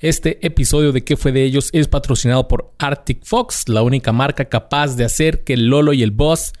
[0.00, 1.68] Este episodio de ¿Qué fue de ellos?
[1.72, 6.02] es patrocinado por Arctic Fox, la única marca capaz de hacer que el Lolo y
[6.02, 6.52] el Boss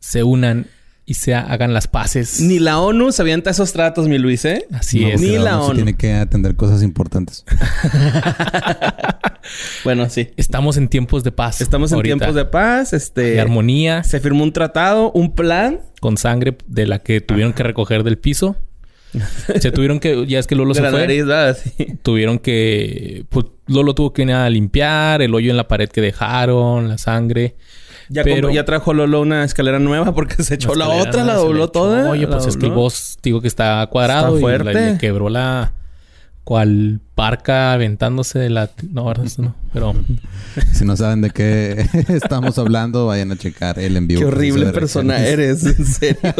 [0.00, 0.66] se unan
[1.04, 2.40] y se hagan las paces.
[2.40, 4.66] Ni la ONU se avienta esos tratos, mi Luis, ¿eh?
[4.72, 5.20] Así No, es.
[5.20, 5.74] Ni porque la se ONU.
[5.74, 7.44] tiene que atender cosas importantes.
[9.82, 10.28] Bueno, sí.
[10.36, 11.62] Estamos en tiempos de paz.
[11.62, 13.40] Estamos en tiempos de paz, de este...
[13.40, 18.02] armonía, Se firmó un tratado, un plan con sangre de la que tuvieron que recoger
[18.02, 18.56] del piso.
[19.60, 21.00] Se tuvieron que, ya es que Lolo de se la fue.
[21.00, 21.56] nariz, ¿verdad?
[21.62, 21.98] Sí.
[22.02, 26.00] Tuvieron que, pues Lolo tuvo que ir a limpiar el hoyo en la pared que
[26.00, 27.56] dejaron, la sangre.
[28.10, 31.34] Ya, Pero- compró- ya trajo Lolo una escalera nueva porque se echó la, otra, la
[31.34, 32.08] dobló toda.
[32.10, 34.72] Oye, pues es que el boss digo que está cuadrado Está y fuerte.
[34.92, 35.72] le quebró la
[36.48, 39.26] cual parca aventándose de la no, ¿verdad?
[39.26, 39.94] Eso no, pero
[40.72, 44.18] Si no saben de qué estamos hablando, vayan a checar el envío.
[44.18, 46.22] Qué horrible persona eres, en serio.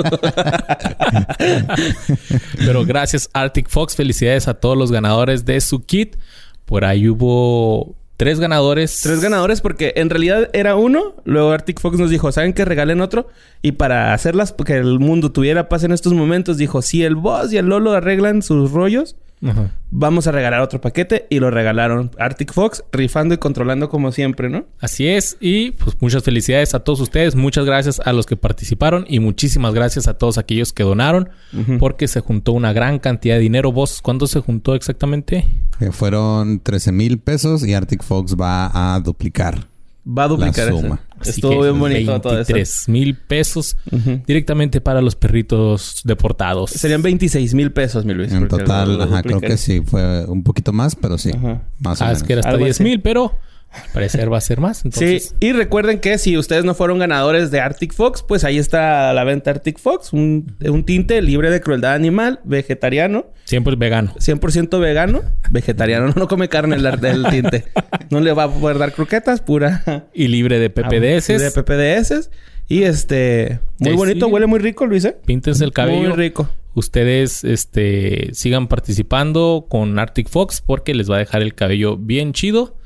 [2.56, 6.16] pero gracias Arctic Fox, felicidades a todos los ganadores de su kit.
[6.64, 9.00] Por ahí hubo tres ganadores.
[9.02, 11.16] Tres ganadores porque en realidad era uno.
[11.26, 12.64] Luego Arctic Fox nos dijo, ¿saben qué?
[12.64, 13.28] Regalen otro.
[13.60, 17.52] Y para hacerlas, que el mundo tuviera paz en estos momentos, dijo, si el boss
[17.52, 19.14] y el Lolo arreglan sus rollos,
[19.46, 19.70] Ajá.
[19.90, 21.26] vamos a regalar otro paquete.
[21.30, 24.66] Y lo regalaron Arctic Fox, rifando y controlando como siempre, ¿no?
[24.80, 25.36] Así es.
[25.40, 27.34] Y pues muchas felicidades a todos ustedes.
[27.34, 29.04] Muchas gracias a los que participaron.
[29.08, 31.30] Y muchísimas gracias a todos aquellos que donaron.
[31.78, 33.72] Porque se juntó una gran cantidad de dinero.
[33.72, 35.46] ¿Vos cuánto se juntó exactamente?
[35.78, 39.66] Que fueron 13 mil pesos y Arctic Fox va a duplicar.
[40.06, 40.80] Va a duplicar La eso.
[40.80, 41.00] suma.
[41.24, 42.52] Estuvo que bien bonito todo eso.
[42.52, 44.22] 23 mil pesos Ujú.
[44.26, 46.70] directamente para los perritos deportados.
[46.70, 48.32] Serían 26 mil pesos, mi Luis.
[48.32, 49.82] En total, lo- lo ajá, creo que sí.
[49.84, 51.30] Fue un poquito más, pero sí.
[51.36, 51.62] Ajá.
[51.80, 52.22] Más o Ah, menos.
[52.22, 52.84] es que era hasta Algo 10 así.
[52.84, 53.32] mil, pero
[53.70, 54.84] al parecer va a ser más.
[54.84, 58.58] Entonces, Sí, y recuerden que si ustedes no fueron ganadores de Arctic Fox, pues ahí
[58.58, 63.74] está a la venta Arctic Fox, un, un tinte libre de crueldad animal, vegetariano, siempre
[63.74, 64.14] es vegano.
[64.16, 67.64] 100% vegano, vegetariano, no come carne el, el tinte.
[68.10, 71.26] No le va a poder dar croquetas, pura Y libre de PPDS.
[71.28, 72.30] de PPDS.
[72.70, 74.32] Y este, muy Sí, bonito, sí.
[74.32, 75.16] huele muy rico, Luis, ¿eh?
[75.24, 76.08] Píntense el cabello.
[76.08, 76.48] Muy rico.
[76.74, 82.32] Ustedes este, sigan participando con Arctic Fox porque les va a dejar el cabello bien
[82.32, 82.76] chido.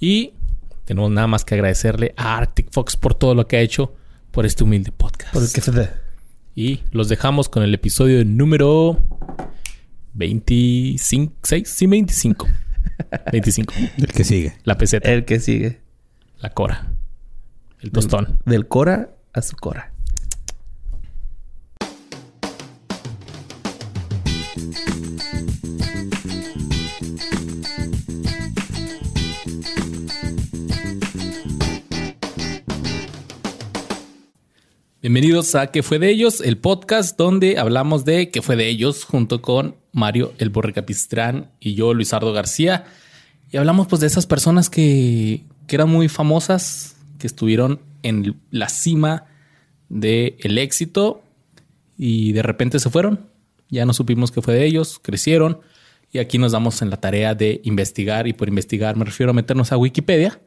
[0.00, 0.32] Y
[0.86, 3.94] tenemos nada más que agradecerle a Arctic Fox por todo lo que ha hecho
[4.30, 5.32] por este humilde podcast.
[5.32, 5.90] Por el que se dé.
[6.56, 8.98] Y los dejamos con el episodio número
[10.14, 12.48] 25, 6, sí, 25.
[13.32, 13.74] 25.
[13.98, 14.54] El que sigue.
[14.64, 15.80] La peseta, El que sigue.
[16.38, 16.92] la cora,
[17.80, 18.38] el tostón.
[18.44, 19.92] Del Cora a su Cora.
[35.12, 36.40] Bienvenidos a ¿Qué fue de ellos?
[36.40, 39.02] El podcast donde hablamos de ¿Qué fue de ellos?
[39.02, 42.84] junto con Mario El Borre Capistrán y yo, Luisardo García.
[43.50, 48.68] Y hablamos pues de esas personas que, que eran muy famosas, que estuvieron en la
[48.68, 49.24] cima
[49.88, 51.24] del el éxito
[51.98, 53.26] y de repente se fueron.
[53.68, 55.58] Ya no supimos qué fue de ellos, crecieron
[56.12, 59.34] y aquí nos damos en la tarea de investigar y por investigar me refiero a
[59.34, 60.40] meternos a Wikipedia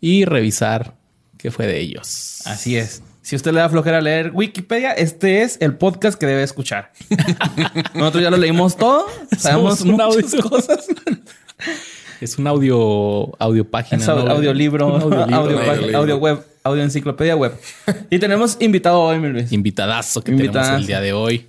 [0.00, 0.96] y revisar
[1.38, 2.42] qué fue de ellos.
[2.44, 3.02] Así es.
[3.26, 6.92] Si usted le da flojera leer Wikipedia, este es el podcast que debe escuchar.
[7.94, 9.04] Nosotros ya lo leímos todo,
[9.36, 10.48] sabemos muchas audio.
[10.48, 10.86] cosas.
[12.20, 14.00] Es un audio, audio página.
[14.00, 14.14] Es ¿no?
[14.14, 15.66] audiolibro, audio, Audiolibro.
[15.66, 17.52] página, audio web, audio enciclopedia web.
[18.10, 19.50] Y tenemos invitado hoy, mi Luis.
[19.50, 20.68] Invitadazo que Invitadazo.
[20.68, 21.48] tenemos el día de hoy.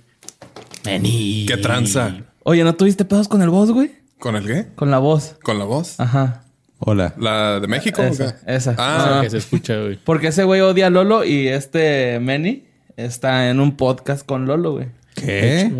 [0.84, 1.46] Vení.
[1.46, 2.16] ¿Qué tranza?
[2.42, 3.92] Oye, ¿no tuviste pedos con el voz, güey?
[4.18, 4.66] ¿Con el qué?
[4.74, 5.36] Con la voz.
[5.44, 5.98] ¿Con la voz?
[6.00, 6.42] Ajá.
[6.78, 7.14] Hola.
[7.18, 8.02] ¿La de México?
[8.02, 8.54] o Esa, qué?
[8.54, 8.74] esa.
[8.78, 9.98] Ah, Que se escucha, güey.
[10.04, 12.64] Porque ese güey odia a Lolo y este Manny
[12.96, 14.86] está en un podcast con Lolo, güey.
[15.14, 15.72] ¿Qué?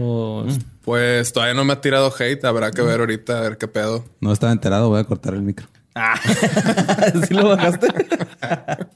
[0.83, 2.45] Pues todavía no me ha tirado hate.
[2.45, 4.05] Habrá que ver ahorita a ver qué pedo.
[4.21, 5.69] No estaba enterado, voy a cortar el micro.
[5.95, 6.15] Ah.
[7.29, 7.87] ¿Sí lo bajaste?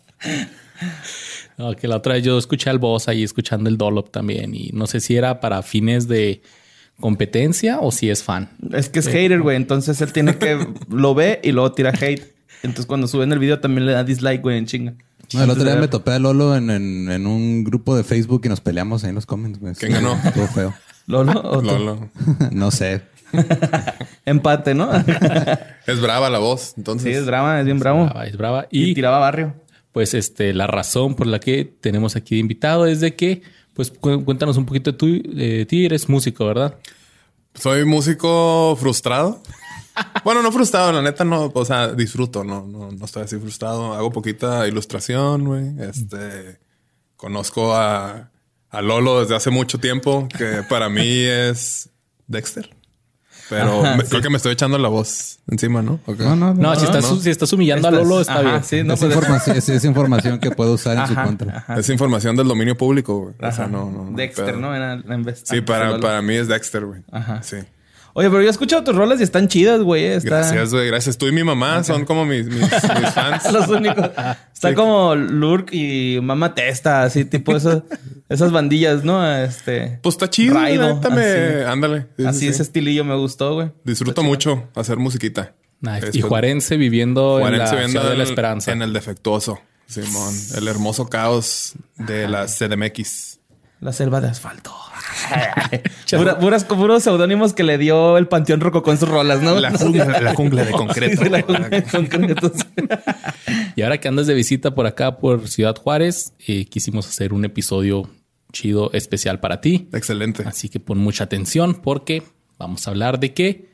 [1.59, 4.55] no, que la otra vez yo escuché al boss ahí escuchando el Dolop también.
[4.55, 6.43] Y no sé si era para fines de
[7.03, 8.49] competencia o si es fan.
[8.73, 9.57] Es que es hater, güey.
[9.59, 10.67] Entonces él tiene que...
[10.89, 12.33] Lo ve y luego tira hate.
[12.63, 14.95] Entonces cuando suben el video también le da dislike, güey, en chinga.
[15.35, 18.43] No, el otro día me topé a Lolo en, en- en un grupo de Facebook
[18.45, 19.75] y nos peleamos ahí en los comments, güey.
[19.75, 20.15] ¿Quién ganó?
[20.25, 20.73] Estuvo feo.
[21.07, 21.61] ¿Lolo o?
[21.63, 22.11] Lolo.
[22.53, 23.03] no sé.
[24.25, 24.91] Empate, ¿no?
[25.87, 26.75] Es brava la voz.
[26.77, 28.05] Entonces, sí, es drama, es bien bravo.
[28.05, 28.67] Brava, es brava.
[28.71, 29.55] Y, Y tiraba barrio.
[29.93, 33.43] pues este, la razón por la que tenemos aquí de invitado es de que,
[33.75, 36.77] pues cu- cuéntanos un poquito de de ti, eres músico, ¿verdad?
[37.55, 39.43] soy músico frustrado.
[40.25, 43.93] bueno, no frustrado, la neta no, o sea, disfruto, no, no, no estoy así frustrado.
[43.93, 45.65] Hago poquita ilustración, güey.
[45.81, 46.59] Este,
[47.17, 48.31] conozco a,
[48.71, 51.91] a Lolo desde hace mucho tiempo, que para mí es
[52.27, 52.75] Dexter.
[53.53, 54.09] Pero Ajá, me- sí.
[54.11, 56.01] creo que me estoy echando la voz encima, ¿no?
[56.07, 56.23] ¿O qué?
[56.25, 57.17] No, no, No, si, estás, no.
[57.21, 58.65] si estás humillando Estás- a Lolo, está ajá, bien.
[58.65, 61.59] Sí, no, es, pues, información, es, es información que puedo usar en su Ajá, contra.
[61.59, 63.35] ajá, Es información del dominio público, güey.
[63.35, 63.67] O sea, ajá.
[63.69, 64.11] no, no.
[64.11, 64.75] no, Dexter, pero- ¿no?
[64.75, 67.03] Era en vez- Sí, ah, para, para mí es Dexter, güey.
[67.13, 67.43] Ajá.
[67.43, 67.59] Sí.
[68.15, 70.05] Oye, pero yo he escuchado tus rolas y están chidas, güey.
[70.05, 70.29] Está...
[70.41, 70.87] Gracias, güey.
[70.89, 71.17] Gracias.
[71.19, 72.71] Tú y mi mamá son como mis, mis, mis
[73.15, 73.51] fans.
[73.53, 74.05] Los únicos.
[74.53, 74.75] Está Sí.
[74.75, 77.83] como Lurk y Mama Testa, así, tipo esas,
[78.29, 79.27] esas bandillas, ¿no?
[79.37, 79.99] Este.
[80.03, 80.55] Pues está chido.
[80.55, 81.65] Raido, me-.
[81.65, 82.03] Ándale.
[82.03, 82.49] Sí, sí, así sí.
[82.49, 83.73] ese estilillo me gustó, güey.
[83.85, 85.55] Disfruto mucho hacer musiquita.
[85.81, 85.95] Nice.
[85.97, 88.73] Después- Y Juarense viviendo en la ciudad de la en- esperanza.
[88.73, 89.59] En el defectuoso.
[89.87, 90.33] Simón.
[90.57, 93.41] El hermoso caos de la CDMX.
[93.83, 94.73] La selva de asfalto.
[96.11, 99.59] Pura- puras, puros seudónimos que le dio el Panteón Roco con sus rolas, ¿no?
[99.59, 101.17] La jungla, la jungla de concreto.
[101.17, 102.53] Sí, sí, la jungla de concreto.
[103.75, 107.45] Y ahora que andas de visita por acá, por Ciudad Juárez, eh, quisimos hacer un
[107.45, 108.09] episodio
[108.53, 109.89] chido, especial para ti.
[109.93, 110.45] Excelente.
[110.47, 112.23] Así que pon mucha atención porque
[112.59, 113.73] vamos a hablar de que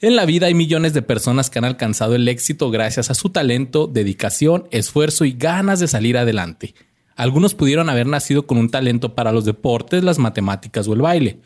[0.00, 3.30] en la vida hay millones de personas que han alcanzado el éxito gracias a su
[3.30, 6.74] talento, dedicación, esfuerzo y ganas de salir adelante.
[7.16, 11.38] Algunos pudieron haber nacido con un talento para los deportes, las matemáticas o el baile,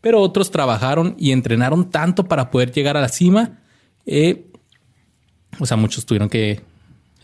[0.00, 3.58] pero otros trabajaron y entrenaron tanto para poder llegar a la cima.
[4.06, 4.44] eh,
[5.60, 6.60] o sea, muchos tuvieron que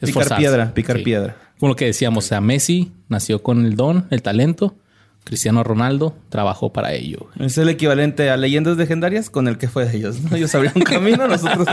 [0.00, 0.42] Picar esforzarse.
[0.42, 1.02] piedra, picar Sí.
[1.04, 1.36] piedra.
[1.58, 4.74] Como lo que decíamos, o sea, Messi nació con el don, el talento.
[5.24, 7.28] Cristiano Ronaldo trabajó para ello.
[7.40, 10.36] Es el equivalente a leyendas legendarias con el que fue de ellos, ¿no?
[10.36, 11.66] Ellos abrieron camino, nosotros.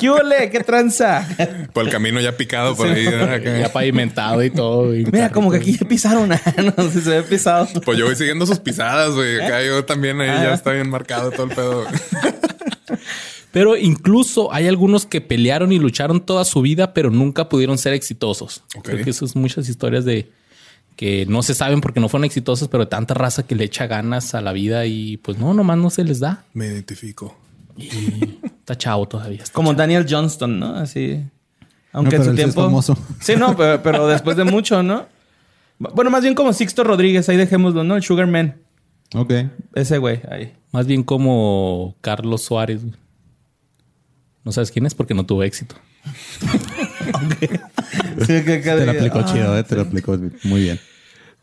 [0.00, 0.48] ¿Qué ole?
[0.50, 1.28] ¿Qué tranza?
[1.74, 3.06] Por el camino ya picado por ahí.
[3.06, 3.58] Acá.
[3.58, 4.94] Ya pavimentado y todo.
[4.96, 6.28] y Mira, como que aquí ya pisaron.
[6.76, 7.68] no sé si se ve pisado.
[7.84, 9.38] Pues yo voy siguiendo sus pisadas, güey.
[9.40, 10.42] Acá yo también ahí Ah.
[10.44, 11.84] ya está bien marcado todo el pedo.
[13.52, 17.92] Pero incluso hay algunos que pelearon y lucharon toda su vida, pero nunca pudieron ser
[17.92, 18.64] exitosos.
[18.82, 20.28] Creo que eso es muchas historias de
[20.96, 24.34] que no se saben porque no fueron exitosos, pero tanta raza que le echa ganas
[24.34, 26.44] a la vida y pues no, nomás no se les da.
[26.54, 27.36] Me identifico.
[27.76, 29.42] Y está chavo todavía.
[29.42, 29.78] está Como chavo.
[29.78, 30.76] Daniel Johnston, ¿no?
[30.76, 31.20] Así.
[31.92, 32.62] Aunque No, en su es tiempo.
[32.62, 32.96] famoso.
[33.20, 35.06] Sí, no, pero, pero después de mucho, ¿no?
[35.78, 37.96] Bueno, más bien como Sixto Rodríguez, ahí dejémoslo, ¿no?
[37.96, 38.56] El Sugar Man.
[39.14, 39.32] Ok.
[39.74, 40.54] Ese güey, ahí.
[40.72, 42.82] Más bien como Carlos Suárez.
[42.82, 42.94] güey.
[44.44, 45.74] No sabes quién es porque no tuvo éxito.
[48.26, 49.62] Te lo aplicó chido, ¿eh?
[49.64, 50.80] Te lo aplicó muy bien.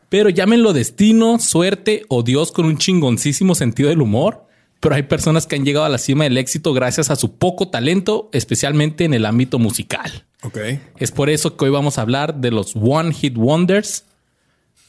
[0.09, 4.45] Pero llámenlo destino, suerte o Dios con un chingoncísimo sentido del humor.
[4.81, 7.67] Pero hay personas que han llegado a la cima del éxito gracias a su poco
[7.69, 10.25] talento, especialmente en el ámbito musical.
[10.41, 10.57] Ok.
[10.97, 14.05] Es por eso que hoy vamos a hablar de los One Hit Wonders.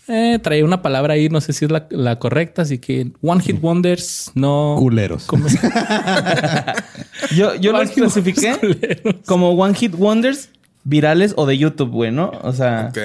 [0.08, 3.42] Eh, traía una palabra ahí, no sé si es la, la correcta, así que One
[3.42, 4.76] Hit Wonders no.
[4.78, 5.26] Culeros.
[5.26, 5.58] ¿Cómo se-
[7.36, 9.14] Yo, yo los clasifiqué culeros.
[9.26, 10.48] como One Hit Wonders
[10.84, 12.31] virales o de YouTube, güey, ¿no?
[12.43, 12.99] O sea, Ok.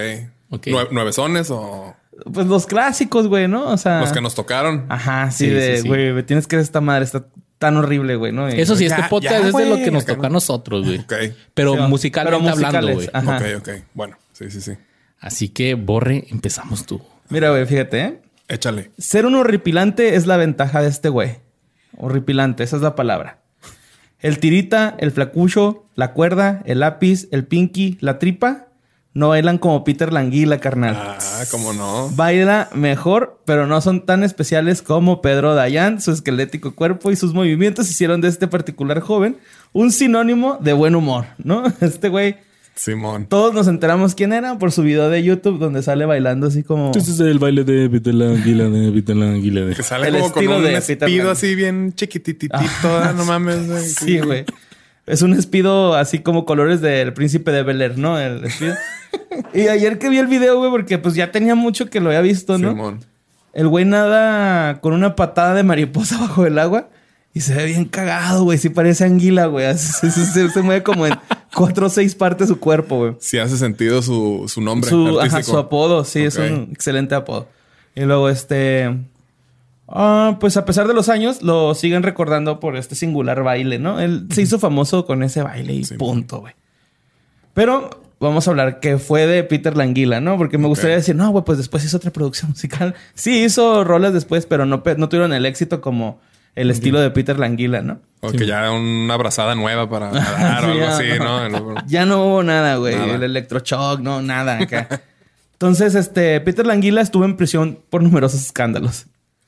[0.49, 0.67] Ok.
[0.67, 1.95] Nue- ¿Nuevesones o
[2.33, 3.67] pues los clásicos, güey, ¿no?
[3.69, 3.99] O sea.
[3.99, 4.85] los que nos tocaron?
[4.89, 5.87] Ajá, sí, Sí, de, sí, sí.
[5.87, 7.25] güey, me tienes que ver esta madre, está
[7.59, 8.49] tan horrible, güey, ¿no?
[8.49, 10.33] Y- Eso sí, Ya, este podcast ya, es de lo que nos tocó a no.
[10.33, 10.99] nosotros, güey.
[10.99, 11.13] Ok.
[11.53, 13.09] Pero Sí, musicalmente pero hablando, güey.
[13.13, 13.37] ajá.
[13.37, 13.69] Ok, ok.
[13.93, 14.71] Bueno, sí, sí, sí.
[15.19, 17.01] Así que, Borre, empezamos tú.
[17.29, 18.21] Mira, güey, fíjate, ¿eh?
[18.47, 18.91] Échale.
[18.97, 21.37] Ser un horripilante es la ventaja de este güey.
[21.97, 23.39] Horripilante, esa es la palabra.
[24.19, 28.67] El tirita, el flacucho, la cuerda, el lápiz, el pinky, la tripa,
[29.17, 30.95] no bailan como Peter Languila, carnal.
[30.95, 32.09] Ah, cómo no.
[32.15, 35.99] Baila mejor, pero no son tan especiales como Pedro Dayan.
[35.99, 39.37] Su esquelético cuerpo y sus movimientos hicieron de este particular joven
[39.73, 41.63] un sinónimo de buen humor, ¿no?
[41.81, 42.37] Este güey,
[42.77, 43.25] Simón.
[43.27, 46.91] todos nos enteramos quién era por su video de YouTube donde sale bailando así como...
[46.95, 49.75] Este es el baile de Peter Languila, de Peter Languila.
[49.75, 52.55] Que sale El como con un de espido así bien chiquititito.
[52.83, 53.83] ah, no mames, güey.
[53.85, 54.45] Sí, güey.
[55.07, 58.19] Es un espido así como colores del príncipe de Bel Air, ¿no?
[58.19, 58.75] El espido.
[59.53, 62.21] y ayer que vi el video, güey, porque pues ya tenía mucho que lo había
[62.21, 62.69] visto, ¿no?
[62.71, 62.99] Simón.
[63.53, 66.89] El güey nada con una patada de mariposa bajo el agua
[67.33, 68.57] y se ve bien cagado, güey.
[68.57, 69.65] Sí parece anguila, güey.
[69.77, 71.13] Se- se- se mueve como en
[71.57, 73.13] cuatro o seis partes de su cuerpo, güey.
[73.19, 77.47] Sí hace sentido su, su nombre Su, ajá, su apodo, sí, es un excelente apodo.
[77.95, 78.95] Y luego, este.
[79.87, 83.99] ah, pues a pesar de los años, lo siguen recordando por este singular baile, ¿no?
[83.99, 85.95] Él se hizo famoso con ese baile y Sí.
[85.95, 86.53] punto, güey.
[87.53, 90.37] Pero vamos a hablar que fue de Peter Languila, ¿no?
[90.37, 92.93] Porque me gustaría decir, no, güey, pues después hizo otra producción musical.
[93.15, 96.19] Sí, hizo rolas después, pero no, no tuvieron el éxito como
[96.57, 97.99] el estilo de Peter Languila, ¿no?
[98.21, 101.49] O que ya una abrazada nueva para nadar o Sí, algo ya, así, no.
[101.49, 101.75] ¿no?
[101.85, 102.95] Ya no hubo nada, güey.
[102.95, 103.15] Nada.
[103.15, 105.01] El electroshock, no, nada acá.
[105.53, 109.05] Entonces, este, Peter Languila estuvo en prisión por numerosos escándalos.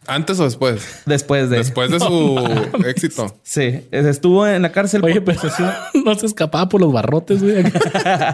[0.10, 1.04] ¿Antes o después?
[1.06, 1.58] Después de.
[1.58, 2.40] Después de su
[2.86, 3.40] éxito.
[3.44, 5.04] Sí, estuvo en la cárcel.
[5.04, 5.72] Oye, por pero posesión.
[6.06, 7.64] no se escapaba por los barrotes, güey.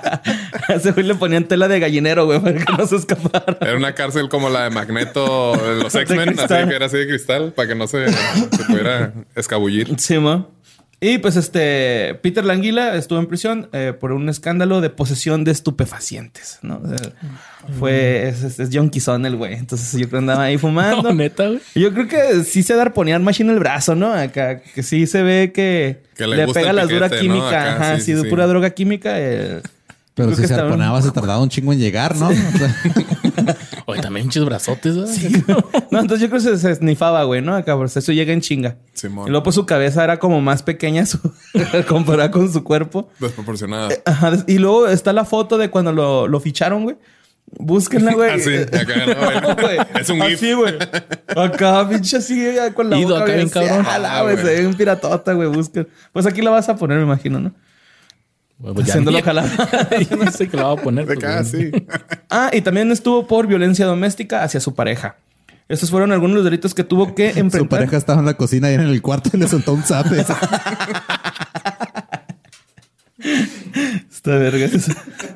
[0.70, 3.58] Ese güey le ponían tela de gallinero, güey, para que no se escapara.
[3.62, 7.08] Era una cárcel como la de Magneto de los X-Men, así que era así de
[7.08, 9.94] cristal, para que no se, se pudiera escabullir.
[10.00, 10.50] Sí, mo.
[11.01, 15.51] Y pues este Peter Languila estuvo en prisión eh, por un escándalo de posesión de
[15.51, 16.81] estupefacientes, ¿no?
[16.83, 17.11] O sea,
[17.79, 19.53] fue es, es, es John Kizón el güey.
[19.55, 21.03] Entonces yo creo que andaba ahí fumando.
[21.03, 21.59] No, neta, güey.
[21.75, 24.13] Yo creo que sí se da poner machine el brazo, ¿no?
[24.13, 27.33] Acá que sí se ve que, Que le pega la dura piquete, ¿no?
[27.35, 29.11] química, Acá, ajá, sí, sí, pura droga química.
[29.19, 29.61] eh,
[30.15, 32.29] Pero si que se estaba- arponaba, se tardaba un chingo en llegar, ¿no?
[32.29, 32.75] O sea,
[33.86, 35.44] Oye, también muchos brazotes, güey.
[35.92, 37.56] No, entonces yo creo que se, se snifaba, güey, ¿no?
[37.56, 38.77] Acá, pues eso llega en chinga.
[38.94, 39.27] Simón.
[39.27, 41.20] Y luego pues su cabeza era como más pequeña su,
[41.88, 43.10] comparada con su cuerpo.
[43.20, 43.89] Desproporcionada.
[44.06, 46.98] Ajá, y luego está la foto de cuando lo, lo ficharon, güey.
[47.58, 48.32] Búsquenla, güey.
[48.32, 49.56] Así, acá, ¿no?
[49.56, 50.36] Güey, Es un GIF.
[50.38, 50.74] Así, güey.
[51.36, 53.60] Acá, pinche así, ya con la Ido boca acá bien abierta.
[53.84, 53.86] cabrón.
[53.88, 54.38] Ah, Ah, güey.
[54.38, 55.48] se ve un piratota, güey.
[55.50, 55.88] Busquen.
[56.12, 57.54] Pues aquí la vas a poner, me imagino, ¿no?
[58.57, 59.50] Güey, pues Haciéndolo jalar.
[60.09, 61.05] Yo no sé qué la va a poner.
[61.05, 61.71] De pues, acá, sí.
[62.29, 65.17] Ah, y también estuvo por violencia doméstica hacia su pareja.
[65.67, 67.62] Estos fueron algunos de los delitos que tuvo que enfrentar.
[67.62, 70.24] su pareja estaba en la cocina y en el cuarto y le soltó un zape.
[74.09, 74.67] Está verga.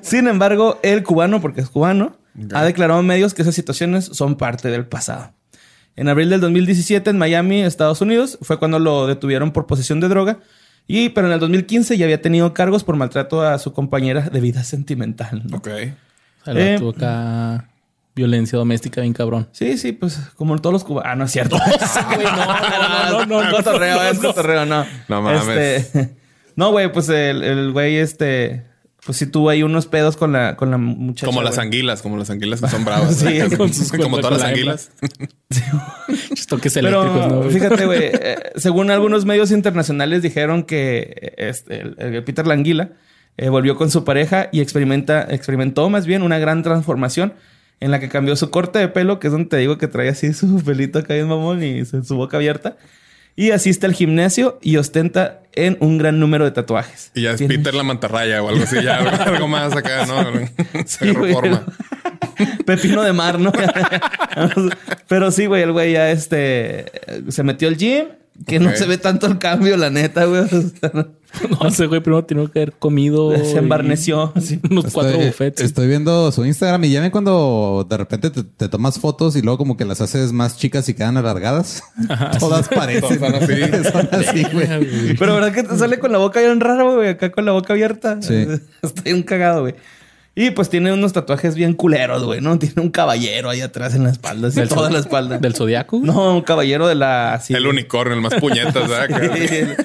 [0.01, 2.17] Sin embargo, el cubano, porque es cubano,
[2.53, 5.33] ha declarado en medios que esas situaciones son parte del pasado.
[5.95, 10.07] En abril del 2017, en Miami, Estados Unidos, fue cuando lo detuvieron por posesión de
[10.07, 10.39] droga.
[10.91, 14.39] Y, pero en el 2015 ya había tenido cargos por maltrato a su compañera de
[14.39, 15.43] vida sentimental.
[15.47, 15.57] ¿no?
[15.57, 15.67] Ok.
[16.41, 16.75] O sea, la Eh.
[16.79, 17.69] tuvo acá
[18.15, 19.47] violencia doméstica bien cabrón.
[19.51, 21.11] Sí, sí, pues como todos los cubanos.
[21.11, 21.57] Ah, no es cierto.
[21.57, 24.27] no, no, no, no, cotorreo, no, es no.
[24.29, 24.85] cotorreo, no.
[25.07, 25.47] No mames.
[25.47, 26.15] Este,
[26.55, 28.65] no, güey, pues el, el güey, este,
[29.05, 31.25] pues sí tuvo ahí unos pedos con la, con la muchacha.
[31.25, 31.67] Como las güey.
[31.67, 33.15] anguilas, como las anguilas que son bravas.
[33.15, 34.91] Sí, con sus como todas las con la anguilas.
[36.47, 37.27] Toques eléctricos, ¿no?
[37.27, 37.51] Pero güey?
[37.51, 42.91] fíjate, güey, eh, según algunos medios internacionales dijeron que eh, este, el, el Peter Languila
[43.37, 47.33] eh, volvió con su pareja y experimenta, experimentó más bien una gran transformación
[47.79, 50.09] en la que cambió su corte de pelo, que es donde te digo que trae
[50.09, 52.75] así su pelito acá en mamón y su boca abierta.
[53.39, 57.11] Y asiste al gimnasio y ostenta en un gran número de tatuajes.
[57.15, 60.25] Y ya es Tiene- Peter la mantarraya o algo así, ya algo más acá, ¿no?
[60.85, 61.63] Se reforma.
[62.65, 63.53] Pepino de mar, ¿no?
[65.07, 66.85] Pero sí, güey, el güey ya este
[67.29, 68.07] se metió al gym,
[68.45, 70.41] que no se ve tanto el cambio, la neta, güey.
[70.49, 71.07] O sea, no-
[71.61, 73.35] No, ese güey primero tenía que haber comido.
[73.45, 74.59] Se y- embarneció, así.
[74.69, 75.61] Unos cuatro buffets.
[75.61, 79.43] estoy viendo su Instagram y ya ven cuando de repente te, te tomas fotos y
[79.43, 81.83] luego como que las haces más chicas y quedan alargadas.
[82.39, 83.19] Todas parecen.
[83.19, 83.53] Son así.
[83.91, 85.15] Son así, güey.
[85.17, 87.73] Pero verdad que te sale con la boca bien raro, güey, acá con la boca
[87.73, 88.19] abierta.
[88.23, 88.47] Sí.
[88.81, 89.75] Estoy un cagado, güey.
[90.41, 92.57] Y pues tiene unos tatuajes bien culeros, güey, ¿no?
[92.57, 95.37] Tiene un caballero ahí atrás en la espalda, así, Del toda la espalda.
[95.37, 95.99] ¿Del zodiaco?
[96.01, 97.33] No, un caballero de la...
[97.33, 99.01] así, El unicornio, el más puñetas, ¿verdad?
[99.03, 99.17] Acá.
[99.17, 99.75] El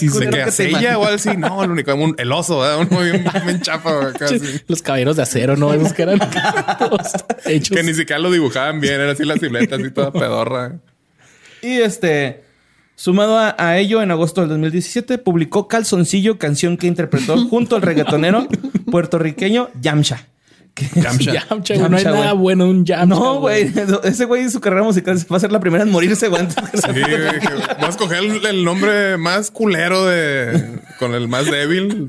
[0.10, 1.36] culero ¿De ella o algo así?
[1.36, 2.86] No, el unicornio, un- el oso, ¿verdad?
[2.90, 4.24] Uno bien, bien chafa acá.
[4.24, 4.38] así.
[4.68, 5.74] Los caballeros de acero, ¿no?
[5.74, 6.18] Esos que eran
[6.78, 7.12] todos
[7.44, 7.76] hechos.
[7.76, 10.76] Que ni siquiera lo dibujaban bien, era así la silueta, así toda pedorra.
[11.60, 12.42] Y este,
[12.94, 17.82] sumado a, a ello, en agosto del 2017 publicó Calzoncillo, canción que interpretó junto al
[17.82, 18.48] reggaetonero
[18.94, 20.24] puertorriqueño Yamcha.
[20.96, 21.32] Yamcha.
[21.48, 21.88] Yamcha, güey.
[21.88, 22.42] No hay Yamcha, nada güey.
[22.42, 23.06] bueno en un Yamcha.
[23.06, 23.72] No, güey.
[24.04, 26.46] Ese güey en su carrera musical va a ser la primera en morirse, güey.
[26.74, 30.78] Sí, güey, Voy a escoger el, el nombre más culero de...
[31.00, 32.08] Con el más débil.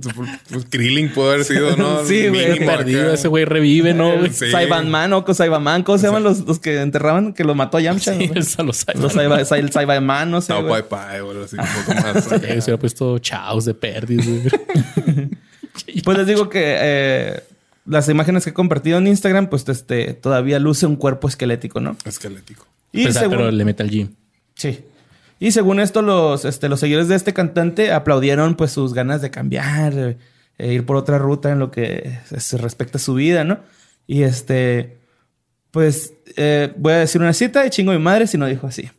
[0.50, 2.04] Pues, Krillin pudo haber sido, ¿no?
[2.08, 2.58] Sí, güey.
[2.66, 4.16] Perdido, ese güey revive, ¿no?
[4.18, 4.32] güey?
[4.32, 4.50] Sí.
[4.52, 8.14] Saibanman o Saibaman, ¿cómo se llaman los, los que enterraban que lo mató a Yamcha?
[8.14, 8.40] Sí, güey?
[8.40, 9.00] esa lo sabe.
[9.00, 10.54] Los Saiba- Sai- el Saibaman, no sé.
[10.54, 10.68] Güey.
[10.70, 12.32] Pai Pai o algo así, un poco más.
[12.46, 15.30] Eh, se hubiera puesto chaos de pérdidas, güey.
[16.04, 17.44] Pues les digo que eh,
[17.86, 21.96] las imágenes que he compartido en Instagram, pues este todavía luce un cuerpo esquelético, ¿no?
[22.06, 22.66] Esquelético.
[22.92, 24.10] Y según- Pero le mete al gym.
[24.56, 24.80] Sí.
[25.40, 29.32] Y según esto, los, este, los seguidores de este cantante aplaudieron pues sus ganas de
[29.32, 30.18] cambiar, eh,
[30.58, 33.60] e ir por otra ruta en lo que se respecta a su vida, ¿no?
[34.08, 34.98] Y este,
[35.72, 38.90] pues eh, voy a decir una cita de chingo mi madre si no dijo así.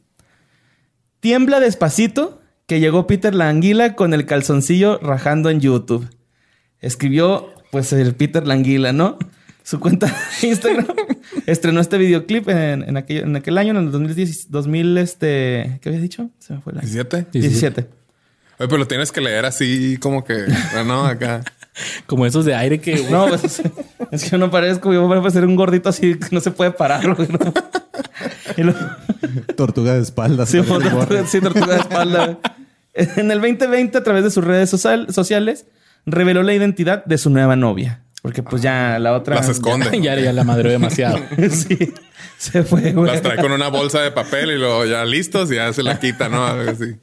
[1.20, 6.08] Tiembla despacito que llegó Peter la anguila con el calzoncillo rajando en YouTube.
[6.86, 9.18] Escribió pues el Peter la anguila, ¿no?
[9.62, 10.06] Su cuenta
[10.40, 10.86] de Instagram
[11.46, 15.88] estrenó este videoclip en, en aquel, en aquel año, en el 2010, 2000, este, ¿qué
[15.88, 16.30] habías dicho?
[16.38, 16.88] Se me fue el año.
[16.88, 17.26] 17.
[17.32, 17.80] 17.
[18.58, 20.44] Oye, pero lo tienes que leer así como que,
[20.86, 21.42] no, acá.
[22.06, 23.62] Como esos de aire que, güey, No, pues es,
[24.10, 26.70] es que no parezco, yo voy a ser un gordito así que no se puede
[26.70, 27.28] parar, güey.
[27.28, 27.38] ¿no?
[28.56, 28.74] Y lo-
[29.56, 30.48] Tortuga de espaldas.
[30.48, 32.38] Sí, tortuga, sí, tortuga de espalda.
[32.94, 35.66] En el 2020, a través de sus redes social- sociales,
[36.06, 38.02] reveló la identidad de su nueva novia.
[38.22, 39.36] Porque pues ya la otra...
[39.36, 40.00] Las esconde.
[40.02, 41.18] ya, ya la madre demasiado.
[41.50, 41.92] sí.
[42.38, 43.12] Se fue, güey.
[43.12, 45.98] Las trae con una bolsa de papel y luego ya listos y ya se la
[45.98, 46.44] quita, ¿no?
[46.44, 46.96] Así.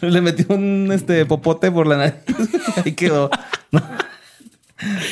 [0.00, 2.14] Le metió un este popote por la nariz.
[2.84, 3.30] Ahí quedó.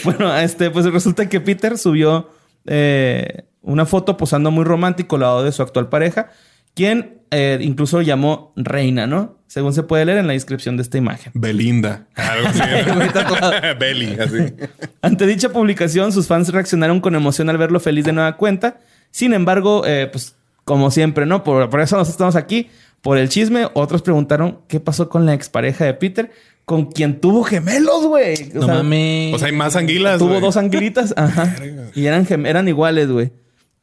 [0.04, 2.30] bueno, este, pues resulta que Peter subió
[2.66, 6.30] eh, una foto posando muy romántico al lado de su actual pareja,
[6.74, 9.38] quien eh, incluso llamó reina, ¿no?
[9.52, 11.30] Según se puede leer en la descripción de esta imagen.
[11.35, 12.06] Belinda.
[12.14, 12.61] Algo así.
[13.78, 14.54] Belly, así.
[15.02, 18.78] Ante dicha publicación, sus fans reaccionaron con emoción al verlo feliz de nueva cuenta.
[19.11, 21.44] Sin embargo, eh, pues como siempre, ¿no?
[21.44, 22.71] Por, por eso nos estamos aquí,
[23.02, 23.68] por el chisme.
[23.75, 26.30] Otros preguntaron qué pasó con la expareja de Peter,
[26.64, 28.52] con quien tuvo gemelos, güey.
[28.54, 29.35] O No sea, mames.
[29.35, 30.18] O sea, hay más anguilas.
[30.18, 31.56] Tuvo dos anguilitas, ajá.
[31.94, 33.32] Y eran, eran iguales, güey.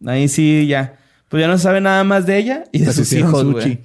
[0.03, 0.95] Ahí sí, ya.
[1.29, 3.81] Pues ya no se sabe nada más de ella y de Les sus hijos, güey.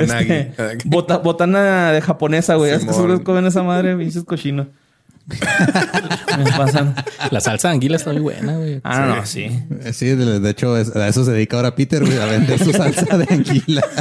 [0.00, 0.12] Sí.
[0.12, 0.52] Un Este,
[0.84, 2.72] bota- botana de japonesa, güey.
[2.72, 4.66] Es que seguro comen esa madre, pinches cochinos.
[6.38, 6.94] Me pasan.
[7.30, 8.80] La salsa de anguila está muy buena, güey.
[8.84, 9.44] Ah, no, sí.
[9.82, 12.58] Eh, Sí, de, de hecho, es- a eso se dedica ahora Peter, güey, a vender
[12.62, 13.82] su salsa de anguila.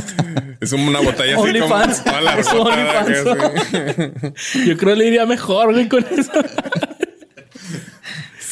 [0.61, 2.03] Es una botella así como OnlyFans.
[2.05, 3.65] toda la Es su rota, OnlyFans.
[3.71, 6.31] que Yo creo que le iría mejor, güey, con eso.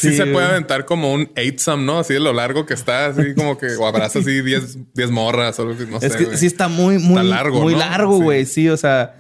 [0.04, 2.00] Sí, Sí, se puede aventar como un eightsome, ¿no?
[2.00, 5.58] Así de lo largo que está, así como que o abraza así 10 10 morras
[5.60, 6.18] o algo así, no Es sé.
[6.20, 6.38] que güey.
[6.38, 7.80] sí está muy, muy largo, Muy ¿no?
[7.80, 8.46] largo, güey.
[8.46, 8.70] Sí.
[8.70, 9.16] o sea.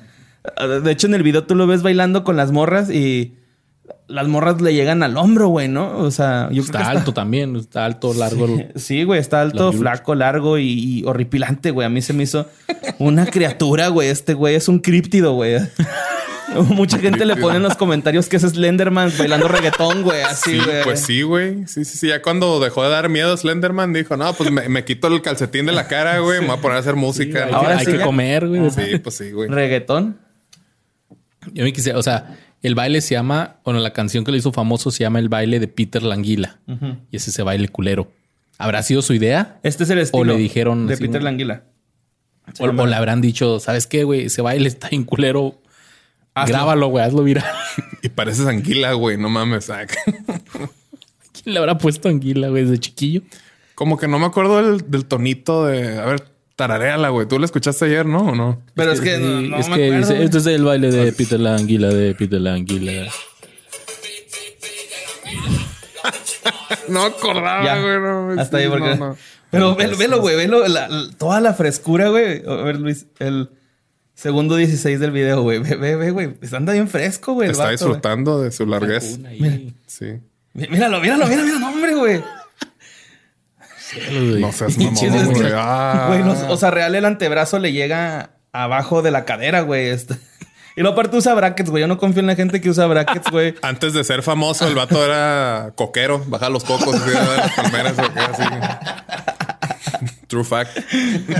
[0.83, 3.35] De hecho, en el video tú lo ves bailando con las morras y
[4.07, 5.97] las morras le llegan al hombro, güey, ¿no?
[5.99, 7.55] O sea, yo creo Está que alto también.
[7.55, 8.47] Está alto, largo.
[8.75, 10.65] Sí, güey, está alto, La flaco, largo y,
[10.99, 11.85] y horripilante, güey.
[11.85, 12.45] A mí se me hizo
[12.99, 14.09] una criatura, güey.
[14.09, 15.55] Este güey es un críptido, güey.
[16.69, 20.21] Mucha gente le pone en los comentarios que es Slenderman bailando reggaetón, güey.
[20.29, 20.83] Así, Sí, güey.
[20.83, 21.67] pues sí, güey.
[21.67, 22.07] Sí, sí, sí.
[22.09, 25.65] Ya cuando dejó de dar miedo Slenderman, dijo, no, pues me, me quito el calcetín
[25.65, 26.41] de la cara, güey.
[26.41, 27.45] Me voy a poner a hacer música.
[27.45, 27.59] hay ¿no?
[27.59, 28.05] que, Ahora hay sí que ya.
[28.05, 28.69] comer, güey.
[28.71, 29.49] Sí, pues sí, güey.
[29.49, 30.19] Reggaetón.
[31.53, 34.53] Yo me quise, o sea, el baile se llama, bueno, la canción que le hizo
[34.53, 36.59] famoso se llama el baile de Peter Languila.
[37.11, 38.11] Y es ese baile culero.
[38.57, 39.59] ¿Habrá sido su idea?
[39.63, 40.21] Este es el estilo.
[40.21, 41.21] O le dijeron De así, Peter.
[41.21, 41.63] Languila.
[42.59, 44.25] O, o le habrán dicho, ¿sabes qué, güey?
[44.25, 45.59] Ese baile está bien culero.
[46.35, 46.55] Hazlo.
[46.55, 47.45] Grábalo, güey, hazlo viral.
[48.01, 49.17] Y pareces anguila, güey.
[49.17, 49.69] No mames.
[49.69, 53.21] ah, ¿Quién le habrá puesto anguila, güey, desde chiquillo?
[53.75, 55.99] Como que no me acuerdo del, del tonito de...
[55.99, 56.23] A ver,
[56.55, 57.27] tarareala, güey.
[57.27, 58.19] ¿Tú la escuchaste ayer, no?
[58.29, 58.61] ¿O no?
[58.75, 60.91] Pero es que no, Sí, no es me que acuerdo, dice, este es el baile
[60.91, 62.91] de Peter la anguila, de Peter la anguila.
[66.89, 67.79] No acordaba, Ya.
[67.81, 67.99] güey.
[67.99, 68.89] no, Hasta ahí sí, porque...
[68.95, 69.17] no, no.
[69.49, 70.35] Pero velo, velo, güey.
[70.35, 70.67] Velo.
[70.67, 72.43] la- la- toda la frescura, güey.
[72.45, 73.05] A ver, Luis.
[73.19, 73.49] El
[74.15, 75.59] segundo 16 del video, güey.
[75.59, 76.33] Ve, ve, ve, güey.
[76.55, 77.49] Anda bien fresco, güey.
[77.49, 79.19] Está vato, disfrutando de su larguez.
[79.27, 79.73] Ahí.
[79.87, 80.05] Sí.
[80.53, 82.23] Mí- Míralo, míralo, míralo, míralo, hombre, güey.
[84.39, 85.51] No seas mamón, es que- güey.
[85.55, 86.05] Ah.
[86.09, 89.87] Güey, no- o sea, real el antebrazo le llega abajo de la cadera, güey.
[89.89, 90.15] este.
[90.75, 91.81] Y luego aparte usa brackets, güey.
[91.81, 93.53] Yo no confío en la gente que usa brackets, güey.
[93.61, 97.93] Antes de ser famoso, el vato era coquero, bajaba los cocos así de las palmeras
[97.99, 98.43] así.
[100.33, 100.79] True fact.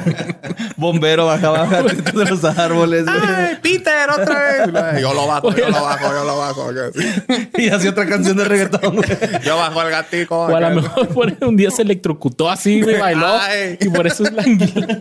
[0.77, 3.60] Bombero bajaba baja de los árboles, güey.
[3.60, 5.01] Peter, otra vez!
[5.01, 6.69] Yo lo bajo, yo lo bajo, yo lo bajo.
[6.69, 7.51] así.
[7.58, 9.10] Y hacía otra canción de reggaetón, güey.
[9.43, 10.41] Yo bajo el gatico.
[10.41, 13.25] O a lo mejor por un día se electrocutó así, güey, bailó.
[13.25, 13.79] Ay.
[13.82, 14.99] Y por eso es la anguila.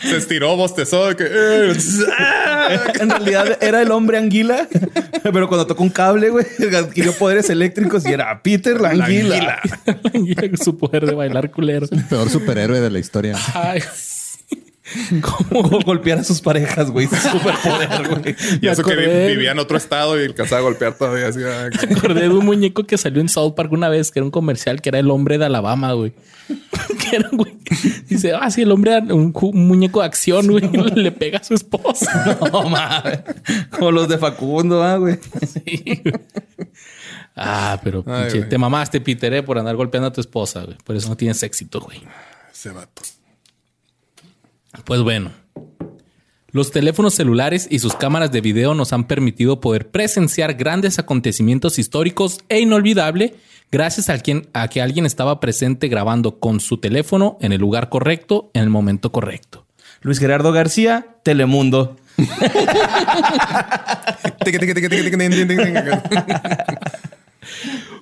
[0.00, 1.14] Se estiró, bostezó.
[1.16, 1.72] que, eh,
[3.00, 4.68] En realidad era el hombre anguila,
[5.22, 9.60] pero cuando tocó un cable, güey, adquirió poderes eléctricos y era Peter la la anguila.
[9.84, 11.86] La su poder de bailar culero.
[12.08, 13.36] Peor superhéroe de la historia.
[13.54, 13.82] Ay,
[15.50, 17.06] Como golpear a sus parejas, güey.
[17.08, 18.36] Su superpoder, güey.
[18.60, 21.40] Y Me eso que acordé- vivía en otro estado y alcanzaba a golpear todavía así.
[21.44, 24.24] ah, me acordé de un muñeco que salió en South Park una vez, que era
[24.24, 26.12] un comercial, que era el hombre de Alabama, güey.
[27.10, 27.56] Que era, güey.
[28.08, 31.54] Dice, ah, sí, el hombre, un, un muñeco de acción, güey, le pega a su
[31.54, 32.36] esposa.
[32.52, 33.20] No mames.
[33.70, 35.18] Como los de Facundo, ah, güey.
[35.46, 36.14] Sí, güey.
[37.36, 40.76] Ah, pero Ay, pinche, te mamaste, Peter, eh, por andar golpeando a tu esposa, güey.
[40.84, 42.02] Por eso no tienes éxito, güey.
[42.52, 43.02] Ese vato.
[44.84, 45.32] Pues bueno,
[46.50, 51.78] los teléfonos celulares y sus cámaras de video nos han permitido poder presenciar grandes acontecimientos
[51.78, 53.34] históricos e inolvidable
[53.70, 57.88] gracias a, quien, a que alguien estaba presente grabando con su teléfono en el lugar
[57.88, 59.66] correcto, en el momento correcto.
[60.00, 61.96] Luis Gerardo García, Telemundo.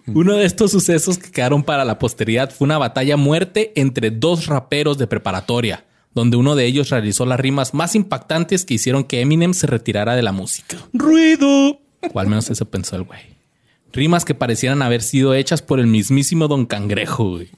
[0.07, 4.47] Uno de estos sucesos que quedaron para la posteridad fue una batalla muerte entre dos
[4.47, 9.20] raperos de preparatoria, donde uno de ellos realizó las rimas más impactantes que hicieron que
[9.20, 10.77] Eminem se retirara de la música.
[10.92, 11.81] Ruido.
[12.12, 13.20] O al menos eso pensó el güey.
[13.92, 17.50] Rimas que parecieran haber sido hechas por el mismísimo Don Cangrejo, güey.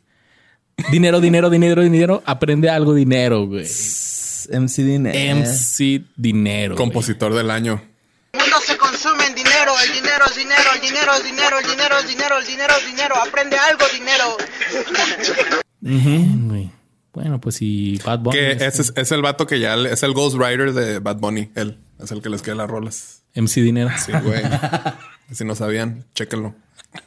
[0.90, 2.22] Dinero, dinero, dinero, dinero.
[2.26, 3.66] Aprende algo, dinero, güey.
[4.50, 5.36] MC Dinero.
[5.36, 6.74] MC Dinero.
[6.74, 6.86] güey.
[6.86, 7.82] Compositor del año.
[8.32, 11.66] El mundo se consume presumen dinero, el dinero es dinero, el dinero es dinero, el
[11.66, 14.36] dinero es dinero, el dinero es dinero, aprende algo, dinero.
[15.80, 16.45] Güey.
[17.16, 18.36] Bueno, pues si Bad Bunny.
[18.36, 20.98] Que este, ese es, es el vato que ya le- es el Ghost Rider de
[20.98, 21.48] Bad Bunny.
[21.54, 23.22] Él es el que les queda las rolas.
[23.34, 23.88] MC Dinero.
[24.04, 24.42] Sí, güey.
[25.32, 26.54] si no sabían, chéquenlo.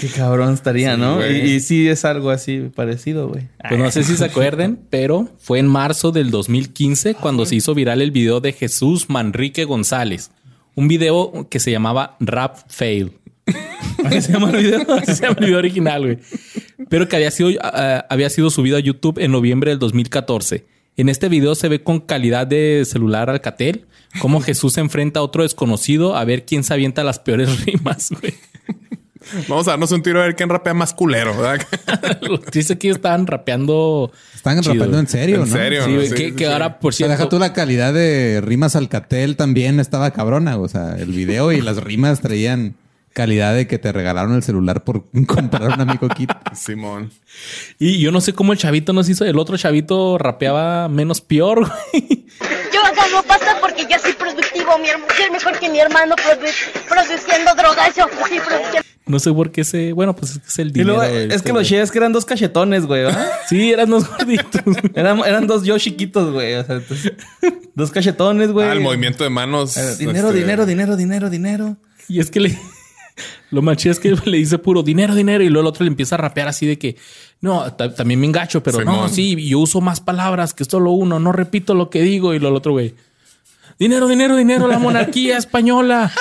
[0.00, 1.26] Qué cabrón estaría, Sí, ¿no?
[1.26, 3.48] Y, y sí es algo así parecido, güey.
[3.68, 7.74] Pues no sé si se acuerden, pero fue en marzo del 2015 cuando se hizo
[7.74, 10.30] viral el video de Jesús Manrique González.
[10.74, 13.12] Un video que se llamaba Rap Fail.
[14.08, 14.86] ¿Qué se llama el video?
[14.94, 16.18] Así se llama el video original, güey.
[16.88, 20.64] Pero que había sido, ah, había sido subido a YouTube en noviembre del 2014.
[20.96, 23.86] En este video se ve con calidad de celular Alcatel
[24.20, 28.10] cómo Jesús se enfrenta a otro desconocido a ver quién se avienta las peores rimas,
[28.20, 28.34] güey.
[29.48, 31.64] Vamos a darnos un tiro a ver quién rapea más culero, ¿verdad?
[32.52, 34.10] Dice que estaban rapeando.
[34.34, 34.74] Están chido.
[34.74, 35.46] rapeando en serio, En ¿no?
[35.46, 35.84] serio.
[35.84, 35.96] Sí, ¿no?
[35.96, 36.52] güey, Sí, que, sí, que sí.
[36.52, 40.58] ahora, por O sea, deja cierto, tú la calidad de rimas Alcatel también estaba cabrona.
[40.58, 42.74] O sea, el video y las rimas traían
[43.12, 46.30] calidad de que te regalaron el celular por comprar un amigo kit.
[46.54, 47.10] Simón.
[47.78, 49.24] Y yo no sé cómo el chavito nos hizo.
[49.24, 52.26] El otro chavito rapeaba menos peor, güey.
[52.72, 55.12] Yo gano pasta porque yo soy productivo, mi hermano.
[55.16, 57.94] Soy mejor que mi hermano produ- produciendo drogas.
[57.96, 58.88] Yo sí produciendo.
[59.04, 59.92] No sé por qué ese.
[59.92, 60.94] Bueno, pues es que es el Y dinero.
[60.96, 63.02] luego, este, es que los chidos que eran dos cachetones, güey.
[63.02, 63.30] ¿verdad?
[63.48, 64.62] Sí, eran dos gorditos.
[64.94, 66.54] Eran, eran dos yo chiquitos, güey.
[66.54, 67.12] O sea, entonces,
[67.74, 68.68] dos cachetones, güey.
[68.68, 69.76] Ah, el movimiento de manos.
[69.76, 71.76] Eh, Dinero, este, dinero, dinero, dinero, dinero.
[72.08, 72.58] Y es que le.
[73.50, 75.44] Lo más chido es que le dice puro dinero, dinero.
[75.44, 76.96] Y luego el otro le empieza a rapear así de que
[77.40, 81.18] no, ta- también me engacho, pero no, sí, yo uso más palabras que solo uno.
[81.20, 82.34] No repito lo que digo.
[82.34, 82.94] Y lo el otro, güey.
[83.78, 86.12] Dinero, dinero, dinero, la monarquía española.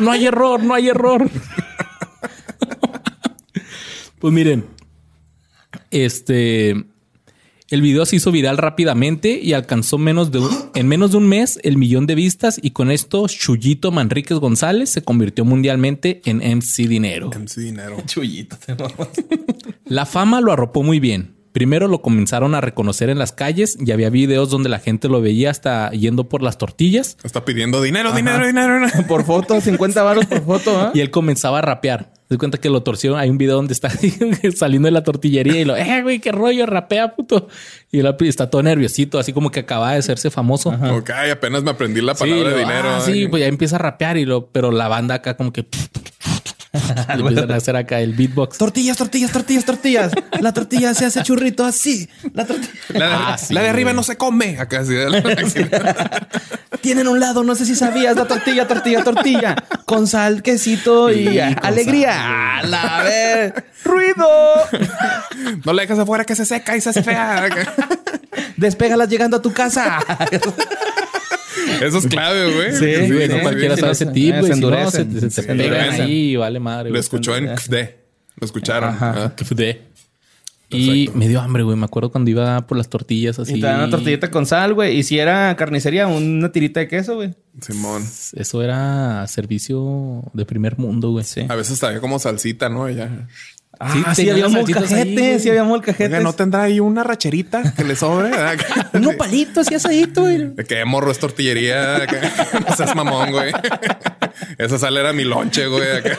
[0.00, 1.28] No hay error, no hay error.
[4.18, 4.66] pues miren,
[5.90, 6.84] este.
[7.68, 11.28] El video se hizo viral rápidamente y alcanzó menos de un- en menos de un
[11.28, 16.40] mes el millón de vistas y con esto Chuyito Manríquez González se convirtió mundialmente en
[16.42, 17.30] MC Dinero.
[17.34, 17.96] MC dinero.
[18.06, 18.76] Chullito, te.
[19.86, 21.34] La fama lo arropó muy bien.
[21.56, 25.22] Primero lo comenzaron a reconocer en las calles y había videos donde la gente lo
[25.22, 28.74] veía hasta yendo por las tortillas Está pidiendo dinero, dinero, dinero.
[28.74, 28.92] dinero.
[29.08, 30.90] Por foto, 50 varos por foto, ¿ah?
[30.92, 32.12] y él comenzaba a rapear.
[32.28, 33.18] Se cuenta que lo torcieron.
[33.18, 33.88] Hay un video donde está
[34.54, 37.48] saliendo de la tortillería y lo, eh, güey, qué rollo, rapea, puto.
[37.90, 40.68] Y él está todo nerviosito, así como que acaba de hacerse famoso.
[40.90, 42.88] Ok, apenas me aprendí la Sí, palabra lo- de dinero.
[42.96, 43.28] ah, sí, ¿eh?
[43.30, 45.64] pues ya empieza a rapear y lo, pero la banda acá como que
[47.16, 48.58] y empiezan a hacer acá el beatbox.
[48.58, 50.12] Tortillas, tortillas, tortillas, tortillas.
[50.40, 52.08] La tortilla se hace churrito así.
[52.32, 52.72] La tortilla.
[52.88, 54.58] La de, Ah, sí, la de arriba no se come.
[54.58, 54.94] Acá sí.
[56.80, 59.56] Tienen un lado, no sé si sabías, la tortilla, tortilla, tortilla.
[59.84, 62.58] Con sal, quesito y alegría.
[62.58, 63.52] A la vez.
[63.84, 64.28] ¡Ruido!
[65.64, 67.48] no la dejas afuera que se seca y se hace fea.
[68.56, 69.98] Despégalas llegando a tu casa.
[71.82, 72.72] Eso es clave, güey.
[72.72, 74.20] Sí, Sí, güey, no sí, cualquiera sí, sabe sí, ese sí.
[74.20, 74.46] tip, güey.
[74.46, 75.12] se endurecen.
[75.12, 76.02] se te Se pegan endurecen.
[76.02, 76.90] ahí y vale madre.
[76.90, 77.74] Lo escuchó en KFD.
[78.38, 78.90] Lo escucharon.
[78.90, 79.34] Ajá.
[79.54, 79.82] De-
[80.68, 81.76] Y me dio hambre, güey.
[81.76, 83.54] Me acuerdo cuando iba por las tortillas así.
[83.54, 84.96] Y te dan una tortillita con sal, güey.
[84.98, 87.34] Y si era carnicería, una tirita de queso, güey.
[87.60, 88.02] Simón.
[88.34, 91.24] Eso era servicio de primer mundo, güey.
[91.24, 91.46] Sí.
[91.48, 92.90] A veces había como salsita, ¿no?
[92.90, 93.28] Y ya.
[93.78, 95.38] Ah, Sí, sí, había ahí, molcajete.
[95.38, 96.20] Sí, había molcajete.
[96.20, 98.30] ¿no tendrá ahí una racherita que le sobre?
[98.94, 100.54] Unos palitos y asadito, güey.
[100.54, 101.96] De que morro es tortillería.
[101.96, 102.20] acá.
[102.68, 103.52] No seas mamón, güey.
[104.58, 105.96] Esa sal era mi lonche, güey.
[105.98, 106.16] acá.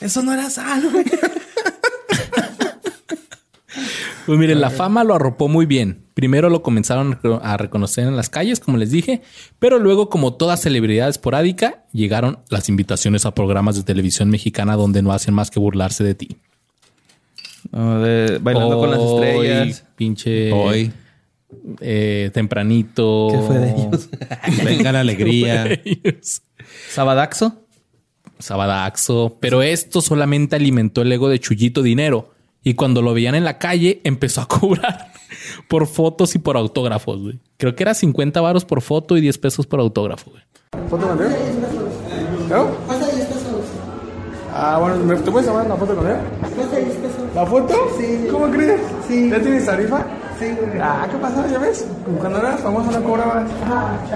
[0.00, 1.04] Eso no era sal, güey.
[4.28, 6.02] Pues miren, la fama lo arropó muy bien.
[6.12, 9.22] Primero lo comenzaron a reconocer en las calles, como les dije,
[9.58, 15.00] pero luego, como toda celebridad esporádica, llegaron las invitaciones a programas de televisión mexicana donde
[15.00, 16.36] no hacen más que burlarse de ti.
[17.72, 19.84] No, de- bailando con las estrellas.
[19.96, 20.52] Pinche.
[20.52, 20.92] Hoy.
[21.80, 23.28] eh, tempranito.
[23.32, 24.10] ¿Qué fue de ellos?
[24.62, 25.66] Venga la alegría.
[25.86, 26.42] ellos.
[26.90, 27.62] Sabadaxo.
[28.38, 29.38] Sabadaxo.
[29.40, 32.34] Pero esto solamente alimentó el ego de Chuyito Dinero.
[32.68, 35.12] Y cuando lo veían en la calle, empezó a cobrar
[35.68, 37.38] por fotos y por autógrafos, güey.
[37.56, 40.42] Creo que era 50 varos por foto y 10 pesos por autógrafo, güey.
[40.90, 41.32] ¿Foto con él?
[42.50, 42.66] ¿No?
[44.52, 46.16] Ah, bueno, ¿me- ¿te puedes tomar una foto con él?
[47.34, 47.74] ¿La foto?
[47.98, 48.26] Sí.
[48.30, 48.80] ¿Cómo crees?
[49.08, 49.30] Sí.
[49.30, 50.04] ¿Ya tienes tarifa?
[50.38, 50.46] Sí.
[50.78, 51.48] Ah, ¿qué pasa?
[51.50, 51.86] ¿Ya ves?
[52.18, 53.44] Cuando eras famoso no cobrabas.
[53.44, 54.14] No, ¿qué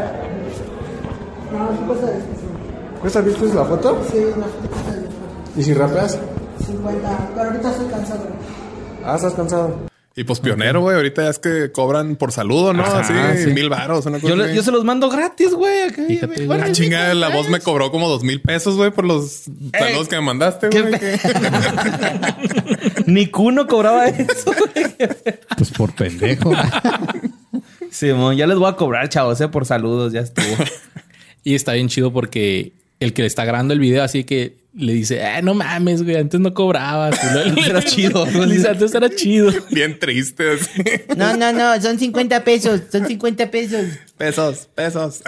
[2.05, 3.01] es?
[3.01, 3.99] ¿Cuesta 10 pesos la foto?
[4.13, 5.57] Sí, la foto cuesta 10 pesos.
[5.57, 6.19] ¿Y si rapeas?
[6.67, 8.27] 50, pero ahorita estoy cansado.
[9.05, 9.91] Ah, estás cansado.
[10.15, 10.95] Y pues pionero, güey.
[10.97, 12.85] Ahorita ya es que cobran por saludo, ¿no?
[12.85, 13.51] Así, sí.
[13.55, 14.05] mil varos.
[14.05, 15.91] Una cosa Yo, le- yo se los mando gratis, güey.
[16.47, 19.45] Bueno, Ah, chinga, la voz me cobró como dos mil pesos, güey, por los
[19.79, 21.01] saludos que me mandaste, ¿Qué güey.
[21.01, 21.19] pe-
[23.07, 24.87] Ni Kuno cobraba eso, güey.
[25.57, 26.53] Pues por pendejo.
[27.91, 30.13] Simón, ya les voy a cobrar, chavos, eh, por saludos.
[30.13, 30.47] Ya estuvo.
[31.45, 34.93] Y está bien chido porque el que le está grabando el video así que le
[34.95, 37.19] dice, ah, no mames, güey, antes no cobrabas.
[37.23, 38.25] Y luego- Era chido.
[38.47, 39.53] Dice, antes era chido.
[39.71, 40.53] Bien triste.
[40.53, 40.83] así.
[41.17, 43.85] No, no, no, son 50 pesos, son 50 pesos.
[44.17, 45.23] Pesos, pesos.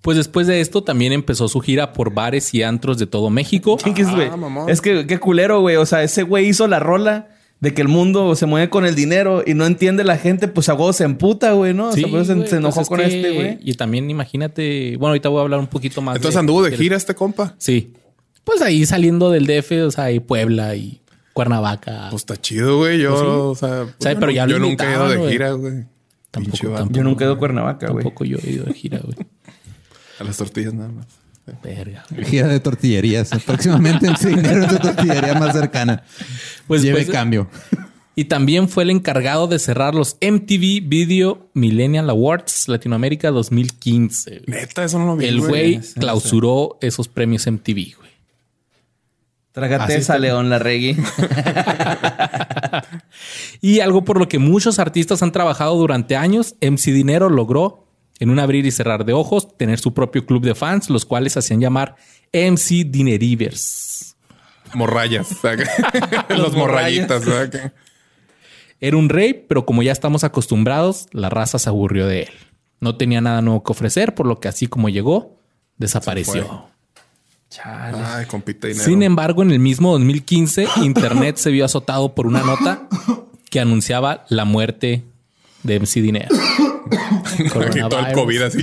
[0.00, 3.76] Pues después de esto también empezó su gira por bares y antros de todo México.
[3.86, 4.66] Ah.
[4.68, 5.76] Es que qué culero, güey.
[5.76, 7.28] O sea, ese güey hizo la rola
[7.60, 10.68] de que el mundo se mueve con el dinero y no entiende la gente, pues
[10.68, 11.88] a huevo se emputa, güey, ¿no?
[11.88, 13.58] O sea, se, güey, se enojó pues es con que- este, güey.
[13.62, 16.16] Y también imagínate, bueno, ahorita voy a hablar un poquito más.
[16.16, 17.54] Entonces anduvo de gira este compa.
[17.58, 17.92] Sí.
[18.44, 21.00] Pues ahí saliendo del DF, o sea, y Puebla y
[21.32, 22.08] Cuernavaca.
[22.10, 23.00] Pues está chido, güey.
[23.00, 25.52] Yo, o sea, pues, sea, yo pero no- ya yo nunca he ido de gira,
[25.52, 25.84] güey.
[26.30, 26.96] Tampoco, tampoco.
[26.96, 28.04] Yo nunca he ido a Cuernavaca, güey.
[28.04, 29.16] Tampoco yo he ido de gira, güey.
[30.20, 31.06] A las tortillas nada más.
[31.62, 32.04] Verga.
[32.24, 33.30] Gira de tortillerías.
[33.44, 36.02] Próximamente el dinero en tu tortillería más cercana.
[36.66, 37.48] Pues Lleve después- cambio.
[38.16, 44.42] Y también fue el encargado de cerrar los MTV Video Millennial Awards Latinoamérica 2015.
[44.46, 44.60] güey.
[44.60, 45.26] Neta, eso no lo vi.
[45.26, 48.03] El güey clausuró esos premios MTV, güey.
[49.54, 50.18] Trágate Así esa.
[50.18, 50.96] León Larregui.
[53.60, 57.86] Y algo por lo que muchos artistas han trabajado durante años, MC Dinero logró,
[58.18, 61.34] en un abrir y cerrar de ojos, tener su propio club de fans, los cuales
[61.34, 61.94] se hacían llamar
[62.32, 64.16] MC Dinerivers.
[64.74, 65.28] Morrayas.
[66.28, 67.22] Los morrayitas.
[68.80, 72.32] Era un rey, pero como ya estamos acostumbrados, la raza se aburrió de él.
[72.80, 75.38] No tenía nada nuevo que ofrecer, por lo que así como llegó,
[75.78, 76.73] desapareció.
[77.62, 78.84] Ay, compite dinero.
[78.84, 82.88] Sin embargo, en el mismo 2015, Internet se vio azotado por una nota
[83.50, 85.04] que anunciaba la muerte
[85.62, 86.28] de MC Dinero.
[87.66, 88.12] Aquí todo el.
[88.12, 88.58] COVID así.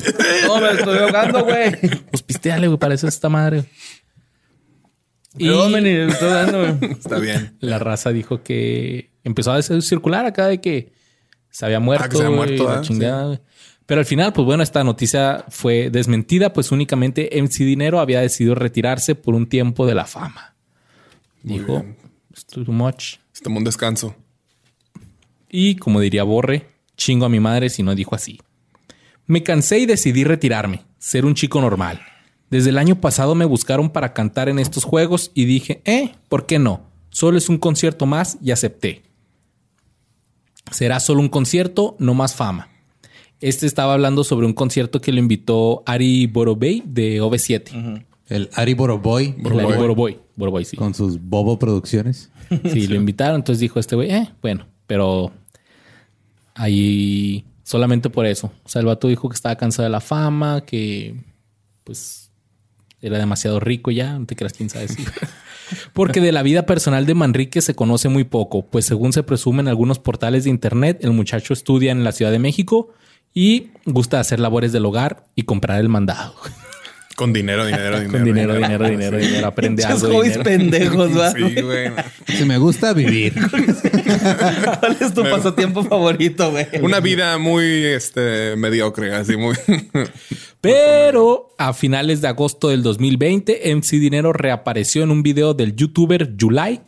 [0.46, 1.72] No, me estoy ahogando, güey.
[2.12, 3.66] Pues pisteale, güey, para eso es esta madre.
[5.38, 6.92] Y Perdón, me estoy dando, güey.
[6.92, 7.56] Está bien.
[7.60, 10.92] la raza dijo que empezó a circular acá de que
[11.50, 12.06] se había muerto.
[12.06, 13.40] Ah, que se había muerto, la ah, chingada, güey.
[13.92, 18.56] Pero al final, pues bueno, esta noticia fue desmentida, pues únicamente MC Dinero había decidido
[18.56, 20.56] retirarse por un tiempo de la fama.
[21.44, 21.98] Dijo, bien.
[22.30, 23.16] "It's too much.
[23.34, 24.16] Se tomó un descanso.
[25.50, 28.40] Y como diría Borre, chingo a mi madre si no dijo así.
[29.28, 32.00] Me cansé y decidí retirarme, ser un chico normal.
[32.50, 36.46] Desde el año pasado me buscaron para cantar en estos juegos y dije, eh, ¿por
[36.46, 36.84] qué no?
[37.10, 39.04] Solo es un concierto más y acepté.
[40.72, 42.71] Será solo un concierto, no más fama.
[43.42, 48.06] Este estaba hablando sobre un concierto que lo invitó Ari Borobey de OV7.
[48.30, 50.20] El Ari Boroboy El Ari Boroboy.
[50.36, 50.78] Boroboy, sí.
[50.78, 52.32] con sus Bobo Producciones.
[52.72, 53.38] Sí, lo invitaron.
[53.38, 55.32] Entonces dijo este güey, eh, bueno, pero
[56.54, 58.52] ahí solamente por eso.
[58.64, 61.16] O sea, el vato dijo que estaba cansado de la fama, que
[61.84, 62.32] pues
[63.02, 65.04] era demasiado rico ya, no te creas quién sabe si.
[65.94, 69.62] Porque de la vida personal de Manrique se conoce muy poco, pues según se presume
[69.62, 72.94] en algunos portales de internet, el muchacho estudia en la Ciudad de México
[73.34, 76.36] y gusta hacer labores del hogar y comprar el mandado.
[77.16, 78.12] Con dinero, dinero, dinero.
[78.18, 79.48] Con dinero, dinero, dinero, dinero.
[79.48, 80.18] Aprende Esos algo.
[80.18, 81.32] hobbies pendejos, va.
[81.32, 81.92] Sí, güey.
[82.26, 83.34] Si me gusta vivir.
[84.80, 86.66] ¿Cuál es tu Me- pasatiempo favorito, güey?
[86.82, 89.56] Una vida muy este, mediocre, así muy.
[90.62, 96.36] Pero a finales de agosto del 2020, MC Dinero reapareció en un video del youtuber
[96.38, 96.82] Yulai,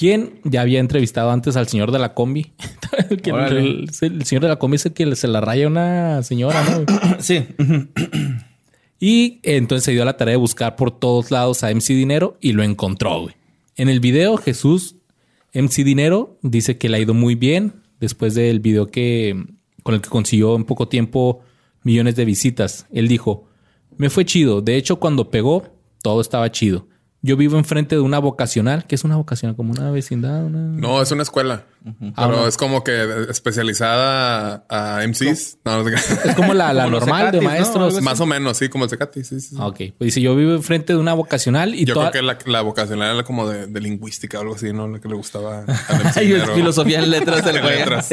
[0.00, 2.52] quien ya había entrevistado antes al señor de la combi.
[3.10, 3.60] El, Órale.
[3.60, 6.86] el- el señor de la combi es el que se la raya una señora, ¿no?
[7.20, 7.44] Sí.
[8.98, 12.36] Y entonces se dio a la tarea de buscar por todos lados a MC Dinero
[12.40, 13.34] y lo encontró, güey.
[13.76, 14.96] En el video, Jesús,
[15.54, 19.42] MC Dinero, dice que le ha ido muy bien después del video que
[19.82, 21.40] con el que consiguió en poco tiempo
[21.82, 22.86] millones de visitas.
[22.92, 23.48] Él dijo,
[23.96, 24.60] me fue chido.
[24.60, 25.64] De hecho, cuando pegó,
[26.02, 26.86] todo estaba chido.
[27.22, 28.86] Yo vivo enfrente de una vocacional.
[28.86, 29.54] ¿Qué es una vocacional?
[29.54, 30.58] Como una vecindad, una...
[30.58, 31.64] No, es una escuela.
[32.16, 32.46] Ah, Pero no.
[32.46, 35.58] es como que especializada a MCs.
[35.64, 36.14] No, no sé.
[36.30, 38.00] Es como la, la Como normal de maestros.
[38.00, 39.22] Más o menos, sí, como el Tecati.
[39.24, 39.56] Sí, sí, sí.
[39.58, 39.76] Ah, ok.
[39.98, 42.62] Pues dice, yo vivo enfrente de una vocacional y Yo toda- creo que la, la
[42.62, 44.88] vocacional era como de, de lingüística o algo así, ¿no?
[44.88, 46.54] Lo que le gustaba al Dinero.
[46.54, 47.78] filosofía en letras del güey.
[47.78, 48.08] Letras.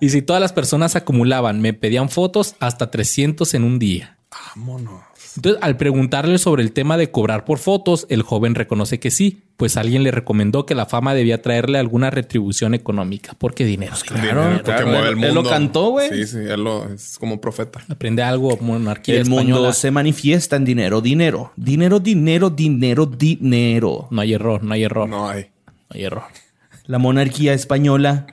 [0.00, 4.16] Y si todas las personas acumulaban, me pedían fotos hasta 300 en un día.
[4.56, 5.00] Vámonos.
[5.34, 9.42] Entonces, al preguntarle sobre el tema de cobrar por fotos, el joven reconoce que sí,
[9.56, 13.94] pues alguien le recomendó que la fama debía traerle alguna retribución económica, porque dinero.
[14.06, 14.20] claro.
[14.22, 15.28] Dinero, porque claro, mueve él- el mundo.
[15.28, 16.10] él lo cantó, güey.
[16.10, 17.80] Sí, sí, él lo es como un profeta.
[17.88, 19.72] Aprende algo, monarquía El mundo española.
[19.72, 24.08] se manifiesta en dinero, dinero, dinero, dinero, dinero, dinero.
[24.10, 25.46] No hay error, no hay error, no, No hay.
[25.88, 26.24] hay error.
[26.86, 28.26] La monarquía española.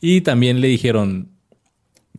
[0.00, 1.30] Y también le dijeron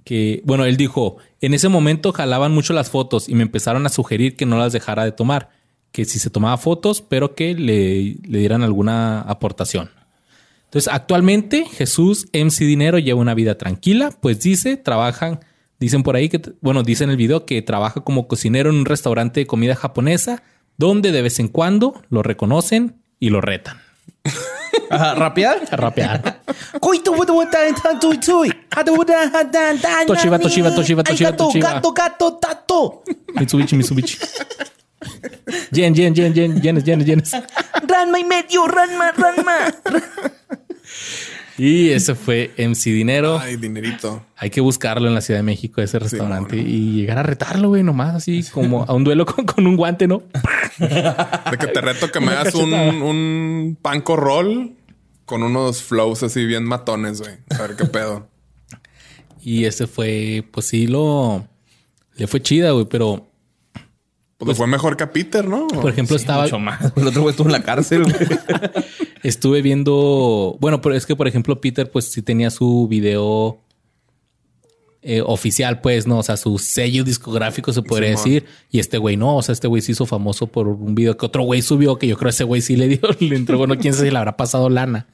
[0.10, 3.90] que, bueno, él dijo, en ese momento jalaban mucho las fotos y me empezaron a
[3.90, 5.52] sugerir que no las dejara de tomar,
[5.92, 9.92] que si se tomaba fotos, pero que le, dieran alguna aportación.
[10.66, 15.42] Entonces, actualmente Jesús MC Dinero lleva una vida tranquila, pues dice, trabajan
[15.80, 18.86] Dicen por ahí que, bueno, dice en el video que trabaja como cocinero en un
[18.86, 20.42] restaurante de comida japonesa,
[20.76, 23.78] donde de vez en cuando lo reconocen y lo retan.
[24.90, 25.62] Ajá, ¿Rapear?
[25.72, 26.42] Rapear.
[30.08, 31.74] Toshiba, Toshiba, Toshiba, Toshiba, Toshiba.
[31.74, 33.04] Gato, gato, tato.
[33.36, 34.18] Mitsubishi, Mitsubishi.
[35.72, 37.32] Yen, yen, yen, yenes, yenes, yenes.
[37.88, 39.74] Ranma y medio, Ranma, Ranma.
[41.60, 43.38] Y ese fue MC Dinero.
[43.40, 44.26] Ay, dinerito.
[44.38, 47.84] Hay que buscarlo en la Ciudad de México, ese restaurante, y llegar a retarlo, güey,
[47.84, 50.24] nomás así como a un duelo con, con un guante, ¿no?
[50.80, 54.74] De que te reto que me hagas un, un panco roll
[55.26, 57.36] con unos flows así bien matones, güey.
[57.52, 58.28] A ver qué pedo.
[59.42, 61.46] Y ese fue, pues sí, lo
[62.16, 63.30] le fue chida, güey, pero
[64.38, 65.68] Pues, fue mejor que a Peter, ¿no?
[65.68, 66.92] por ejemplo, estaba Mucho más.
[66.96, 68.16] El otro güey estuvo en la cárcel, güey.
[69.24, 73.62] estuve viendo, bueno, pero es que por ejemplo Peter pues sí tenía su video
[75.02, 76.20] eh, oficial, pues, ¿no?
[76.20, 78.24] O sea, su sello discográfico se podría Simón.
[78.26, 78.46] decir.
[78.70, 81.26] Y este güey no, o sea, este güey se hizo famoso por un video que
[81.26, 83.94] otro güey subió, que yo creo ese güey sí le dio, le entró, bueno, quién
[83.94, 85.08] sabe si le habrá pasado lana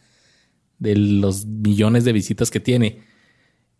[0.79, 3.03] de los millones de visitas que tiene.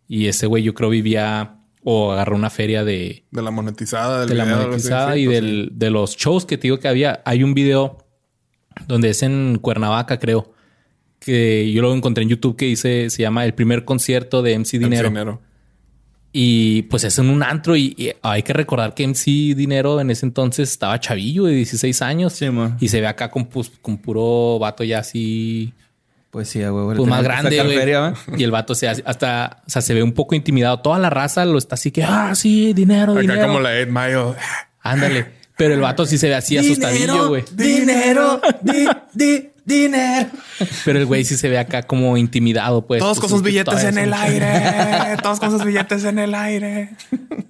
[0.08, 4.30] Y ese güey yo creo vivía o agarró una feria de, De la monetizada, del
[4.30, 7.24] de la video, monetizada y pues, del, de los shows que te digo que había.
[7.26, 8.05] Hay un video
[8.88, 10.54] donde es en Cuernavaca, creo,
[11.20, 14.78] que yo lo encontré en YouTube que dice, se llama El primer concierto de MC.
[14.80, 15.10] Dinero.
[15.10, 15.42] dinero.
[16.38, 20.10] Y pues es en un antro y, y hay que recordar que MC Dinero en
[20.12, 22.48] ese entonces estaba chavillo de 16 años Sí,
[22.82, 25.74] y se ve acá con, pues, con puro vato ya así
[26.32, 26.98] Pues sí, güey.
[26.98, 28.38] pues más grande, güey.
[28.38, 30.82] Y el vato se hace hasta, o sea, se ve un poco intimidado.
[30.82, 33.48] Toda la raza lo está así que, ah, sí, dinero, Acá dinero.
[33.48, 34.36] como la 8 Mayo.
[34.82, 35.28] Ándale.
[35.58, 37.44] Pero el vato sí se ve así asustadillo, güey.
[37.54, 40.30] Dinero, di, di, dinero.
[40.84, 43.00] Pero el güey sí se ve acá como intimidado, pues.
[43.00, 45.16] Todos Pues, con sus billetes en el aire.
[45.24, 46.90] Todos con sus billetes en el aire.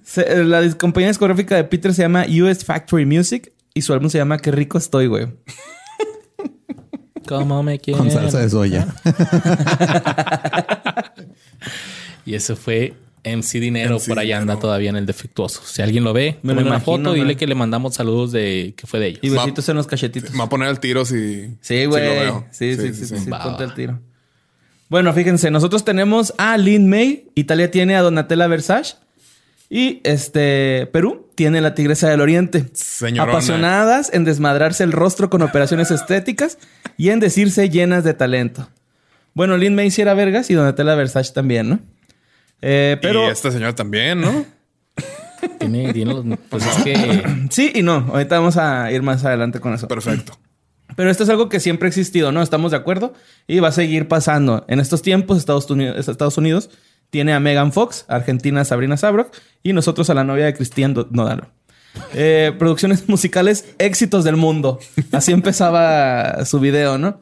[0.04, 4.18] Se- La compañía discográfica de Peter se llama US Factory Music y su álbum se
[4.18, 5.26] llama Qué rico estoy, güey.
[7.26, 8.04] ¿Cómo me quieren?
[8.04, 8.86] Con salsa de soya.
[12.24, 12.94] Y eso fue
[13.26, 13.96] MC Dinero.
[13.96, 15.62] MC por allá anda todavía en el defectuoso.
[15.64, 18.86] Si alguien lo ve, Me una imagino, foto, dile que le mandamos saludos de que
[18.86, 19.20] fue de ellos.
[19.22, 20.30] Y besitos en los cachetitos.
[20.32, 21.48] Me va a poner el tiro si.
[21.60, 22.04] Sí, si güey.
[22.04, 22.46] lo veo.
[22.50, 23.70] sí, sí, sí, sí, sí, Va, ponte va.
[23.70, 24.00] el tiro.
[24.88, 28.94] Bueno, fíjense, nosotros tenemos a Lin May, Italia tiene a Donatella Versace
[29.68, 32.66] y este Perú tiene la Tigresa del Oriente.
[32.72, 33.32] Señorona.
[33.32, 36.56] Apasionadas en desmadrarse el rostro con operaciones estéticas
[36.96, 38.68] y en decirse llenas de talento.
[39.34, 41.80] Bueno, Lin May sí era vergas y Donatella Versace también, ¿no?
[42.62, 44.44] Eh, pero Y este señor también, ¿no?
[45.58, 48.06] Tiene, tiene los- pues es que sí y no.
[48.12, 49.86] Ahorita vamos a ir más adelante con eso.
[49.86, 50.38] Perfecto.
[50.96, 52.42] Pero esto es algo que siempre ha existido, ¿no?
[52.42, 53.12] Estamos de acuerdo
[53.46, 54.64] y va a seguir pasando.
[54.68, 56.70] En estos tiempos, Estados Unidos, Estados Unidos
[57.10, 60.94] tiene a Megan Fox, Argentina a Sabrina Sabrok y nosotros a la novia de Cristian
[60.94, 61.48] Do- Nodal.
[62.14, 64.78] Eh, producciones musicales, éxitos del mundo.
[65.12, 67.20] Así empezaba su video, ¿no?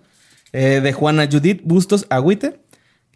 [0.53, 2.61] Eh, de Juana Judith Bustos Agüite.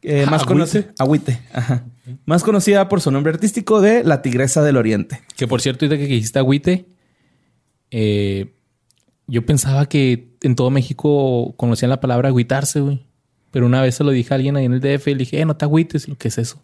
[0.02, 0.46] Eh, más Agüite.
[0.46, 1.84] conocida, Agüite, ajá.
[2.24, 5.20] Más conocida por su nombre artístico de La Tigresa del Oriente.
[5.37, 6.87] Que por cierto, ahorita que dijiste agüite,
[7.90, 8.54] eh,
[9.26, 13.06] yo pensaba que en todo México conocían la palabra agüitarse, güey.
[13.50, 15.40] Pero una vez se lo dije a alguien ahí en el DF y le dije,
[15.40, 16.08] eh, no te agüites.
[16.08, 16.62] Lo que es eso.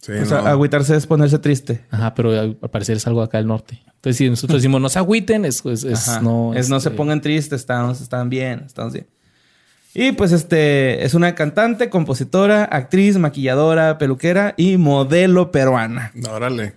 [0.00, 1.84] Sí, O sea, agüitarse es ponerse triste.
[1.90, 3.82] Ajá, pero al parecer es algo acá del norte.
[3.86, 6.20] Entonces, si nosotros decimos no se agüiten, es, es, es Ajá.
[6.20, 6.54] no.
[6.54, 9.06] es no se este, pongan tristes, estamos, están bien, estamos bien.
[9.94, 16.12] Y pues este es una cantante, compositora, actriz, maquilladora, peluquera y modelo peruana.
[16.30, 16.74] Órale.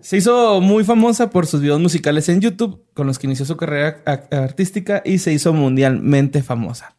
[0.00, 3.56] Se hizo muy famosa por sus videos musicales en YouTube, con los que inició su
[3.56, 6.94] carrera artística y se hizo mundialmente famosa.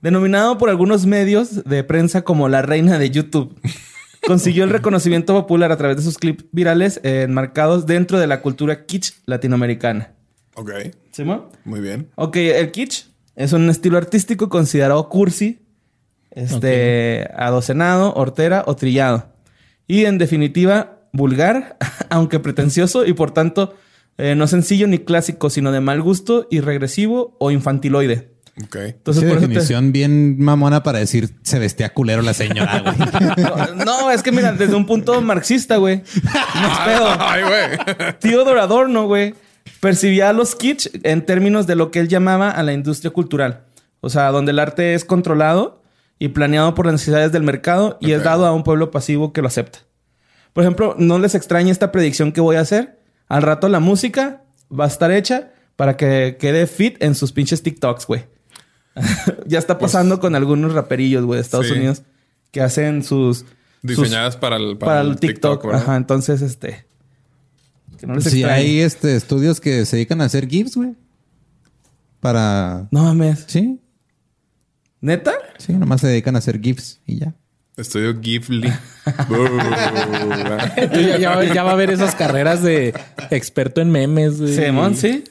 [0.00, 3.58] Denominado por algunos medios de prensa como la reina de YouTube,
[4.26, 8.40] consiguió el reconocimiento popular a través de sus clips virales eh, enmarcados dentro de la
[8.40, 10.12] cultura kitsch latinoamericana.
[10.54, 10.70] Ok.
[11.12, 11.46] ¿Simón?
[11.64, 12.08] Muy bien.
[12.16, 15.60] Ok, el kitsch es un estilo artístico considerado cursi,
[16.30, 19.28] este, adocenado, hortera o trillado.
[19.86, 21.76] Y en definitiva, vulgar,
[22.10, 23.74] aunque pretencioso y por tanto
[24.18, 28.32] eh, no sencillo ni clásico, sino de mal gusto y regresivo o infantiloide.
[28.64, 28.76] Ok.
[28.76, 32.80] Entonces, Qué por eso te- definición bien mamona para decir se vestía culero la señora,
[32.82, 32.96] güey.
[33.76, 35.96] No, no, es que mira, desde un punto marxista, güey.
[36.24, 37.06] No es pedo.
[37.18, 38.14] Ay, güey.
[38.18, 39.34] Theodor Adorno, güey,
[39.80, 43.64] percibía a los kitsch en términos de lo que él llamaba a la industria cultural.
[44.00, 45.82] O sea, donde el arte es controlado
[46.18, 49.42] y planeado por las necesidades del mercado y es dado a un pueblo pasivo que
[49.42, 49.80] lo acepta.
[50.52, 53.00] Por ejemplo, no les extraña esta predicción que voy a hacer.
[53.28, 57.62] Al rato la música va a estar hecha para que quede fit en sus pinches
[57.62, 58.24] TikToks, güey.
[59.46, 61.72] ya está pasando con algunos raperillos, güey, de Estados sí.
[61.72, 62.02] Unidos
[62.50, 63.44] que hacen sus,
[63.82, 65.64] Diseñadas para el, para, el TikTok.
[65.64, 65.82] ¿verdad?
[65.82, 66.85] Ajá, entonces este.
[67.98, 68.54] Que no les Sí, extrañe.
[68.60, 70.94] hay este, estudios que se dedican a hacer GIFs, güey.
[72.20, 72.88] Para.
[72.90, 73.44] No mames.
[73.46, 73.80] Sí,
[75.00, 75.32] ¿Neta?
[75.58, 77.34] sí, nomás se dedican a hacer GIFs y ya.
[77.76, 78.72] Estudio Ghibli.
[80.92, 82.94] Ya, ya va- ya va a haber esas carreras de
[83.30, 84.40] experto en memes.
[84.40, 84.54] güey.
[84.54, 85.24] Simón, sí.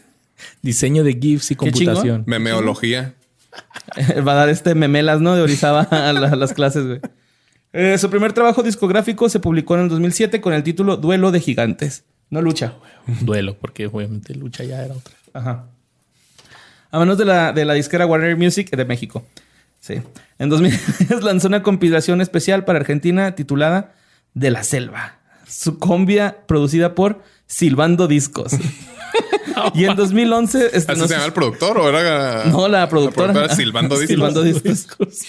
[0.62, 2.24] Diseño de GIFs y computación.
[2.28, 3.16] Memeología.
[4.28, 5.36] Va a dar este memelas, ¿no?
[5.36, 7.00] De Orizaba a, la- a las clases, güey.
[7.74, 11.40] Eh, su primer trabajo discográfico se publicó en el 2007 con el título Duelo de
[11.40, 12.04] Gigantes.
[12.30, 12.74] No lucha.
[13.22, 15.16] Duelo, porque obviamente lucha ya era otra.
[15.34, 15.66] Ajá.
[16.92, 19.26] A manos de la, de la disquera Warner Music de México.
[19.82, 20.02] Sí.
[20.40, 23.94] En 2010 lanzó una compilación especial para Argentina titulada
[24.34, 25.20] De la Selva.
[25.48, 28.54] Su combia producida por Silbando Discos.
[29.76, 32.46] y en 2011 ¿Así estrenó se llama el productor o era...?
[32.46, 33.34] No, la productora.
[33.34, 34.08] productora Silbando Discos.
[34.08, 35.26] Silbando Discos.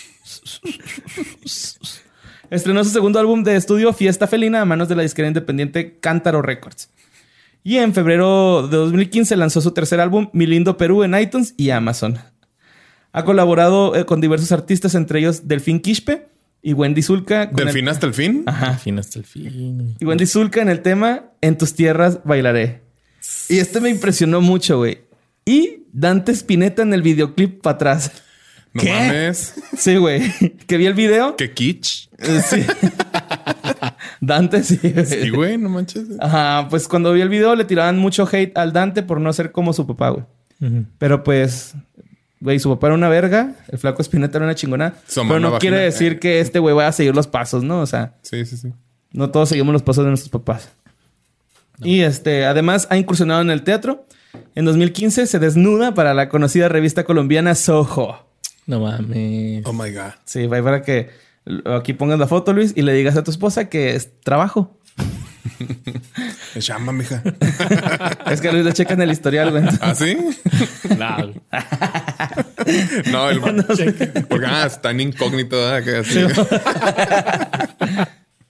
[2.50, 6.42] Estrenó su segundo álbum de estudio, Fiesta Felina, a manos de la disquera independiente Cántaro
[6.42, 6.90] Records.
[7.64, 11.70] Y en febrero de 2015 lanzó su tercer álbum, Mi Lindo Perú, en iTunes y
[11.70, 12.18] Amazon.
[13.12, 16.28] Ha colaborado eh, con diversos artistas, entre ellos Delfín Quispe
[16.62, 17.48] y Wendy Zulka.
[17.48, 18.44] con ¿Del el- fin hasta el fin?
[18.46, 18.68] Ajá.
[18.72, 19.96] Al fin hasta el fin.
[19.98, 22.82] Y Wendy Zulka en el tema En tus tierras bailaré.
[23.48, 24.98] Y este me impresionó mucho, güey.
[25.44, 28.12] Y Dante Spinetta en el videoclip para atrás.
[28.76, 29.54] No mames.
[29.76, 30.32] Sí, güey.
[30.66, 31.36] Que vi el video.
[31.36, 32.08] Qué kitsch.
[32.18, 32.64] Eh, Sí.
[34.20, 34.78] Dante, sí.
[34.82, 35.06] güey.
[35.06, 36.04] Sí, güey, no manches.
[36.20, 39.52] Ajá, pues cuando vi el video le tiraban mucho hate al Dante por no ser
[39.52, 40.24] como su papá, güey.
[40.98, 41.74] Pero pues,
[42.40, 44.94] güey, su papá era una verga, el flaco Spinetta era una chingona.
[45.14, 45.58] Pero no vagina.
[45.58, 47.80] quiere decir que este güey vaya a seguir los pasos, ¿no?
[47.80, 48.72] O sea, Sí, sí, sí.
[49.12, 50.70] no todos seguimos los pasos de nuestros papás.
[51.82, 54.06] Y este, además ha incursionado en el teatro.
[54.54, 58.25] En 2015 se desnuda para la conocida revista colombiana Soho.
[58.66, 59.64] No mames.
[59.64, 60.12] Oh my God.
[60.24, 61.10] Sí, va para que
[61.64, 64.76] aquí pongas la foto, Luis, y le digas a tu esposa que es trabajo.
[66.54, 67.22] Es chamba, mija.
[68.30, 69.62] Es que Luis le checan el historial, güey.
[69.80, 70.16] ¿Ah, sí?
[70.16, 71.40] Güey.
[73.12, 73.40] No, el
[74.28, 75.56] Porque ah, está en incógnito.
[75.84, 76.20] Que así.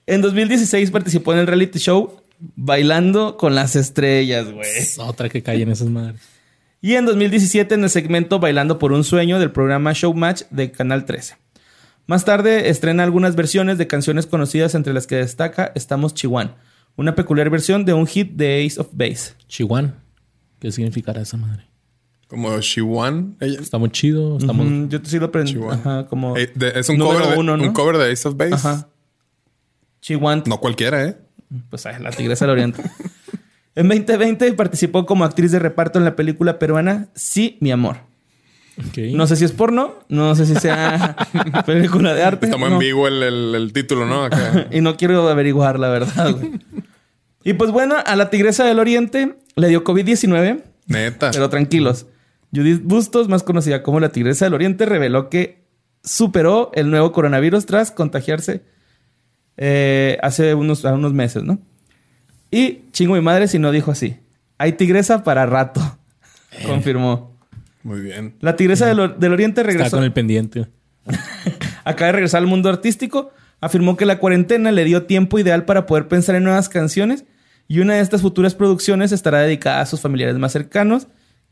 [0.07, 4.69] En 2016 participó en el reality show Bailando con las Estrellas, güey.
[4.77, 6.21] Es otra que cae en esas madres.
[6.87, 11.03] Y en 2017 en el segmento Bailando por un Sueño del programa Showmatch de Canal
[11.03, 11.35] 13.
[12.05, 16.55] Más tarde estrena algunas versiones de canciones conocidas entre las que destaca Estamos Chihuahua,
[16.95, 19.33] una peculiar versión de un hit de Ace of Base.
[19.49, 19.95] Chihuahua.
[20.59, 21.65] ¿Qué significará esa madre?
[22.29, 23.35] Como Shiwan.
[23.41, 23.59] Ella.
[23.59, 24.37] Está muy chido.
[24.37, 24.65] Estamos...
[24.65, 25.51] Mm, yo sí lo aprendí.
[25.51, 25.73] Chihuahua.
[25.75, 27.63] Ajá, como Eh, de- es un cover, de, uno, ¿no?
[27.65, 28.53] un cover de Ace of Base.
[28.53, 28.87] Ajá.
[29.99, 30.41] Chihuahua.
[30.45, 31.17] No cualquiera, ¿eh?
[31.69, 32.81] Pues ay, la Tigresa del Oriente.
[33.77, 37.97] En 2020 participó como actriz de reparto en la película peruana Sí, mi amor.
[39.13, 41.15] No sé si es porno, no sé si sea
[41.65, 42.45] película de arte.
[42.45, 42.75] Está muy no.
[42.75, 44.23] ambiguo el, el- el título, ¿no?
[44.25, 44.67] Acá.
[44.71, 46.51] Y no quiero averiguar la verdad, güey.
[47.43, 51.31] Y pues bueno, a la Tigresa del Oriente le dio COVID-19, Neta.
[51.31, 52.05] pero tranquilos.
[52.53, 55.63] Judith Bustos, más conocida como la Tigresa del Oriente, reveló que
[56.03, 58.61] superó el nuevo coronavirus tras contagiarse
[59.57, 61.59] eh, hace unos, unos meses, ¿no?
[62.51, 64.17] Y chingo mi madre si no dijo así.
[64.57, 65.81] Hay tigresa para rato.
[66.65, 67.35] Confirmó.
[67.83, 68.35] Muy bien.
[68.41, 69.97] La Tigresa del, Or- del Oriente Está regresó.
[69.97, 70.67] con el pendiente.
[71.85, 73.31] Acaba de regresar al mundo artístico.
[73.61, 77.25] Afirmó que la cuarentena le dio tiempo ideal para poder pensar en nuevas canciones
[77.67, 81.07] y una de estas futuras producciones estará dedicada a sus familiares más cercanos,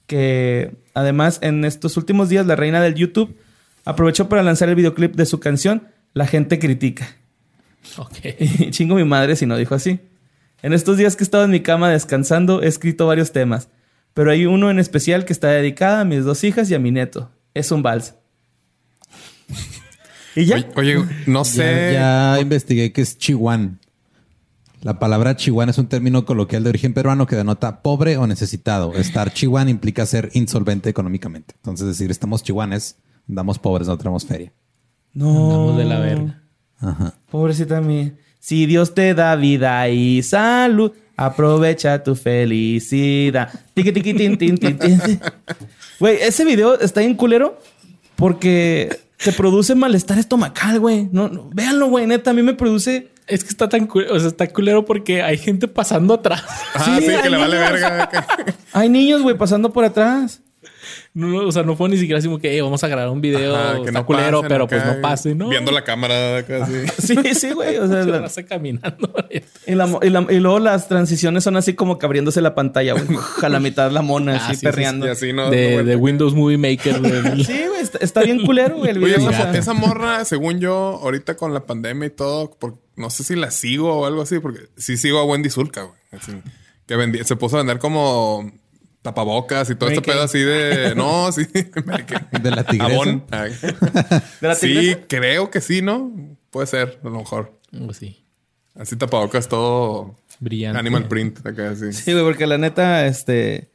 [0.07, 3.35] que además en estos últimos días la reina del YouTube
[3.85, 7.07] aprovechó para lanzar el videoclip de su canción La gente critica.
[7.97, 8.17] Ok.
[8.59, 9.99] Y chingo mi madre si no dijo así.
[10.65, 13.69] En estos días que he estado en mi cama descansando he escrito varios temas,
[14.15, 16.89] pero hay uno en especial que está dedicado a mis dos hijas y a mi
[16.89, 17.29] neto.
[17.53, 18.15] Es un vals.
[20.35, 20.55] y ya.
[20.55, 21.91] Oye, oye, no sé.
[21.93, 23.79] Ya, ya investigué que es chihuán.
[24.81, 28.95] La palabra chihuán es un término coloquial de origen peruano que denota pobre o necesitado.
[28.95, 31.53] Estar chihuán implica ser insolvente económicamente.
[31.57, 32.97] Entonces, decir estamos chihuanes,
[33.27, 34.51] damos pobres, no tenemos feria.
[35.13, 35.29] No.
[35.29, 36.41] Andamos de la verga.
[36.79, 37.13] Ajá.
[37.29, 38.15] Pobrecita mía.
[38.45, 43.49] Si Dios te da vida y salud, aprovecha tu felicidad.
[43.73, 45.01] Tiqui, tiqui, tin, tin, tin, tin.
[45.99, 47.59] Güey, ese video está bien culero
[48.15, 51.09] porque te produce malestar estomacal, güey.
[51.11, 52.05] No, no, véanlo, güey.
[52.05, 53.09] Neta, a mí me produce.
[53.25, 56.43] Es que está tan culero, o sea, está culero porque hay gente pasando atrás.
[56.75, 58.09] Ah, sí, Sí, que le vale verga.
[58.73, 60.41] Hay niños, güey, pasando por atrás.
[61.13, 63.09] No, no, o sea, no fue ni siquiera así como que "Eh, vamos a grabar
[63.09, 63.55] un video.
[63.55, 65.49] Ajá, está culero, pasen pero pues no pase, ¿no?
[65.49, 66.73] Viendo la cámara acá, sí.
[67.23, 67.77] Sí, sí, güey.
[67.77, 69.13] O sea, Se la- caminando.
[69.67, 72.55] y, la mo- y la- y luego las transiciones son así como que abriéndose la
[72.55, 73.05] pantalla, güey.
[73.43, 75.05] A la mitad la mona, Ah, así sí, sí, perreando.
[75.07, 75.49] Y así, ¿no?
[75.49, 76.99] de, No, de Windows Movie Maker.
[76.99, 77.43] güey.
[77.43, 78.91] Sí, güey, está, está bien culero, güey.
[78.91, 79.29] El Oye, video.
[79.29, 79.59] esa, o sea.
[79.59, 83.51] esa morra, según yo, ahorita con la pandemia y todo, por- no sé si la
[83.51, 85.99] sigo o algo así, porque sí sigo a Wendy Zulka, güey.
[86.11, 86.31] Así,
[86.87, 88.51] que vendí- se puso a vender como
[89.05, 90.93] tapabocas y todo este pedo así de.
[90.97, 91.45] No, sí.
[91.53, 93.21] De la tigresa.
[94.41, 94.99] ¿De la Sí, tigresa?
[95.07, 96.11] creo que sí, ¿no?
[96.49, 97.57] Puede ser, a lo mejor.
[97.71, 98.25] Algo así.
[98.75, 100.79] Así tapabocas todo Brillante.
[100.79, 101.93] animal print acá así.
[101.93, 103.69] Sí, güey, porque la neta, este...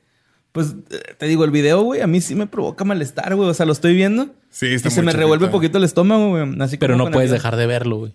[0.53, 0.75] Pues,
[1.17, 3.49] te digo, el video, güey, a mí sí me provoca malestar, güey.
[3.49, 4.35] O sea, lo estoy viendo.
[4.51, 5.19] Sí, está y se me chiquita.
[5.21, 6.45] revuelve poquito el estómago, güey.
[6.61, 8.15] Así Pero no puedes dejar de verlo, güey.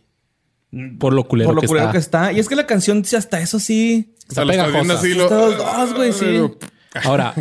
[0.99, 1.91] Por lo culero, Por lo que, culero está.
[1.93, 2.31] que está.
[2.33, 4.13] Y es que la canción, sí, hasta eso sí...
[4.29, 4.93] O sea, Está pegajosa.
[4.95, 6.25] así, lo- Está los dos, güey, sí.
[7.03, 7.33] Ahora,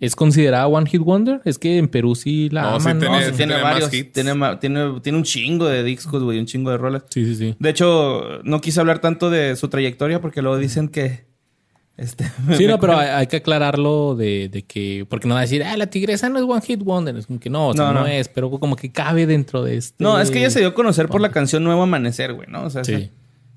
[0.00, 1.40] ¿es considerada One Hit Wonder?
[1.44, 3.00] Es que en Perú sí la No, aman, ¿no?
[3.00, 3.90] tiene- No, sí tiene varios.
[4.12, 6.38] Tiene, ma- tiene, tiene un chingo de discos, güey.
[6.38, 7.04] Un chingo de rolas.
[7.10, 7.56] Sí, sí, sí.
[7.58, 11.26] De hecho, no quise hablar tanto de su trayectoria porque luego dicen que...
[11.96, 15.06] Este, Sí, no, pero hay, hay que aclararlo de, de que...
[15.08, 17.16] Porque no va a decir, ah, la tigresa no es One Hit Wonder.
[17.16, 18.06] Es como que no, o sea, No, no, no.
[18.06, 18.28] es.
[18.28, 20.02] Pero como que cabe dentro de este...
[20.04, 22.64] No, es que ella se dio a conocer por la canción Nuevo Amanecer, güey, ¿no?
[22.64, 23.10] O sea, Sí.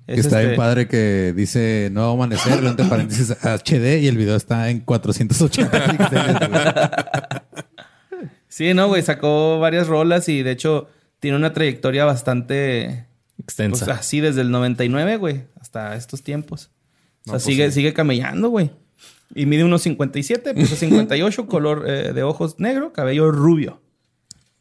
[0.10, 4.07] Es- Que es está este- bien padre que dice Nuevo Amanecer, entre paréntesis HD y
[4.07, 6.49] el video está en 480 píxeles.
[6.49, 8.30] güey.
[8.47, 10.89] Sí, no, güey, sacó varias rolas y de hecho
[11.20, 13.05] tiene una trayectoria bastante...
[13.41, 13.86] Extensa.
[13.86, 16.72] Pues así desde el 99, güey, hasta estos tiempos.
[17.22, 17.76] O sea, pues sigue, sí.
[17.76, 18.72] sigue camellando, güey.
[19.34, 23.82] Y mide unos 57, peso 58, color eh, de ojos negro, cabello rubio.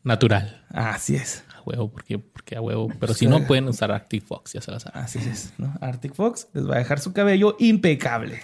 [0.05, 0.65] Natural.
[0.71, 1.43] Así es.
[1.69, 2.89] Huevo, porque, porque a huevo.
[2.99, 5.03] Pero si no, pueden usar Arctic Fox, ya se las saben.
[5.03, 5.75] Así es, ¿no?
[5.81, 8.41] Arctic Fox les va a dejar su cabello impecable.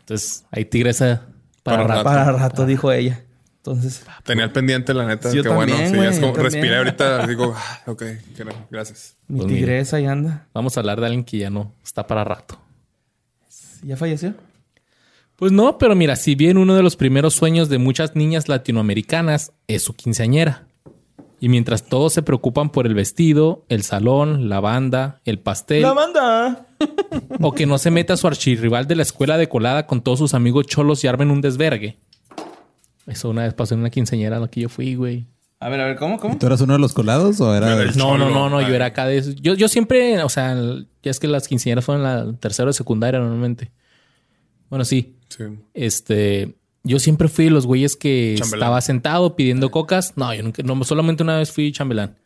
[0.00, 1.22] Entonces, hay tigresa
[1.62, 2.04] para, Para rato.
[2.04, 2.04] rato.
[2.04, 3.22] Para rato, dijo ella.
[3.56, 5.32] Entonces, Tenía el pendiente, la neta.
[5.32, 5.72] Yo Qué bueno.
[5.74, 6.52] también, Sí, es como también.
[6.52, 7.26] respiré ahorita.
[7.26, 8.02] Digo, ah, ok,
[8.36, 9.16] gra- gracias.
[9.26, 10.46] mi Pues tigresa ahí anda.
[10.52, 12.60] Vamos a hablar de alguien que ya no está para rato.
[13.82, 14.34] ¿Ya falleció?
[15.36, 19.52] Pues no, pero mira, si bien uno de los primeros sueños de muchas niñas latinoamericanas
[19.66, 20.63] es su quinceañera.
[21.44, 25.92] Y mientras todos se preocupan por el vestido, el salón, la banda, el pastel, ¡La
[25.92, 26.68] banda!
[27.38, 30.32] o que no se meta su archirrival de la escuela de colada con todos sus
[30.32, 31.98] amigos cholos y armen un desvergue.
[33.06, 35.26] Eso una vez pasó en una quinceañera a la que yo fui, güey.
[35.60, 36.18] A ver, a ver, ¿cómo?
[36.18, 36.38] ¿Cómo?
[36.38, 38.74] ¿Tú eras uno de los colados o era El No, no, no, no, yo Ay.
[38.76, 39.32] era acá de eso.
[39.32, 42.68] Yo, yo siempre, o sea, el- ya es que las quinceañeras fueron en la tercera
[42.68, 43.70] de secundaria normalmente.
[44.70, 45.16] Bueno, sí.
[45.28, 45.44] Sí.
[45.74, 46.54] Este,
[46.84, 48.60] yo siempre fui de los güeyes que Chambelán.
[48.60, 50.12] estaba sentado pidiendo cocas.
[50.16, 52.16] No, yo nunca, no, solamente una vez fui chambelán.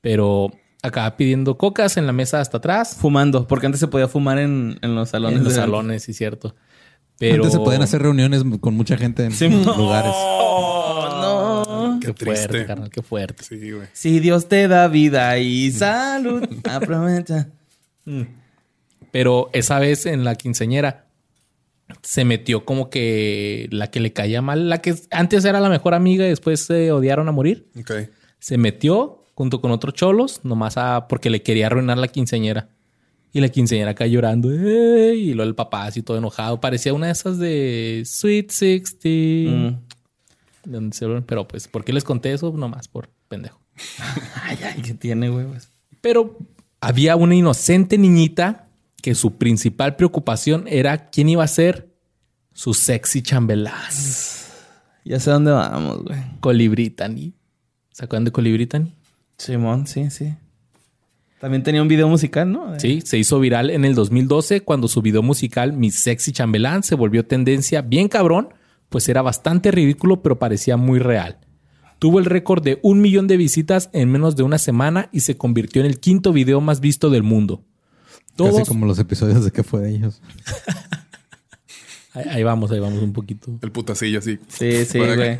[0.00, 0.50] Pero
[0.82, 2.96] acá pidiendo cocas en la mesa hasta atrás.
[2.98, 5.38] Fumando, porque antes se podía fumar en, en los salones.
[5.38, 6.54] En los salones, sí, cierto.
[7.18, 10.12] Pero Antes se podían hacer reuniones con mucha gente en lugares.
[10.14, 11.08] Oh,
[11.62, 12.00] no.
[12.00, 12.66] Qué, Qué fuerte, triste.
[12.66, 13.44] carnal, qué fuerte.
[13.44, 13.86] Sí, güey.
[13.92, 17.48] Si Dios te da vida y salud, aprovecha.
[19.12, 21.03] Pero esa vez en la quinceñera
[22.04, 25.94] se metió como que la que le caía mal, la que antes era la mejor
[25.94, 27.66] amiga y después se odiaron a morir.
[27.80, 27.90] Ok.
[28.38, 32.68] se metió junto con otros cholos, nomás a, porque le quería arruinar la quinceañera.
[33.32, 36.60] Y la quinceañera acá llorando, "Ey", y luego el papá así todo enojado.
[36.60, 39.80] Parecía una de esas de Sweet Sixteen.
[40.64, 42.52] Donde se- Pero pues, ¿por qué les conté eso?
[42.56, 43.58] Nomás por pendejo.
[44.44, 45.30] Ay, ay, ¿qué tiene?
[45.32, 45.68] Pues,
[46.00, 46.38] Pero
[46.80, 48.68] había una inocente niñita
[49.02, 51.88] que su principal preocupación era quién iba a ser
[52.54, 53.74] su sexy chambelán.
[55.04, 56.18] Ya sé dónde vamos, güey.
[56.40, 57.34] Colibritani.
[57.92, 58.90] ¿Se acuerdan de Colibritani?
[59.36, 60.34] Simón, sí, sí.
[61.40, 62.70] También tenía un video musical, ¿no?
[62.72, 66.82] De- Sí, se hizo viral en el 2012 cuando su video musical Mi Sexy Chambelán
[66.84, 68.48] se volvió tendencia bien cabrón,
[68.88, 71.38] pues era bastante ridículo pero parecía muy real.
[71.98, 75.36] Tuvo el récord de un millón de visitas en menos de una semana y se
[75.36, 77.62] convirtió en el quinto video más visto del mundo.
[78.36, 80.22] Todos, Casi como los episodios de que fue de ellos.
[82.14, 83.58] ahí, ahí vamos, ahí vamos un poquito.
[83.62, 84.38] El putacillo así.
[84.48, 85.36] Sí, sí, güey.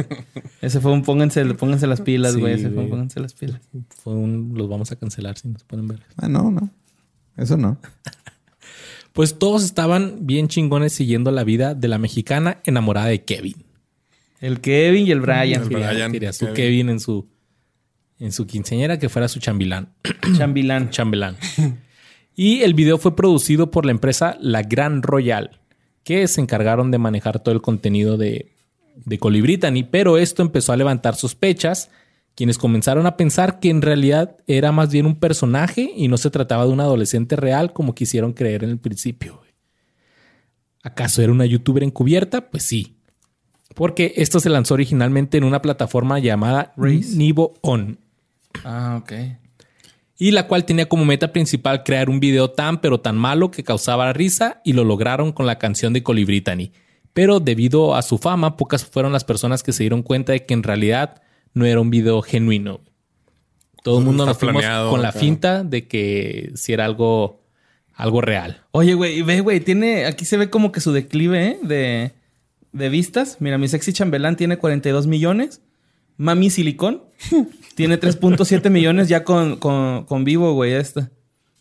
[0.60, 2.54] Ese fue un pónganse, pónganse las pilas, Sí, güey.
[2.54, 3.60] Ese fue un pónganse las pilas.
[4.02, 6.00] Fue un- los vamos a cancelar si nos pueden ver.
[6.16, 6.68] Ah, no, no.
[7.36, 7.78] Eso no.
[9.12, 13.64] Pues todos estaban bien chingones siguiendo la vida de la mexicana enamorada de Kevin.
[14.40, 15.62] El Kevin y el Brian.
[15.62, 16.54] El Quería, Brian, quería su Kevin.
[16.56, 17.28] Kevin en su
[18.18, 19.92] en su quinceañera que fuera su chambilán.
[20.36, 20.90] Chambilán.
[20.90, 21.36] chambelán.
[22.34, 25.60] Y el video fue producido por la empresa La Gran Royal,
[26.04, 28.52] que se encargaron de manejar todo el contenido de,
[28.96, 31.90] de Colibritany, pero esto empezó a levantar sospechas,
[32.34, 36.30] quienes comenzaron a pensar que en realidad era más bien un personaje y no se
[36.30, 39.40] trataba de un adolescente real como quisieron creer en el principio.
[40.82, 42.50] ¿Acaso era una youtuber encubierta?
[42.50, 42.96] Pues sí.
[43.74, 46.74] Porque esto se lanzó originalmente en una plataforma llamada.
[47.16, 47.98] Nivo On
[48.64, 49.12] Ah, ok.
[50.24, 53.62] Y la cual tenía como meta principal crear un video tan pero tan malo que
[53.62, 56.72] causaba risa y lo lograron con la canción de Colibritany.
[57.12, 60.54] Pero debido a su fama, pocas fueron las personas que se dieron cuenta de que
[60.54, 61.20] en realidad
[61.52, 62.80] no era un video genuino.
[63.82, 67.42] Todo el mundo nos fuimos planeado, con la finta de que si era algo,
[67.92, 68.62] algo real.
[68.70, 70.06] Oye, güey, ve, güey, tiene...
[70.06, 71.58] Aquí se ve como que su declive, ¿eh?
[71.60, 72.12] De,
[72.72, 73.36] de vistas.
[73.40, 75.60] Mira, mi sexy chambelán tiene 42 millones.
[76.16, 77.02] Mami Silicón
[77.74, 81.10] tiene 3.7 millones ya con, con, con vivo, güey, esta.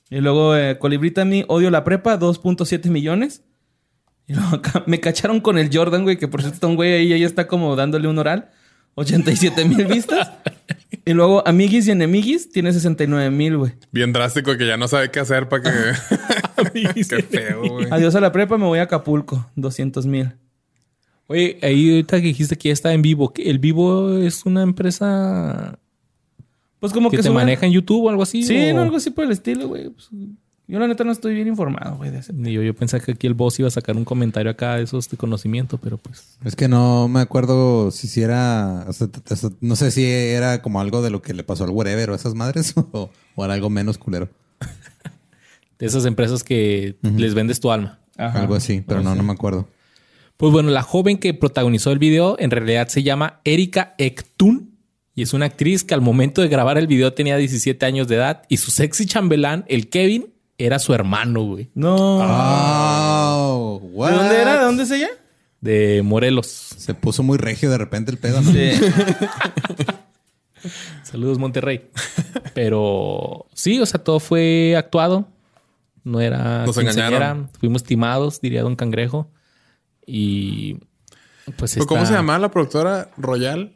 [0.10, 3.44] Y luego eh, Colibrita mi Odio la Prepa, 2.7 millones.
[4.28, 7.14] Y luego me cacharon con el Jordan, güey, que por cierto está un güey ahí,
[7.14, 8.50] ahí está como dándole un oral.
[8.96, 10.32] 87 mil vistas.
[11.06, 13.74] Y luego Amiguis y Enemiguis tiene 69 mil, güey.
[13.92, 16.94] Bien drástico que ya no sabe qué hacer para que.
[17.10, 17.88] qué feo, güey.
[17.90, 20.34] Adiós a la prepa, me voy a Acapulco, 200 mil.
[21.34, 23.34] Oye, ahí ahorita que dijiste que ya está en vivo.
[23.38, 25.80] ¿El vivo es una empresa
[26.80, 28.44] Pues como que, que, te sube- maneja en YouTube o algo así?
[28.44, 29.90] Sí, o- no, algo así por el estilo, güey.
[29.90, 30.10] Pues,
[30.68, 32.12] yo la neta no estoy bien informado, güey.
[32.54, 35.10] Yo, yo pensaba que aquí el boss iba a sacar un comentario acá de esos
[35.10, 36.38] de conocimiento, pero pues...
[36.46, 38.86] Es que no me acuerdo si, si era.
[38.88, 39.08] o sea,
[39.60, 42.16] no sé si era como algo de lo que le pasó al wherever o a
[42.16, 44.30] esas madres o, o era algo menos culero.
[45.80, 48.00] De esas empresas que les vendes tu alma.
[48.18, 48.40] Ajá.
[48.42, 49.68] Algo así, pero no, no me acuerdo.
[50.38, 54.78] Pues bueno, la joven que protagonizó el video en realidad se llama Erika Ektun
[55.16, 58.16] y es una actriz que al momento de grabar el video tenía 17 años de
[58.16, 62.20] edad y su sexy chambelán, el Kevin, era su hermano, güey, No.
[62.22, 64.60] Oh, ¿De dónde era?
[64.60, 65.10] ¿De dónde es ella?
[65.64, 66.48] de Morelos.
[66.48, 68.42] Se puso muy regio de repente el pedo.
[68.42, 68.52] ¿no?
[68.52, 68.72] Sí.
[71.04, 71.90] Saludos, Monterrey.
[72.54, 75.26] Pero sí, o sea, todo fue actuado.
[76.04, 77.50] No era Nos engañaron.
[77.60, 79.30] Fuimos timados, diría Don Cangrejo.
[80.06, 80.80] Y
[81.58, 83.10] pues ¿Cómo está se llama la productora?
[83.18, 83.74] Royal.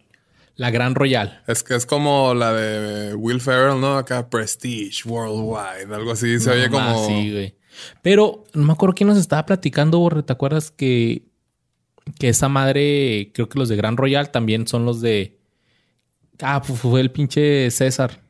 [0.55, 1.43] La Gran Royal.
[1.47, 3.97] Es que es como la de Will Ferrell, ¿no?
[3.97, 6.39] Acá Prestige Worldwide, algo así.
[6.39, 7.07] Se oye No más, como.
[7.07, 7.55] Sí, güey.
[8.01, 10.23] Pero no me acuerdo quién nos estaba platicando, Borre.
[10.23, 11.28] ¿Te acuerdas que,
[12.17, 15.38] que esa madre, creo que los de Gran Royal también son los de.
[16.41, 18.21] Ah, pues fue el pinche César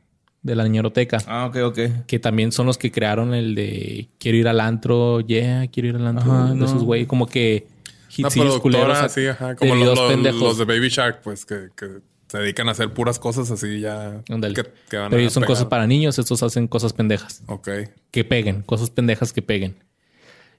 [0.42, 1.18] de la niñeroteca.
[1.26, 1.78] Ah, ok, ok.
[2.06, 5.96] Que también son los que crearon el de quiero ir al antro, yeah, quiero ir
[5.96, 6.30] al antro.
[6.30, 6.66] Ajá, de no.
[6.66, 7.66] esos güey, como que
[8.18, 9.48] Hitsillos culeros así, ajá.
[9.50, 11.86] de Como los, de Baby Shark, pues que, que
[12.28, 14.22] se dedican a hacer puras cosas así ya.
[14.28, 14.54] Ándale.
[14.54, 15.48] Que, que van Pero a son pegar.
[15.54, 17.42] cosas para niños, estos hacen cosas pendejas.
[17.46, 17.68] Ok.
[18.10, 19.76] que peguen, cosas pendejas que peguen.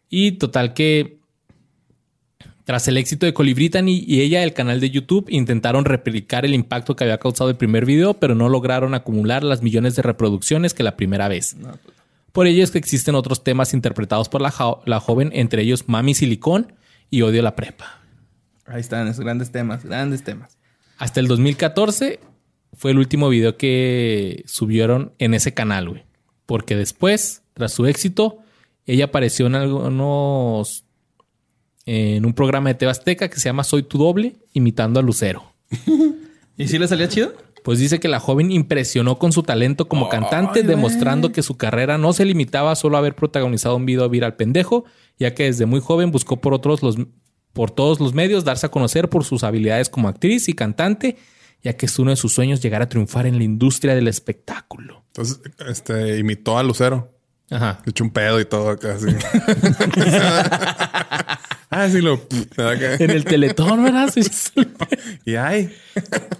[0.10, 1.20] Y total que
[2.64, 6.95] tras el éxito de Colibritany y ella, el canal de YouTube, intentaron replicar el impacto
[6.95, 10.84] que había causado el primer video, pero no lograron acumular las millones de reproducciones que
[10.84, 11.55] la primera vez.
[12.32, 15.86] Por ello es que existen otros temas interpretados por la, jo- la joven, entre ellos
[15.88, 16.74] Mami Silicón
[17.10, 18.01] y Odio la Prepa.
[18.66, 20.57] Ahí están, esos grandes temas, grandes temas.
[20.97, 22.20] Hasta el 2014
[22.74, 26.03] fue el último video que subieron en ese canal, güey.
[26.45, 28.39] Porque después, tras su éxito,
[28.86, 30.86] ella apareció en algunos.
[31.86, 35.53] en un programa de TV Azteca que se llama Soy tu doble, imitando a Lucero.
[36.57, 37.34] ¿Y si le salía chido?
[37.64, 41.97] Pues dice que la joven impresionó con su talento como cantante, demostrando que su carrera
[41.97, 44.86] no se limitaba a solo haber protagonizado un video viral pendejo,
[45.18, 46.97] ya que desde muy joven buscó por otros los
[47.53, 51.18] por todos los medios darse a conocer por sus habilidades como actriz y cantante,
[51.64, 55.03] ya que es uno de sus sueños llegar a triunfar en la industria del espectáculo.
[55.07, 57.12] Entonces, este, imitó a Lucero.
[57.49, 57.82] Ajá.
[57.84, 59.07] Le echó un pedo y todo acá así.
[61.70, 62.22] ah, sí, lo.
[62.58, 64.12] En el teletón, ¿verdad?
[64.14, 64.22] Sí.
[65.26, 65.74] Y ay,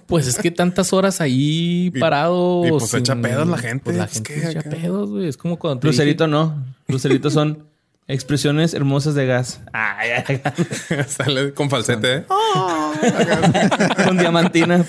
[0.08, 2.66] Pues es que tantas horas ahí parado.
[2.66, 5.28] y pues echa pedos la gente, Pues la es gente que echa acá- pedos, güey.
[5.28, 6.66] Es como cuando te Lucerito dije- no.
[6.88, 7.68] Lucerito son
[8.08, 9.60] expresiones hermosas de gas.
[9.72, 11.04] Ay, ay, ay.
[11.08, 12.16] sale con falsete.
[12.18, 12.26] ¿eh?
[14.06, 14.84] Con diamantina.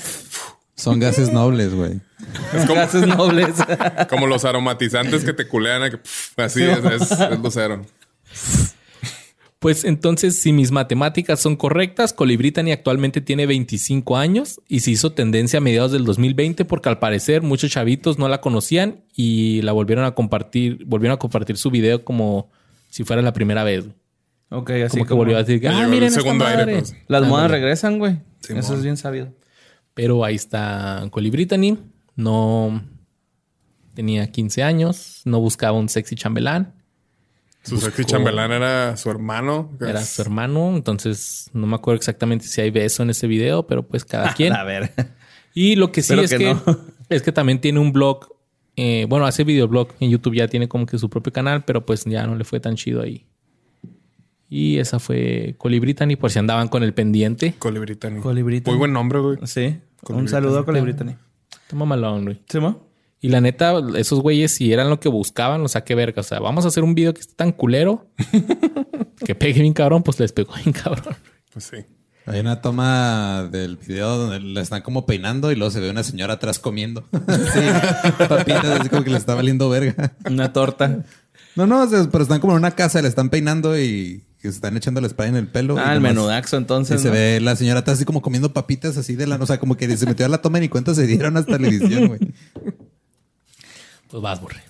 [0.75, 2.01] Son gases nobles, güey.
[2.67, 3.55] Gases nobles.
[4.09, 5.91] Como los aromatizantes que te culean.
[5.91, 7.85] que, pff, así es, es, es Lucero.
[9.61, 15.13] Pues entonces, si mis matemáticas son correctas, Colibritany actualmente tiene 25 años y se hizo
[15.13, 19.73] tendencia a mediados del 2020 porque al parecer muchos chavitos no la conocían y la
[19.73, 22.49] volvieron a compartir, volvieron a compartir su video como
[22.89, 23.85] si fuera la primera vez.
[24.49, 26.79] ok, así como que volvió a decir, ah, el miren esta segundo aire, madre".
[26.79, 26.97] pues.
[27.07, 27.61] Las modas Ándale.
[27.61, 28.19] regresan, güey.
[28.49, 29.29] Eso es bien sabido.
[29.93, 31.77] Pero ahí está Colibritany.
[32.17, 32.83] No
[33.93, 36.80] tenía 15 años, no buscaba un sexy chambelán.
[37.63, 39.71] Su sexy chambelán era su hermano.
[39.81, 43.87] Era su hermano, entonces no me acuerdo exactamente si hay beso en ese video, pero
[43.87, 44.53] pues cada quien.
[44.55, 44.93] A ver.
[45.55, 46.79] Y lo que sí Espero es que que, no.
[47.09, 48.27] es que también tiene un blog.
[48.77, 52.05] eh, bueno, hace videoblog en YouTube, ya tiene como que su propio canal, pero pues
[52.05, 53.27] ya no le fue tan chido ahí.
[54.49, 57.55] Y esa fue Colibritany, por si andaban con el pendiente.
[57.59, 58.21] Colibritany.
[58.21, 58.73] Colibritany.
[58.73, 59.39] Muy buen nombre, güey.
[59.45, 59.79] Sí.
[60.09, 61.15] Un saludo a Colibritany.
[61.69, 62.41] Toma malón, güey.
[62.49, 62.90] ¿Sí, mo?
[63.23, 66.21] Y la neta, esos güeyes, si eran lo que buscaban, o sea, qué verga.
[66.21, 68.11] O sea, vamos a hacer un video que esté tan culero
[69.27, 71.15] que pegue bien cabrón, pues les pegó bien cabrón.
[71.53, 71.77] Pues sí.
[72.27, 76.03] Hay una toma del video donde la están como peinando y luego se ve una
[76.03, 77.05] señora atrás comiendo.
[77.13, 77.61] sí,
[78.29, 80.15] papitas, así como que le está valiendo verga.
[80.27, 81.05] Una torta.
[81.57, 84.77] No, no, pero están como en una casa, le están peinando y, y se están
[84.77, 85.77] echando el spray en el pelo.
[85.79, 87.03] Ah, y el menudaxo Y entonces.
[87.03, 87.15] se ¿no?
[87.15, 89.37] ve la señora atrás así como comiendo papitas así de la...
[89.37, 91.59] O sea, como que se metió a la toma y ni cuenta se dieron hasta
[91.59, 92.21] televisión, güey.
[94.11, 94.63] Pues vas, Borre.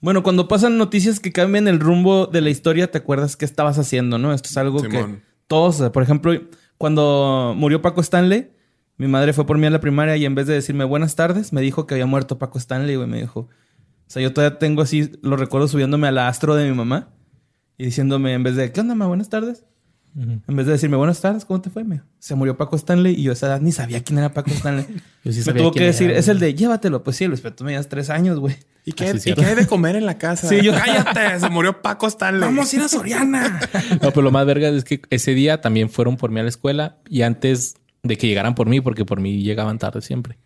[0.00, 3.78] Bueno, cuando pasan noticias que cambian el rumbo de la historia, te acuerdas qué estabas
[3.78, 4.32] haciendo, ¿no?
[4.32, 6.32] Esto es algo que todos, por ejemplo,
[6.78, 8.50] cuando murió Paco Stanley,
[8.96, 11.52] mi madre fue por mí a la primaria y en vez de decirme buenas tardes,
[11.52, 13.08] me dijo que había muerto Paco Stanley, güey.
[13.08, 13.48] Me dijo, o
[14.06, 17.10] sea, yo todavía tengo así, lo recuerdo subiéndome a la astro de mi mamá
[17.78, 19.06] y diciéndome en vez de, ¿qué onda, ma?
[19.06, 19.64] Buenas tardes.
[20.14, 21.84] En vez de decirme buenas tardes, ¿cómo te fue?
[21.84, 24.50] Me se murió Paco Stanley y yo a esa edad ni sabía quién era Paco
[24.50, 24.84] Stanley.
[25.24, 27.02] Yo sí me sabía tuvo que decir, era, es el de llévatelo.
[27.02, 28.56] Pues sí, Luis, pero tú me llevas tres años, güey.
[28.84, 30.48] ¿Y qué, ¿y qué hay de comer en la casa?
[30.48, 32.40] Sí, yo- cállate, se murió Paco Stanley.
[32.42, 33.60] Vamos a ir a Soriana.
[34.02, 36.48] No, pero lo más verga es que ese día también fueron por mí a la
[36.50, 40.36] escuela y antes de que llegaran por mí, porque por mí llegaban tarde siempre,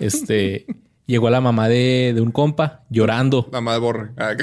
[0.00, 0.66] este,
[1.06, 3.48] llegó la mamá de, de un compa llorando.
[3.52, 4.10] La madre borre.
[4.16, 4.34] Ah,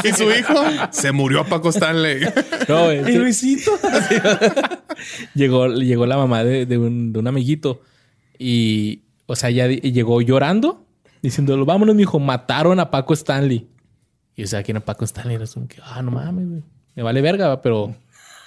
[0.04, 0.54] y su hijo
[0.90, 2.20] se murió Paco Stanley.
[2.68, 3.72] No, es ¿Y Luisito?
[5.34, 7.82] llegó, llegó la mamá de, de un, de un amiguito
[8.38, 10.86] y, o sea, ya di- llegó llorando,
[11.22, 13.68] diciéndolo, vámonos, mi hijo, mataron a Paco Stanley.
[14.36, 15.36] Y o sea, ¿quién es Paco Stanley?
[15.36, 16.62] Era como que, ah, no mames, güey.
[16.94, 17.94] Me vale verga, pero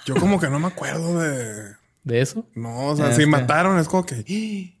[0.06, 1.72] Yo como que no me acuerdo de...
[2.02, 2.46] de eso.
[2.54, 4.74] No, o sea, Es si mataron es como que...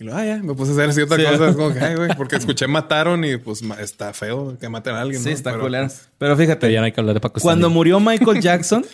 [0.00, 1.48] Y lo, ah, ya, me puse a hacer cierta cosa.
[1.48, 5.00] Es como que, ay, güey, porque escuché mataron y pues está feo que maten a
[5.00, 5.20] alguien.
[5.20, 5.34] Sí, ¿no?
[5.34, 5.88] está Pero, culero.
[5.88, 7.74] Pero Pero fíjate, ya no hay que hablar de Paco cuando Stanley.
[7.74, 8.84] murió Michael Jackson,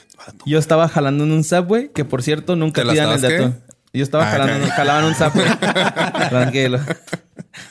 [0.47, 3.59] yo estaba jalando en un subway, que por cierto nunca ¿Te la tiran el atún.
[3.93, 4.73] Yo estaba Ah, jalando, ok.
[4.73, 5.47] jalaba en un subway.
[6.31, 6.81] Tranquilo.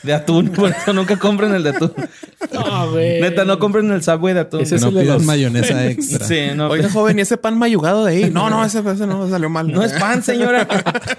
[0.01, 1.93] De atún, por eso nunca compren el de atún.
[2.53, 3.21] No, güey.
[3.21, 4.61] Neta, no compren el subway de atún.
[4.61, 6.27] Ese es no el de los- mayonesa extra.
[6.27, 6.67] Sí, no.
[6.67, 8.29] Oiga, joven, ¿y ese pan mayugado de ahí?
[8.33, 9.71] No, no, ese, ese no salió mal.
[9.71, 10.67] No es pan, señora.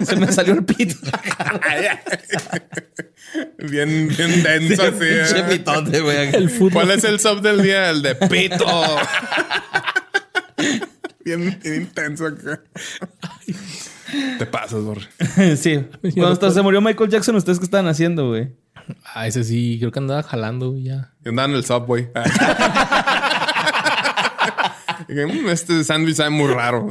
[0.05, 0.95] Se me salió el pito.
[3.57, 4.91] bien, bien denso así.
[4.99, 5.43] Pinche ¿eh?
[5.49, 6.35] pitote, güey.
[6.35, 6.73] El fútbol.
[6.73, 7.89] ¿Cuál es el sub del día?
[7.89, 8.65] El de pito.
[11.25, 12.61] bien, bien intenso acá.
[14.39, 15.07] Te pasas, Borre.
[15.57, 15.85] Sí.
[16.01, 18.49] Cuando hasta se murió Michael Jackson, ¿ustedes qué estaban haciendo, güey?
[19.13, 21.11] Ah, ese sí, creo que andaba jalando güey, ya.
[21.25, 22.07] Y andaban en el subway.
[25.09, 26.87] "Mm, este sándwich sabe muy raro.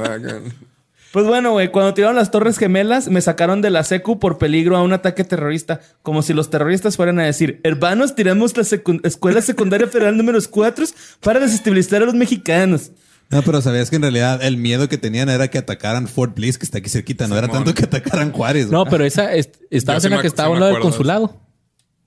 [1.12, 4.76] Pues bueno, güey, cuando tiraron las Torres Gemelas, me sacaron de la secu por peligro
[4.76, 5.80] a un ataque terrorista.
[6.02, 10.38] Como si los terroristas fueran a decir, hermanos, tiramos la secu- Escuela Secundaria Federal número
[10.50, 10.86] 4
[11.20, 12.90] para desestabilizar a los mexicanos.
[13.30, 16.58] No, pero sabías que en realidad el miedo que tenían era que atacaran Fort Bliss,
[16.58, 17.26] que está aquí cerquita.
[17.26, 18.68] No era tanto que atacaran Juárez.
[18.70, 20.56] No, pero esa es- estaba Yo sí en la me que estaba sí a un
[20.56, 21.40] me lado del consulado.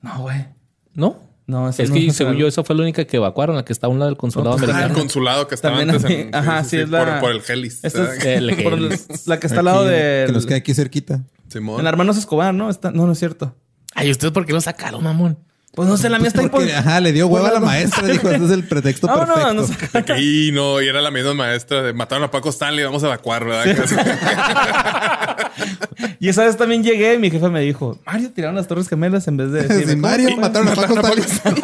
[0.02, 0.46] No, güey.
[0.94, 1.20] ¿No?
[1.48, 3.72] No, esa Es no que según yo, esa fue la única que evacuaron, la que
[3.74, 6.64] estaba a un lado del consulado No, el consulado que estaba También antes en, ajá,
[6.66, 7.64] sí, es la- por, por el.
[7.66, 10.24] Esta es- El por el- la que está al lado de...
[10.28, 11.22] Que nos queda aquí cerquita.
[11.50, 11.80] Simón.
[11.80, 12.70] En Hermanos Escobar, ¿no?
[12.70, 12.92] Está...
[12.92, 13.56] No, no es cierto.
[13.96, 15.38] Ay, ¿ustedes por qué lo sacaron, mamón?
[15.78, 16.62] Pues no sé, la mía está ahí por...
[16.62, 18.06] Porque, ajá, le dio hueva a la maestra.
[18.08, 20.00] Dijo, este es el pretexto No, no, perfecto.
[20.00, 23.04] no que, y no, y era la misma maestra de mataron a Paco Stanley, vamos
[23.04, 23.66] a evacuar, ¿verdad?
[26.20, 29.28] Y esa vez también llegué y mi jefa me dijo, Mario, tiraron las Torres Gemelas
[29.28, 29.84] en vez de decirme...
[29.86, 30.42] Sí, "¿Cómo Mario, se fue?".
[30.42, 31.64] mataron a Paco Mataron a Stanley.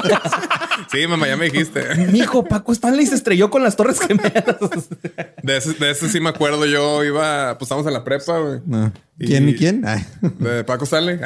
[0.92, 1.96] sí, mamá, ya me dijiste.
[2.12, 4.44] Mijo, Paco Stanley se estrelló con las Torres Gemelas.
[5.42, 6.66] De ese, de ese sí me acuerdo.
[6.68, 8.60] Yo iba, pues estábamos en la prepa, güey.
[8.68, 8.92] No.
[9.18, 9.84] ¿Quién Y- y quién?
[9.88, 10.06] Ay.
[10.40, 11.20] De Paco Stanley.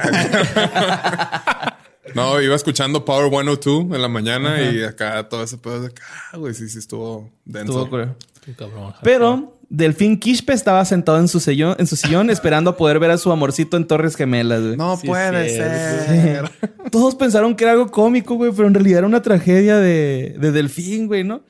[2.16, 6.04] No, iba escuchando Power 102 en la mañana y acá todo ese pedo de acá,
[6.36, 7.72] güey, sí, sí estuvo denso.
[7.74, 8.10] Estuvo cruel.
[8.44, 8.94] Qué cabrón.
[9.04, 13.12] Pero Delfín Quispe estaba sentado en su sillón, en su sillón esperando a poder ver
[13.12, 14.78] a su amorcito en Torres Gemelas, güey.
[14.78, 16.50] No Sí, puede es ser.
[16.92, 20.52] Todos pensaron que era algo cómico, güey, pero en realidad era una tragedia de, de
[20.52, 21.44] Delfín, güey, ¿no?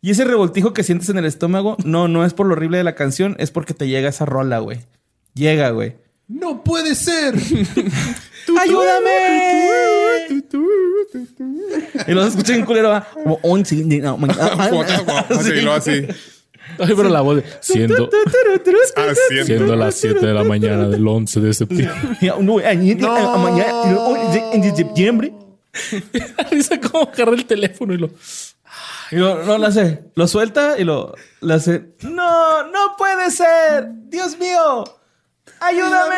[0.00, 2.84] Y ese revoltijo que sientes en el estómago, no, no es por lo horrible de
[2.84, 4.80] la canción, es porque te llega esa rola, güey.
[5.34, 5.96] Llega, güey.
[6.28, 7.34] ¡No puede ser!
[8.60, 10.26] ¡Ayúdame!
[12.06, 13.06] Y los escuché en culero, va.
[13.12, 15.26] Como once la mañana.
[15.28, 16.06] Así, lo así.
[16.78, 18.08] Ay, pero la voz de, siendo,
[18.96, 19.44] Haciendo.
[19.44, 21.94] siendo las 7 de la mañana del 11 de septiembre.
[22.40, 23.72] No, a mañana,
[24.52, 25.34] en septiembre.
[26.50, 28.10] Risa como agarra el teléfono y lo...
[29.10, 30.04] Y lo, no lo hace.
[30.14, 31.90] Lo suelta y lo, lo hace.
[32.02, 33.88] No, no puede ser.
[34.08, 34.84] Dios mío.
[35.66, 36.16] Ayúdame.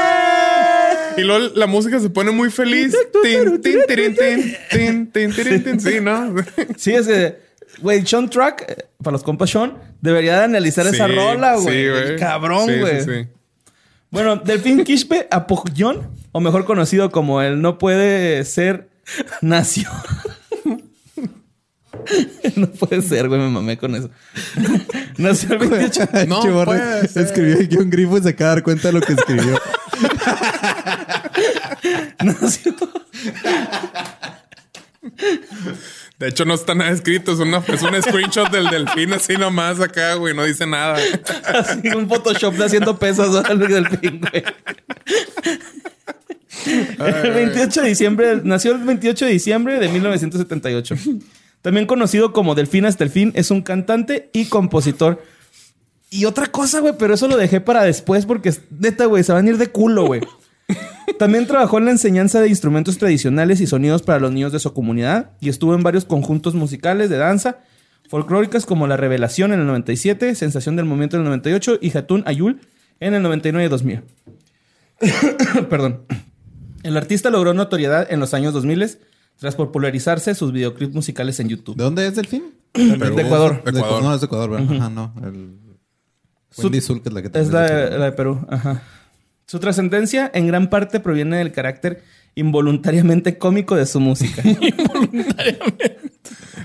[1.17, 2.95] Y luego la música se pone muy feliz.
[3.23, 5.81] Tin, tin, tirin, tin, tin, tin, tirin, tin.
[5.81, 6.35] Sí, ¿no?
[6.77, 7.39] Sí, es que,
[7.81, 11.67] güey, Sean Track, eh, para los compas Sean, debería de analizar esa rola, güey.
[11.75, 13.01] sí, El Cabrón, güey.
[13.03, 13.29] sí, sí.
[14.11, 18.89] Bueno, Delfín Quispe Apollón, o mejor conocido como el no puede ser
[19.43, 19.93] nación.
[22.57, 23.41] no puede ser, güey.
[23.41, 24.11] Me mamé con eso.
[25.19, 26.27] Nació el 28.
[26.27, 29.13] No puede escribió aquí un grifo y se acaba de dar cuenta de lo que
[29.13, 29.61] escribió.
[32.25, 32.77] nació-
[36.19, 37.33] De hecho, no está nada escrito.
[37.33, 40.35] Es, una, es un screenshot del delfín así nomás acá, güey.
[40.35, 40.97] No dice nada.
[41.47, 44.45] Así un Photoshop de haciendo pesos al delfín, güey.
[46.99, 50.95] El 28 de diciembre, nació el 28 de diciembre de 1978.
[51.63, 55.23] También conocido como Delfín hasta el fin, es un cantante y compositor.
[56.11, 59.47] Y otra cosa, güey, pero eso lo dejé para después porque neta, güey, se van
[59.47, 60.21] a ir de culo, güey.
[61.19, 64.73] También trabajó en la enseñanza de instrumentos tradicionales y sonidos para los niños de su
[64.73, 67.59] comunidad y estuvo en varios conjuntos musicales de danza
[68.09, 72.23] folclóricas como La Revelación en el 97, Sensación del Momento en el 98 y Hatun
[72.27, 72.61] Ayul
[73.01, 74.03] en el 99 y 2000.
[75.69, 76.03] Perdón.
[76.83, 78.99] El artista logró notoriedad en los años 2000
[79.39, 81.77] tras popularizarse sus videoclips musicales en YouTube.
[81.77, 82.55] ¿De dónde es Delfín?
[82.73, 83.17] Perú.
[83.17, 83.63] De Ecuador.
[83.65, 84.03] De Ecuador.
[84.03, 84.77] No, es de Ecuador, ¿verdad?
[84.77, 85.15] Ajá, no.
[85.23, 85.59] El...
[86.59, 88.83] Wendy Zulka es la que te Es la, la de Perú, ajá.
[89.47, 92.03] Su trascendencia en gran parte proviene del carácter
[92.35, 94.43] involuntariamente cómico de su música.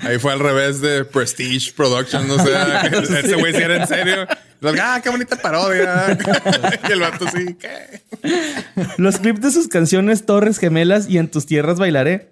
[0.01, 2.27] Ahí fue al revés de Prestige Productions.
[2.27, 2.51] No sé,
[3.19, 4.27] ese güey si era en serio.
[4.81, 6.17] Ah, qué bonita parodia.
[6.89, 8.01] y el vato sí, ¿qué?
[8.97, 12.31] Los clips de sus canciones Torres Gemelas y En tus tierras bailaré,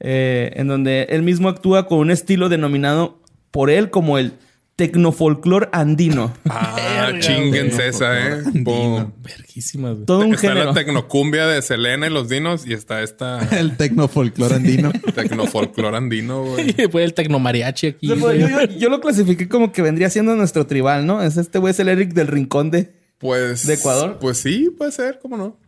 [0.00, 3.20] eh, en donde él mismo actúa con un estilo denominado
[3.50, 4.32] por él como el
[4.76, 6.32] tecnofolclor andino.
[6.48, 8.42] Ah, chinguense esa, eh.
[8.54, 9.12] Boom.
[9.22, 10.06] Verguísimas, güey.
[10.06, 10.66] Todo un Está género.
[10.66, 14.90] la tecnocumbia de Selena y los dinos y está esta El tecno folclor andino.
[15.14, 16.70] tecnofolclor andino, güey.
[16.70, 18.06] Y después el tecnomariachi aquí.
[18.08, 18.40] Yo, güey.
[18.40, 21.22] yo- yo lo clasifiqué como que vendría siendo nuestro tribal, ¿no?
[21.22, 22.90] Es este güey, es el Eric del Rincón de...
[23.18, 23.66] Pues.
[23.66, 24.16] ¿De Ecuador?
[24.18, 25.58] Pues sí, puede ser, ¿cómo no?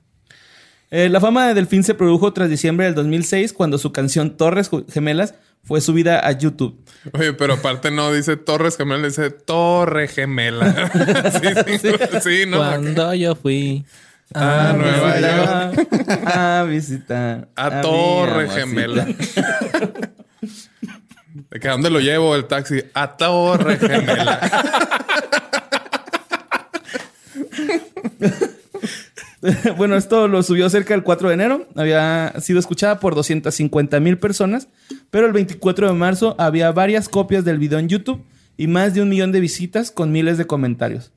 [0.95, 4.69] Eh, la fama de Delfín se produjo tras diciembre del 2006 cuando su canción Torres
[4.93, 5.35] Gemelas
[5.65, 6.79] fue subida a YouTube.
[7.15, 10.91] Oye, pero aparte no dice Torres Gemela, dice Torre Gemela.
[11.41, 11.49] sí,
[11.81, 11.89] sí,
[12.23, 12.59] sí, no.
[12.59, 13.87] Cuando yo fui
[14.35, 15.89] A Nueva York.
[16.27, 17.49] A visitar.
[17.57, 18.51] A Torre.
[18.51, 19.07] Gemela.
[21.51, 22.83] ¿De que a dónde lo llevo el taxi?
[22.93, 24.41] A Torre Gemela.
[29.77, 31.67] bueno, esto lo subió cerca del 4 de enero.
[31.75, 34.69] Había sido escuchada por 250 mil personas,
[35.11, 38.25] pero el 24 de marzo había varias copias del video en YouTube
[38.57, 41.13] y más de un millón de visitas con miles de comentarios.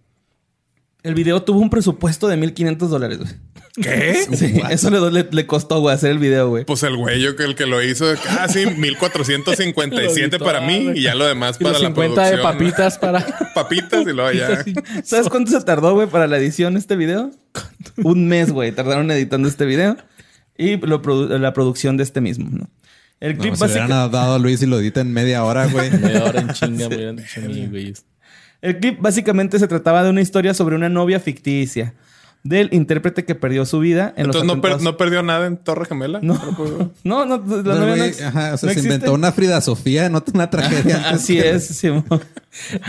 [1.04, 3.38] El video tuvo un presupuesto de 1.500 dólares.
[3.82, 4.26] ¿Qué?
[4.36, 6.64] Sí, eso le, le- le costó, güey, hacer el video, güey.
[6.66, 11.02] Pues el güey yo que el que lo hizo, ah, sí, 1457 para mí y
[11.04, 12.42] ya lo demás y para los la 50 de producción.
[12.54, 13.26] papitas para...
[13.56, 14.64] Papitas y luego ya.
[15.04, 17.32] ¿Sabes cuánto se tardó, güey, para la edición de este video?
[18.04, 18.72] Un mes, güey.
[18.72, 19.98] Tardaron editando este video
[20.58, 22.70] y lo produ- la producción de este mismo, ¿no?
[23.20, 25.68] El clip No, se hubieran básica- dado a Luis y lo edita en media hora,
[25.68, 25.90] güey.
[26.00, 27.94] Media hora en chinga güey.
[28.62, 31.94] El clip básicamente se trataba de una historia sobre una novia ficticia
[32.46, 35.58] del intérprete que perdió su vida en los Entonces no, per- no perdió nada en
[35.58, 36.20] Torre Gemela.
[36.22, 36.36] No,
[37.04, 40.24] no, no, la no ex- ajá, o sea, no se inventó una Frida Sofía, no
[40.32, 41.10] una tragedia.
[41.10, 42.06] Así que- es, Simón.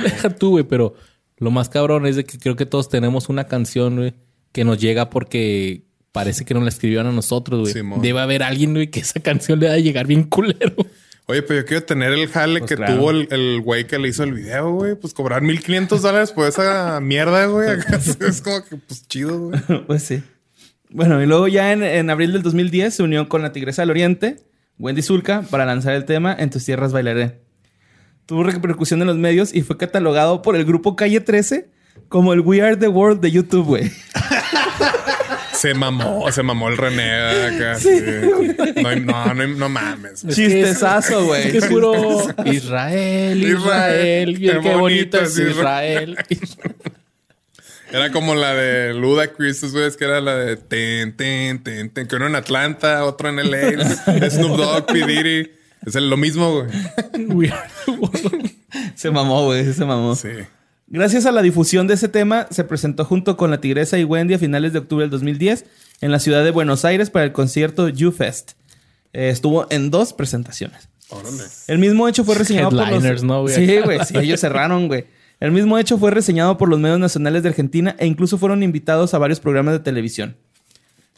[0.03, 0.95] Deja tú, güey, pero
[1.39, 4.13] lo más cabrón es de que creo que todos tenemos una canción, güey,
[4.53, 8.01] que nos llega porque parece que nos la escribieron a nosotros, güey.
[8.03, 10.75] Debe haber alguien, güey, que esa canción le va a llegar bien culero.
[11.29, 12.97] Oye, pero yo quiero tener el jale Pues que claro.
[12.97, 14.95] tuvo el el güey que le hizo el video, güey.
[14.95, 17.69] Pues cobrar 1500 dólares por esa mierda, güey.
[18.21, 19.61] Es como que, pues chido, güey.
[19.87, 20.23] Pues sí.
[20.91, 23.91] Bueno, y luego ya en, en abril del 2010 se unió con la Tigresa del
[23.91, 24.37] Oriente,
[24.79, 27.41] Wendy Zulka, para lanzar el tema En tus tierras bailaré.
[28.25, 31.69] Tuvo repercusión en los medios y fue catalogado por el grupo Calle 13
[32.09, 33.91] como el We Are the World de YouTube, güey.
[35.57, 37.13] Se mamó, se mamó el René
[37.47, 37.77] acá.
[37.81, 37.89] sí.
[39.05, 40.23] No, no, no, mames.
[40.25, 41.43] Es que Chistezazo, es- güey.
[41.47, 41.95] Es que es puro
[42.45, 44.31] Israel, Israel.
[44.31, 44.39] Israel.
[44.39, 46.17] Qué qué bonito es Israel.
[47.93, 52.09] Era como la de Ludacris, güey, es que era la de ten, ten, ten, ten,
[52.09, 55.07] que uno en Atlanta, otro en LA, Snoop Dogg, P.
[55.07, 55.53] Diddy.
[55.87, 57.51] Es el- lo mismo, güey.
[58.97, 59.73] Se mamó, güey.
[59.73, 60.17] Se mamó.
[60.17, 60.29] Sí.
[60.89, 64.35] Gracias a la difusión de ese tema, se presentó junto con la Tigresa y Wendy
[64.35, 65.65] a finales de octubre del 2010
[66.01, 68.53] en la ciudad de Buenos Aires para el concierto U-Fest.
[69.13, 70.89] Eh, estuvo en dos presentaciones.
[71.09, 71.43] Órale.
[71.69, 73.23] El mismo hecho fue reseñado por los...
[73.25, 73.55] ¿no, güey?
[73.55, 73.99] Sí, güey.
[74.05, 75.07] Sí, ellos cerraron, güey.
[75.41, 79.13] El mismo hecho fue reseñado por los medios nacionales de Argentina e incluso fueron invitados
[79.13, 80.37] a varios programas de televisión.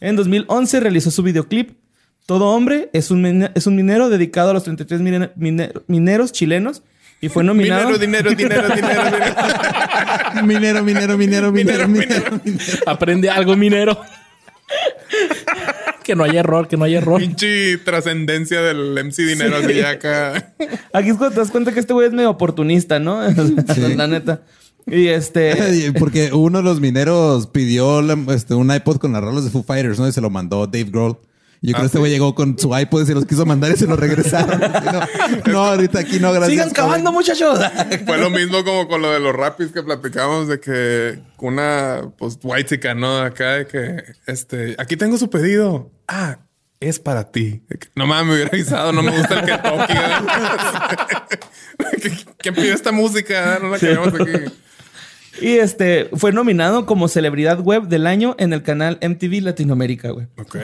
[0.01, 1.79] En 2011 realizó su videoclip.
[2.27, 6.83] Todo hombre es un, es un minero dedicado a los 33 mine- mine- mineros chilenos
[7.21, 7.99] y fue nominado...
[7.99, 9.05] Dinero, dinero, dinero, dinero,
[10.45, 10.45] dinero.
[10.45, 12.77] Minero, minero, minero, minero, minero, minero.
[12.87, 14.01] Aprende algo, minero.
[16.05, 17.21] que no haya error, que no haya error.
[17.21, 20.55] Pinche trascendencia del MC Dinero así ya acá.
[20.93, 23.21] Aquí es cuando te das cuenta que este güey es medio oportunista, ¿no?
[23.97, 24.43] La neta.
[24.87, 25.93] Y este...
[25.99, 28.01] Porque uno de los mineros pidió
[28.33, 30.07] este, un iPod con las rolas de Foo Fighters, ¿no?
[30.07, 31.19] Y se lo mandó Dave Grohl.
[31.61, 33.73] Y yo creo que este güey llegó con su iPod y se los quiso mandar
[33.73, 34.61] y se los regresaron.
[35.47, 36.51] No, no, ahorita aquí no, gracias.
[36.51, 37.59] Sigan cavando, muchachos.
[38.07, 42.39] Fue lo mismo como con lo de los rapis que platicamos de que una pues
[42.43, 43.19] white chica, ¿no?
[43.19, 45.91] Acá de que este aquí tengo su pedido.
[46.07, 46.39] Ah,
[46.81, 47.63] es para ti.
[47.69, 49.95] Que, No mames, me hubiera avisado, no me gusta el Kentucky.
[52.03, 53.59] ¿Qué- ¿Quién pide esta música?
[53.61, 54.53] No la queremos aquí.
[55.41, 60.27] Y este fue nominado como celebridad web del año en el canal MTV Latinoamérica, güey.
[60.37, 60.57] Ok.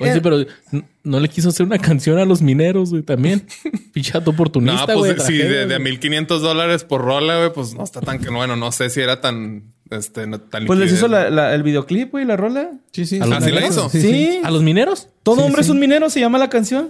[0.00, 0.38] Oye, sí, pero
[0.72, 3.46] n- no le quiso hacer una canción a los mineros, güey, también.
[3.92, 5.14] Pichato No, oportunista, güey.
[5.14, 5.92] pues sí, tragedia, de, de a güey.
[5.92, 8.56] 1500 dólares por rola, güey, pues no está tan que bueno.
[8.56, 12.10] No sé si era tan, este, no- tan Pues les hizo la- la- el videoclip,
[12.12, 12.70] güey, la rola.
[12.92, 13.16] Sí, sí.
[13.20, 13.76] ¿A los Ah, ¿sí la mineros?
[13.76, 13.88] hizo?
[13.90, 14.40] Sí.
[14.44, 15.08] ¿A los mineros?
[15.22, 16.88] Todo hombre es un minero, se llama la canción.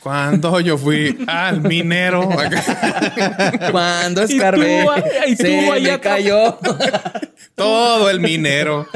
[0.00, 2.28] Cuando yo fui al minero.
[3.70, 4.44] Cuando Y tú,
[4.90, 6.58] ay, y tú se allá me cayó.
[7.54, 8.86] Todo el minero.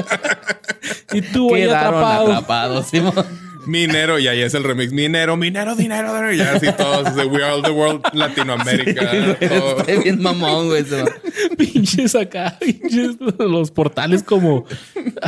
[1.12, 2.26] Y tú ahí Quedaron atrapado.
[2.32, 3.45] atrapados, Simón.
[3.66, 4.92] Minero, y ahí es el remix.
[4.92, 6.32] Minero, minero, dinero, dinero.
[6.32, 9.10] Y así todos de We Are the World Latinoamérica.
[9.48, 9.80] todo.
[9.80, 10.84] Está bien mamón, güey.
[11.56, 14.66] Pinches acá, pinches los portales como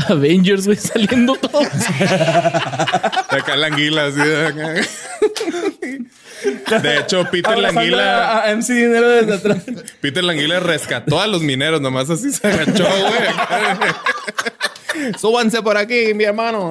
[0.08, 1.68] Avengers, güey, saliendo todos.
[1.68, 4.74] De acá la anguila, así de acá.
[6.80, 9.64] De hecho, Peter Abrazando Languila, a MC Dinero desde atrás.
[10.00, 13.92] Peter Languila rescató a los mineros, nomás así se agachó, güey.
[15.18, 16.70] Súbanse por aquí, mi hermano.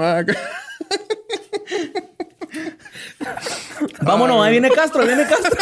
[4.01, 5.51] Vámonos, ahí viene Castro, ahí viene Castro.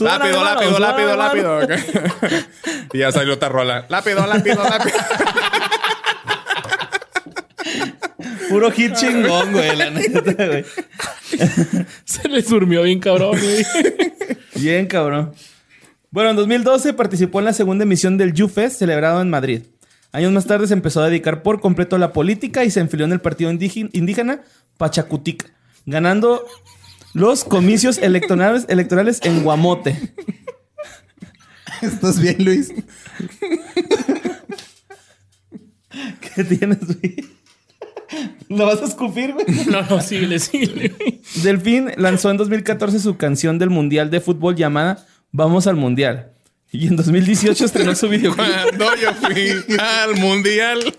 [0.00, 1.60] Lápido, lápido, lápido, lápido.
[2.92, 3.86] y ya salió otra rola.
[3.88, 4.96] Lápido, lápido, lápido.
[8.48, 10.64] Puro hit chingón, güey, la neta, güey.
[12.04, 13.64] Se les durmió bien cabrón, güey.
[14.54, 15.32] Bien, cabrón.
[16.10, 19.62] Bueno, en 2012 participó en la segunda emisión del U-Fest celebrado en Madrid.
[20.12, 23.06] Años más tarde se empezó a dedicar por completo a la política y se enfilió
[23.06, 24.42] en el partido indígena,
[24.76, 25.50] Pachacutic,
[25.86, 26.46] ganando
[27.14, 30.14] los comicios electorales, electorales en Guamote.
[31.82, 32.72] ¿Estás bien, Luis?
[36.34, 37.16] ¿Qué tienes, güey?
[38.48, 39.46] ¿Lo vas a escupir, güey?
[39.70, 40.94] No, no, síguele, síguele.
[41.42, 46.32] Delfín lanzó en 2014 su canción del Mundial de Fútbol llamada Vamos al Mundial.
[46.72, 48.46] Y en 2018 estrenó su videoclip.
[48.62, 50.94] Cuando yo fui al mundial.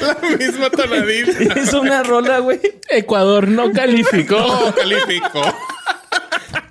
[0.00, 1.58] La misma tonadita.
[1.60, 2.60] Hizo una rola, güey.
[2.88, 4.38] Ecuador no calificó.
[4.38, 5.42] No calificó.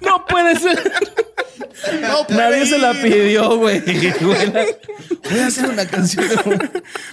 [0.01, 0.93] No puede ser.
[2.01, 3.81] No puede Nadie se la pidió, güey.
[5.29, 6.25] Voy a hacer una canción.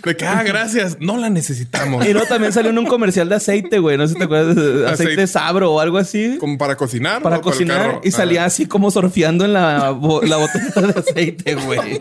[0.05, 0.99] De que, ah, gracias.
[1.01, 2.07] No la necesitamos.
[2.07, 3.97] Y luego también salió en un comercial de aceite, güey.
[3.99, 5.27] No sé si te acuerdas de aceite, Aceite.
[5.27, 6.37] Sabro o algo así.
[6.39, 7.23] Como para cocinar.
[7.23, 7.43] Para ¿no?
[7.43, 8.01] cocinar.
[8.05, 8.47] Y salía Ah.
[8.47, 12.01] así como surfeando en la, bo- la botella de aceite, güey.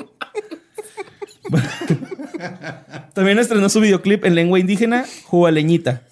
[3.13, 6.03] También estrenó su videoclip en lengua indígena, Jualeñita.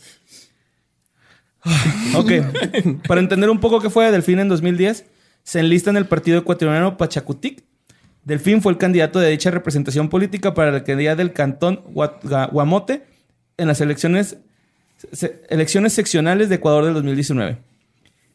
[2.16, 2.32] Ok.
[3.08, 5.06] Para entender un poco qué fue Delfín en 2010,
[5.44, 7.64] se enlista en el partido ecuatoriano Pachacutic.
[8.24, 13.04] Delfín fue el candidato de dicha representación política para la alcaldía del cantón Guamote
[13.58, 14.38] en las elecciones,
[15.50, 17.58] elecciones seccionales de Ecuador del 2019.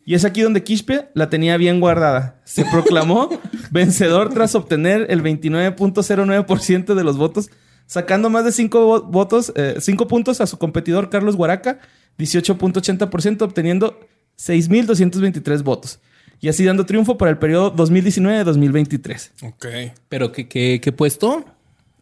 [0.07, 2.40] Y es aquí donde Quispe la tenía bien guardada.
[2.44, 3.30] Se proclamó
[3.70, 7.50] vencedor tras obtener el 29.09% de los votos,
[7.86, 11.80] sacando más de 5 votos, 5 puntos a su competidor Carlos Guaraca,
[12.18, 13.98] 18.80%, obteniendo
[14.38, 16.00] 6.223 votos.
[16.45, 19.30] Y así dando triunfo para el periodo 2019-2023.
[19.45, 19.66] Ok.
[20.11, 21.42] ¿Pero qué, qué, qué puesto?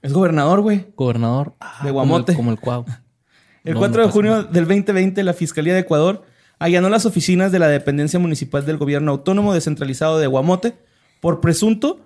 [0.03, 0.87] Es gobernador, güey.
[0.97, 1.55] Gobernador.
[1.61, 2.35] Ah, De Guamote.
[2.35, 2.85] Como el, como el Cuau.
[3.65, 6.25] El No, 4 no de junio del 2020, la Fiscalía de Ecuador
[6.59, 10.75] allanó las oficinas de la dependencia municipal del gobierno autónomo descentralizado de Guamote
[11.21, 12.01] por presunto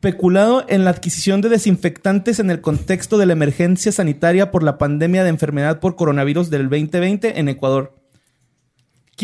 [0.00, 4.78] peculado en la adquisición de desinfectantes en el contexto de la emergencia sanitaria por la
[4.78, 7.94] pandemia de enfermedad por coronavirus del 2020 en Ecuador.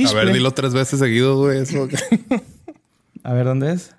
[0.07, 1.61] A ver, dilo tres veces seguido, güey.
[1.61, 1.89] Eso.
[3.29, 3.95] A ver, ¿dónde es?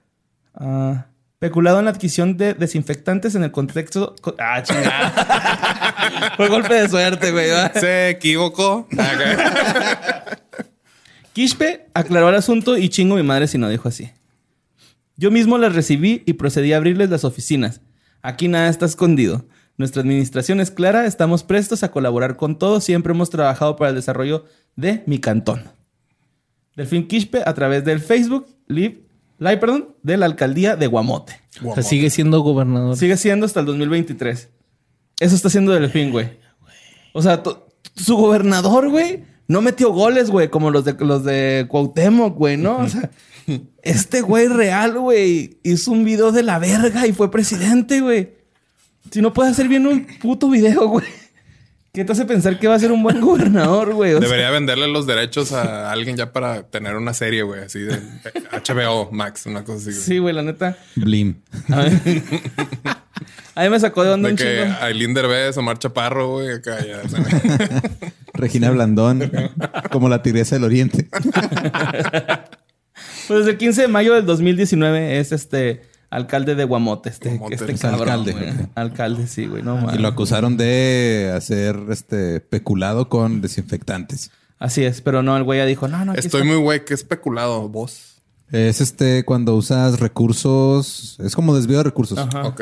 [0.55, 1.05] Ah,
[1.37, 4.15] peculado en la adquisición de desinfectantes en el contexto...
[4.21, 6.33] co- Ah, chingada.
[6.37, 7.49] Fue golpe de suerte, güey.
[7.79, 8.87] Se equivocó.
[11.33, 14.09] Quispe aclaró el asunto y chingo mi madre si no dijo así.
[15.15, 17.81] Yo mismo las recibí y procedí a abrirles las oficinas.
[18.23, 19.45] Aquí nada está escondido.
[19.77, 23.95] Nuestra administración es clara, estamos prestos a colaborar con todos, siempre hemos trabajado para el
[23.95, 25.63] desarrollo de mi cantón.
[26.75, 29.03] Delfín Quispe a través del Facebook Live,
[29.39, 31.33] live perdón, de la alcaldía de Guamote.
[31.63, 32.95] O sea, sigue siendo gobernador.
[32.95, 34.49] Sigue siendo hasta el 2023.
[35.19, 36.37] Eso está haciendo Delfín, güey.
[37.13, 37.41] O sea,
[37.95, 42.77] su gobernador, güey, no metió goles, güey, como los de los de Cuauhtémoc, güey, ¿no?
[42.77, 43.09] O sea,
[43.81, 48.33] este güey real, güey, hizo un video de la verga y fue presidente, güey.
[49.11, 51.07] Si no puede hacer bien un puto video, güey.
[51.99, 54.13] ¿Qué te hace pensar que va a ser un buen gobernador, güey?
[54.13, 57.79] O sea, Debería venderle los derechos a alguien ya para tener una serie, güey, así
[57.81, 57.99] de
[58.53, 59.89] HBO Max, una cosa así.
[59.89, 60.01] güey.
[60.01, 60.77] sí, güey, la neta.
[60.95, 61.41] Blim.
[61.67, 61.91] A mí,
[63.55, 64.77] a mí me sacó de onda De un que chingo.
[64.79, 67.01] Aileen Derbez, Omar Chaparro, güey, acá ya.
[68.33, 69.29] Regina Blandón,
[69.91, 71.09] como la tigresa del oriente.
[73.27, 77.55] Pues desde el 15 de mayo del 2019 es este alcalde de Guamote, este, Guamote.
[77.55, 78.53] este Es cabrón, alcalde, güey.
[78.75, 80.01] Alcalde, sí, güey, no Y mames.
[80.01, 84.31] lo acusaron de hacer este peculado con desinfectantes.
[84.57, 86.43] Así es, pero no, el güey ya dijo, no, no, Estoy está.
[86.53, 88.21] muy güey, qué especulado, vos.
[88.51, 92.17] Es este cuando usas recursos, es como desvío de recursos.
[92.17, 92.45] Ajá.
[92.47, 92.61] Ok.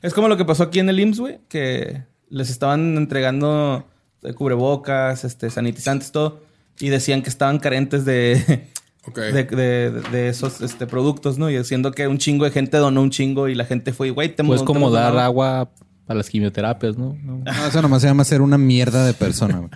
[0.00, 3.86] Es como lo que pasó aquí en el IMSS, güey, que les estaban entregando
[4.22, 6.40] eh, cubrebocas, este, sanitizantes, todo,
[6.80, 8.70] y decían que estaban carentes de,
[9.14, 11.50] De, de- de esos este, productos, ¿no?
[11.50, 14.34] Y diciendo que un chingo de gente donó un chingo y la gente fue, güey,
[14.34, 15.24] te Pues como dar donado".
[15.26, 15.70] agua
[16.06, 17.16] para las quimioterapias, ¿no?
[17.22, 17.38] No.
[17.44, 19.58] No, eso nomás se llama ser una mierda de persona.
[19.58, 19.70] güey.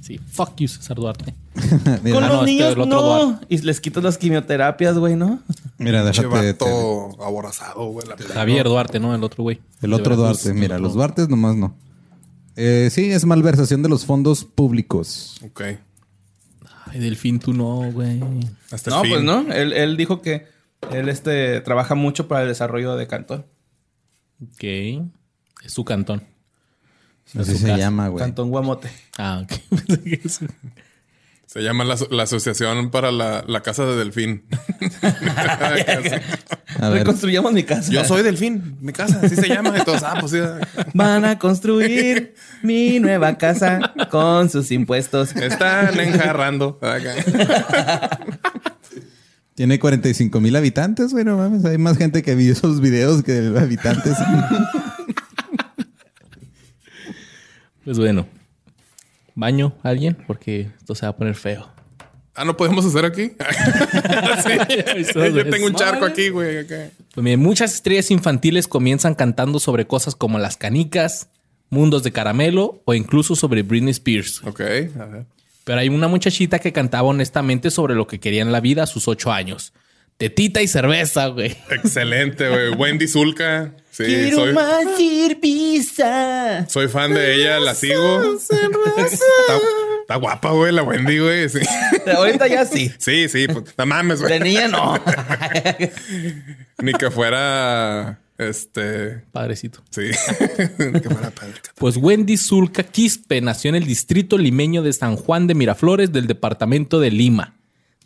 [0.00, 1.34] Sí, fuck you, César Duarte.
[2.02, 3.02] mira, Con Ah, los no, este, niños no.
[3.02, 3.46] Duarte.
[3.48, 5.40] Y les quitas las quimioterapias, güey, ¿no?
[5.78, 6.28] mira, déjate.
[6.28, 8.06] te- vato aborazado, güey.
[8.34, 9.14] Javier Duarte, ¿no?
[9.14, 9.60] El otro güey.
[9.80, 10.84] el otro Duarte, mira, otro.
[10.88, 11.74] los Duartes nomás no.
[12.56, 15.36] Eh, sí, es malversación de los fondos públicos.
[15.44, 15.62] Ok.
[16.94, 18.20] Ay, Delfín, tú no, güey.
[18.70, 19.10] Hasta el No, fin.
[19.10, 19.52] pues no.
[19.52, 20.46] Él, él dijo que
[20.92, 23.44] él este, trabaja mucho para el desarrollo de Cantón.
[24.42, 24.62] Ok.
[25.64, 26.22] Es su cantón.
[27.38, 27.76] Así se casa.
[27.78, 28.22] llama, güey.
[28.22, 28.88] Cantón Guamote.
[29.18, 29.52] Ah, ok.
[31.54, 34.42] Se llama la, la Asociación para la, la Casa de Delfín.
[36.80, 37.92] A ver, Reconstruyamos mi casa.
[37.92, 39.72] Yo soy Delfín, mi casa, así se llama.
[39.78, 40.40] Y todos, ah, pues sí.
[40.94, 42.34] Van a construir
[42.64, 45.36] mi nueva casa con sus impuestos.
[45.36, 46.80] Están enjarrando.
[46.82, 47.14] Acá.
[49.54, 51.64] tiene 45 mil habitantes, güey, no mames.
[51.66, 54.16] Hay más gente que vio esos videos que habitantes.
[57.84, 58.26] Pues bueno.
[59.34, 61.68] Baño, alguien, porque esto se va a poner feo.
[62.36, 63.32] Ah, ¿no podemos hacer aquí?
[64.42, 65.14] sí.
[65.14, 66.58] Yo tengo un charco aquí, güey.
[66.58, 66.90] acá.
[67.14, 71.28] Pues muchas estrellas infantiles comienzan cantando sobre cosas como las canicas,
[71.70, 74.42] mundos de caramelo o incluso sobre Britney Spears.
[74.44, 75.26] Ok, a ver.
[75.64, 78.86] Pero hay una muchachita que cantaba honestamente sobre lo que quería en la vida a
[78.86, 79.72] sus ocho años.
[80.16, 81.56] Tetita y cerveza, güey.
[81.70, 82.70] Excelente, güey.
[82.70, 83.72] Wendy Zulka.
[83.90, 86.66] Sí, Quiero soy, más cerveza.
[86.68, 88.22] soy fan de ella, la sigo.
[88.40, 88.56] Está,
[90.00, 91.48] está guapa, güey, la Wendy, güey.
[91.48, 91.60] Sí,
[92.16, 92.92] Ahorita ya sí.
[92.98, 94.40] sí, sí pues, no mames, De güey.
[94.40, 94.98] niña no.
[96.82, 99.82] Ni que fuera, este, Padrecito.
[99.90, 100.02] sí.
[100.92, 101.54] Ni que fuera padre.
[101.76, 106.26] Pues Wendy Zulka Quispe nació en el distrito limeño de San Juan de Miraflores del
[106.26, 107.54] departamento de Lima.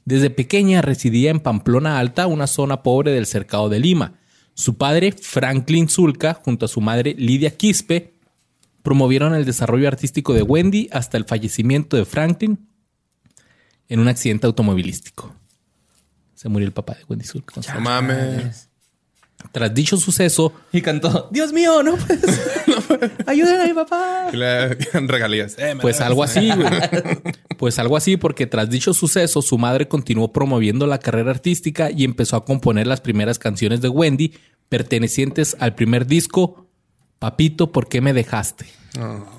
[0.09, 4.15] Desde pequeña residía en Pamplona Alta, una zona pobre del cercado de Lima.
[4.55, 8.15] Su padre, Franklin Zulka, junto a su madre, Lidia Quispe,
[8.83, 12.71] promovieron el desarrollo artístico de Wendy hasta el fallecimiento de Franklin
[13.87, 15.35] en un accidente automovilístico.
[16.35, 17.61] Se murió el papá de Wendy Zulka.
[17.75, 18.68] No mames.
[19.53, 22.41] Tras dicho suceso, Y cantó, Dios mío, no puedes.
[23.27, 24.29] Ayuden a mi papá.
[24.33, 25.57] Y le dan regalías.
[25.59, 26.69] Eh, Pues algo así, güey.
[27.59, 32.05] Pues algo así, porque tras dicho suceso, su madre continuó promoviendo la carrera artística y
[32.05, 34.33] empezó a componer las primeras canciones de Wendy,
[34.69, 36.69] pertenecientes al primer disco,
[37.19, 38.67] Papito, ¿por qué me dejaste?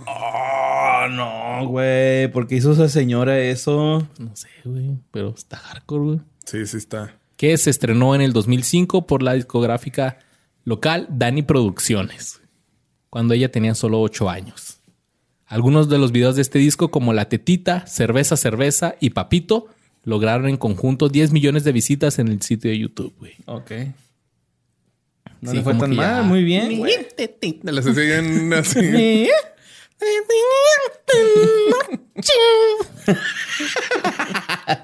[0.05, 2.27] Oh, no, güey.
[2.31, 4.05] ¿Por qué hizo esa señora eso?
[4.17, 6.19] No sé, güey, pero está hardcore, güey.
[6.45, 7.15] Sí, sí está.
[7.39, 10.19] Que se estrenó en el 2005 por la discográfica
[10.65, 12.41] local Dani Producciones,
[13.09, 14.81] cuando ella tenía solo 8 años.
[15.45, 19.67] Algunos de los videos de este disco, como La Tetita, Cerveza, Cerveza y Papito,
[20.03, 23.35] lograron en conjunto 10 millones de visitas en el sitio de YouTube, güey.
[23.45, 23.71] Ok.
[25.39, 26.91] No Sí, le fue tan ya- mal, muy bien, güey.
[27.63, 28.79] Les siguen así.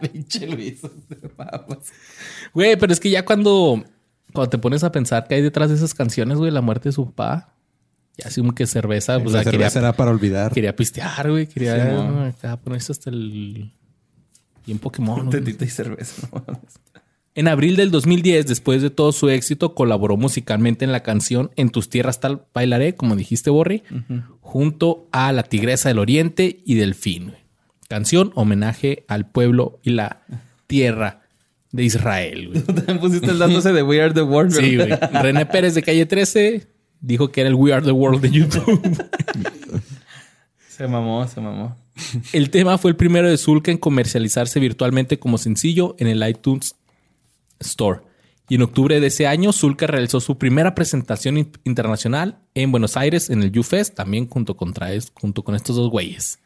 [0.01, 0.81] Pinche Luis.
[2.55, 3.83] Güey, pero es que ya cuando,
[4.33, 6.93] cuando te pones a pensar que hay detrás de esas canciones, güey, la muerte de
[6.93, 7.53] su papá,
[8.17, 10.51] ya así como que cerveza, pues la ya quería, cerveza era para olvidar.
[10.53, 12.21] quería pistear, güey, quería Sí, mo.
[12.21, 13.71] acá ponerse hasta el...
[14.65, 15.27] Y en Pokémon.
[15.27, 15.29] güey.
[15.43, 16.27] Tetita y cerveza.
[16.33, 16.43] no.
[17.35, 21.69] En abril del 2010, después de todo su éxito, colaboró musicalmente en la canción En
[21.69, 23.83] tus tierras tal bailaré, como dijiste, Borri,
[24.39, 27.25] junto a La Tigresa del Oriente y Delfín.
[27.31, 27.39] güey.
[27.89, 30.21] Canción homenaje al pueblo y la
[30.65, 31.23] tierra
[31.75, 32.47] de Israel.
[32.49, 32.61] güey.
[32.65, 34.51] También pusiste el dándose de We Are the World.
[34.53, 34.89] Sí, güey.
[35.21, 36.67] René Pérez de Calle 13
[37.01, 39.05] dijo que era el We Are the World de YouTube.
[40.69, 41.75] Se mamó, se mamó.
[42.33, 46.75] El tema fue el primero de Zulka en comercializarse virtualmente como sencillo en el iTunes
[47.59, 48.01] Store.
[48.49, 52.95] Y en octubre de ese año, Zulka realizó su primera presentación in- internacional en Buenos
[52.97, 56.39] Aires en el UFest, también junto con, Traes- junto con estos dos güeyes.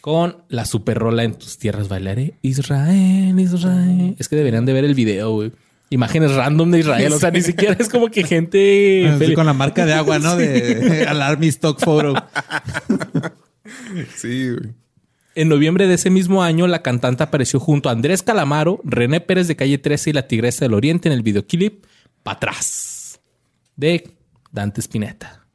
[0.00, 2.34] Con la super rola en tus tierras bailaré.
[2.42, 4.16] Israel, Israel.
[4.18, 5.52] Es que deberían de ver el video, güey.
[5.90, 7.12] Imágenes random de Israel.
[7.12, 9.32] O sea, ni siquiera es como que gente...
[9.34, 10.36] Con la marca de agua, ¿no?
[10.36, 12.14] De Alarm Stock Photo.
[14.16, 14.72] Sí, güey.
[15.34, 19.48] En noviembre de ese mismo año, la cantante apareció junto a Andrés Calamaro, René Pérez
[19.48, 21.84] de Calle 13 y la Tigresa del Oriente en el videoclip
[22.22, 23.20] Pa' atrás
[23.76, 24.10] de
[24.52, 25.46] Dante Spinetta.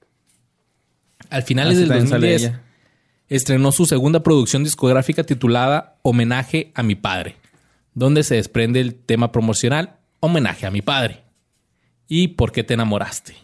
[1.30, 2.65] Al finales Así del también sale 2010 ella.
[3.30, 7.36] Estrenó su segunda producción discográfica titulada Homenaje a mi padre,
[7.94, 11.26] donde se desprende el tema promocional Homenaje a mi padre
[12.08, 13.36] y ¿Por qué te enamoraste?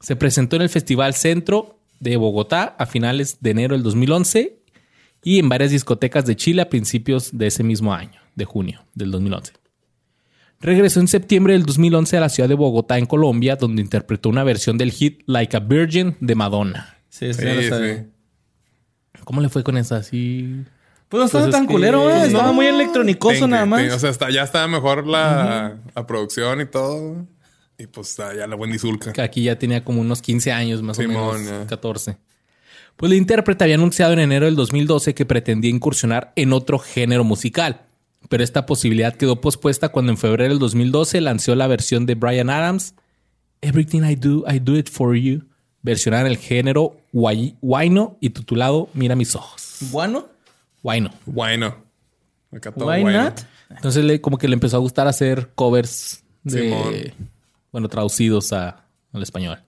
[0.00, 4.58] Se presentó en el Festival Centro de Bogotá a finales de enero del 2011
[5.22, 9.10] y en varias discotecas de Chile a principios de ese mismo año, de junio del
[9.10, 9.52] 2011.
[10.60, 14.44] Regresó en septiembre del 2011 a la ciudad de Bogotá, en Colombia, donde interpretó una
[14.44, 16.98] versión del hit Like a Virgin de Madonna.
[17.08, 17.68] Sí, sí, Sí, ya lo sí.
[17.68, 18.06] sabía.
[19.24, 19.96] ¿Cómo le fue con esa?
[19.96, 20.64] Así.
[21.08, 22.14] Pues no estaba Pues es tan que- culero, güey.
[22.14, 22.52] pues Estaba no.
[22.54, 23.92] muy electronicoso Ting, nada más.
[23.92, 27.26] O sea, está, ya está mejor la, la producción y todo.
[27.78, 29.12] Y pues está ya la Wendy Zulka.
[29.12, 31.66] que aquí ya tenía como unos 15 años, más Simón, o menos, ya.
[31.66, 32.18] 14.
[32.96, 37.24] Pues la intérprete había anunciado en enero del 2012 que pretendía incursionar en otro género
[37.24, 37.80] musical,
[38.28, 42.50] pero esta posibilidad quedó pospuesta cuando en febrero del 2012 lanzó la versión de Brian
[42.50, 42.94] Adams,
[43.62, 45.44] Everything I Do, I Do It For You,
[45.82, 49.78] versionada en el género guay- guayno y titulado Mira mis ojos.
[49.90, 50.28] Bueno,
[50.82, 51.10] Guayno.
[51.26, 51.76] Bueno.
[52.52, 53.22] Acá todo why bueno.
[53.24, 53.40] not?
[53.70, 56.94] Entonces le, como que le empezó a gustar hacer covers de, Simón.
[57.72, 59.58] bueno, traducidos a- al español.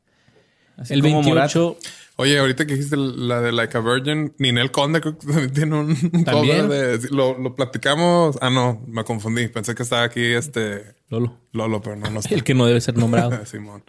[0.77, 1.77] Así el como 28...
[2.17, 5.75] Oye, ahorita que dijiste la de Like a Virgin, Ninel Conde creo que también tiene
[5.81, 6.63] un un ¿También?
[6.67, 7.09] cover de...
[7.11, 8.37] Lo, lo platicamos...
[8.43, 8.83] Ah, no.
[8.87, 9.49] Me confundí.
[9.49, 10.95] Pensé que estaba aquí este...
[11.09, 11.39] Lolo.
[11.53, 12.35] Lolo, pero no, no está.
[12.35, 13.45] El que no debe ser nombrado.
[13.47, 13.83] Simón.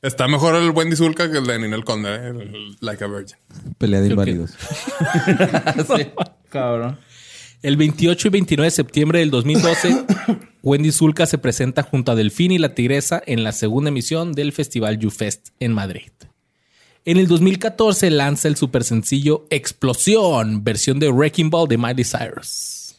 [0.00, 2.28] Está mejor el Wendy Zulka que el de Ninel Conde, ¿eh?
[2.28, 3.36] el Like a Virgin.
[3.78, 4.52] Pelea de inválidos.
[5.96, 6.06] Sí,
[6.50, 6.98] cabrón.
[7.62, 10.04] El 28 y 29 de septiembre del 2012,
[10.62, 14.52] Wendy Zulka se presenta junto a Delfín y la Tigresa en la segunda emisión del
[14.52, 16.10] Festival YouFest en Madrid.
[17.04, 22.96] En el 2014 lanza el super sencillo Explosión, versión de Wrecking Ball de Miley Cyrus.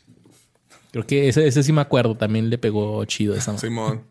[0.92, 3.58] Creo que ese, ese sí me acuerdo, también le pegó chido esa.
[3.58, 4.02] Simón.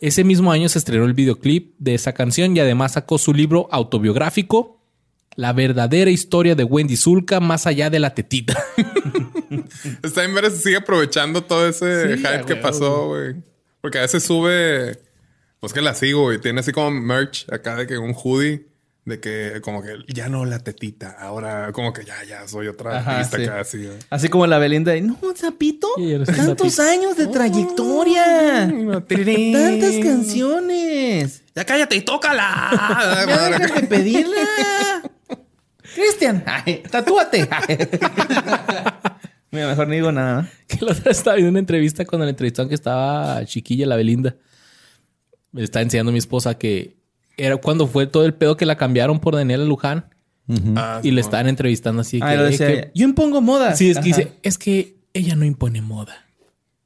[0.00, 3.68] Ese mismo año se estrenó el videoclip de esa canción y además sacó su libro
[3.72, 4.80] autobiográfico,
[5.34, 8.56] La verdadera historia de Wendy Zulka más allá de la tetita.
[10.02, 13.36] Está en ver si sigue aprovechando todo ese Sí, hype que pasó, güey.
[13.80, 14.98] Porque a veces sube...
[15.60, 16.40] Pues que la sigo, güey.
[16.40, 18.67] Tiene así como merch acá de que un hoodie...
[19.08, 21.16] De que como que ya no la tetita.
[21.18, 23.86] Ahora como que ya, ya soy otra Ajá, artista sí.
[23.86, 25.88] acá así, como la Belinda de, no, Zapito,
[26.26, 31.42] tantos años de trayectoria, tantas canciones.
[31.54, 33.24] Ya cállate y tócala.
[33.28, 34.36] Ya déjame pedirla.
[35.94, 36.44] Cristian,
[36.90, 37.48] tatúate.
[39.50, 40.50] Mira, mejor no digo nada.
[40.66, 43.96] Que la otra vez estaba viendo una entrevista cuando le entrevistaron que estaba chiquilla la
[43.96, 44.36] Belinda.
[45.52, 46.97] Me está enseñando mi esposa que
[47.38, 50.10] era cuando fue todo el pedo que la cambiaron por Daniela Luján
[50.76, 52.20] Ah, y le estaban entrevistando así.
[52.22, 52.90] Ah, que, decía.
[52.94, 53.76] Yo impongo moda.
[53.76, 54.06] sí, es que Ajá.
[54.06, 56.24] dice, es que ella no impone moda.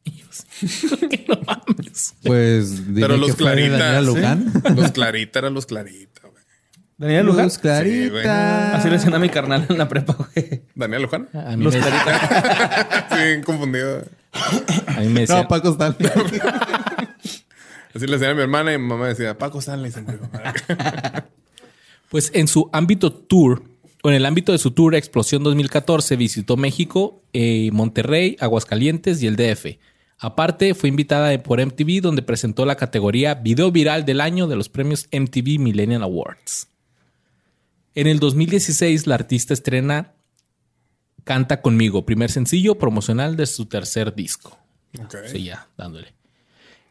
[0.03, 0.67] Y yo, sí,
[1.09, 2.15] que no mames.
[2.25, 4.05] Pues Pero los Daniela claritas.
[4.05, 4.53] Luján.
[4.53, 4.75] ¿sí?
[4.75, 6.43] Los clarita eran los clarita, güey.
[6.99, 7.45] Daniela Luján.
[7.45, 8.77] Luz clarita.
[8.77, 10.63] Así le decían a mi carnal en la prepa, güey.
[10.75, 11.29] ¿Daniel Luján?
[11.33, 14.03] A mí, Los me, sí, confundido.
[14.89, 16.11] a mí me decían, No, Paco Stanley.
[17.95, 19.93] Así le decía a mi hermana y mi mamá decía, Paco Stanley.
[22.09, 23.63] Pues en su ámbito tour,
[24.03, 29.27] o en el ámbito de su tour Explosión 2014, visitó México, eh, Monterrey, Aguascalientes y
[29.27, 29.79] el DF.
[30.19, 34.69] Aparte, fue invitada por MTV, donde presentó la categoría Video Viral del Año de los
[34.69, 36.69] premios MTV Millennial Awards.
[37.95, 40.13] En el 2016, la artista estrena
[41.25, 44.59] Canta conmigo, primer sencillo promocional de su tercer disco.
[44.99, 45.17] Ok.
[45.27, 46.15] Sí, ya, dándole.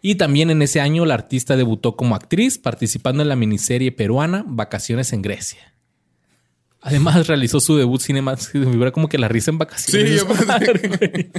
[0.02, 4.44] Y también en ese año la artista debutó como actriz participando en la miniserie peruana
[4.48, 5.74] Vacaciones en Grecia.
[6.82, 8.70] Además realizó su debut cinematográfico.
[8.70, 10.10] Me como que la risa en vacaciones.
[10.10, 10.46] Sí, yo Esa pensé.
[10.46, 11.30] madre, güey.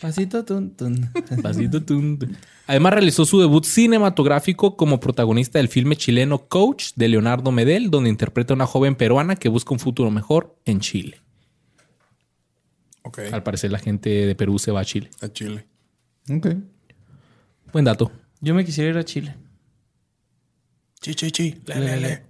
[0.00, 1.10] Pasito tun, tun.
[1.42, 2.36] Pasito, tun, tun.
[2.66, 8.10] Además realizó su debut cinematográfico como protagonista del filme chileno Coach de Leonardo Medel, donde
[8.10, 11.20] interpreta a una joven peruana que busca un futuro mejor en Chile.
[13.32, 15.10] Al parecer la gente de Perú se va a Chile.
[15.20, 15.66] A Chile.
[16.28, 16.48] Ok.
[17.72, 18.12] Buen dato.
[18.40, 19.34] Yo me quisiera ir a Chile.
[21.00, 21.54] Chi, chi, chi.
[21.66, 22.22] Le, le, le.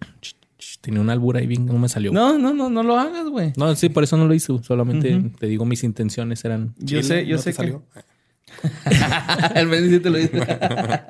[0.80, 2.12] Tenía una albura ahí bien, no me salió.
[2.12, 3.52] No, no, no, no lo hagas, güey.
[3.56, 4.52] No, sí, por eso no lo hice.
[4.62, 6.74] Solamente te digo, mis intenciones eran.
[6.78, 7.82] Yo sé, yo ¿No sé te salió?
[7.92, 9.60] que.
[9.60, 10.40] El sí te lo dice.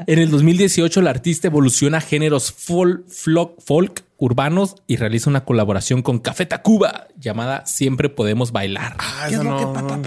[0.06, 5.44] En el 2018, el artista evoluciona a géneros folk, folk, folk urbanos y realiza una
[5.44, 8.94] colaboración con Café Tacuba llamada Siempre Podemos Bailar.
[9.00, 9.72] Ah, eso no.
[9.74, 10.02] no.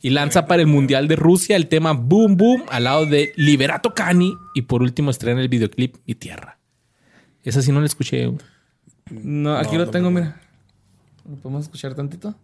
[0.00, 3.92] Y lanza para el Mundial de Rusia el tema Boom Boom al lado de Liberato
[3.92, 4.34] Cani.
[4.54, 6.58] Y por último estrena el videoclip Mi Tierra.
[7.42, 8.32] Esa sí no la escuché.
[9.10, 10.18] No, aquí No, lo tengo, no.
[10.18, 10.40] mira.
[11.28, 12.34] ¿Lo podemos escuchar tantito?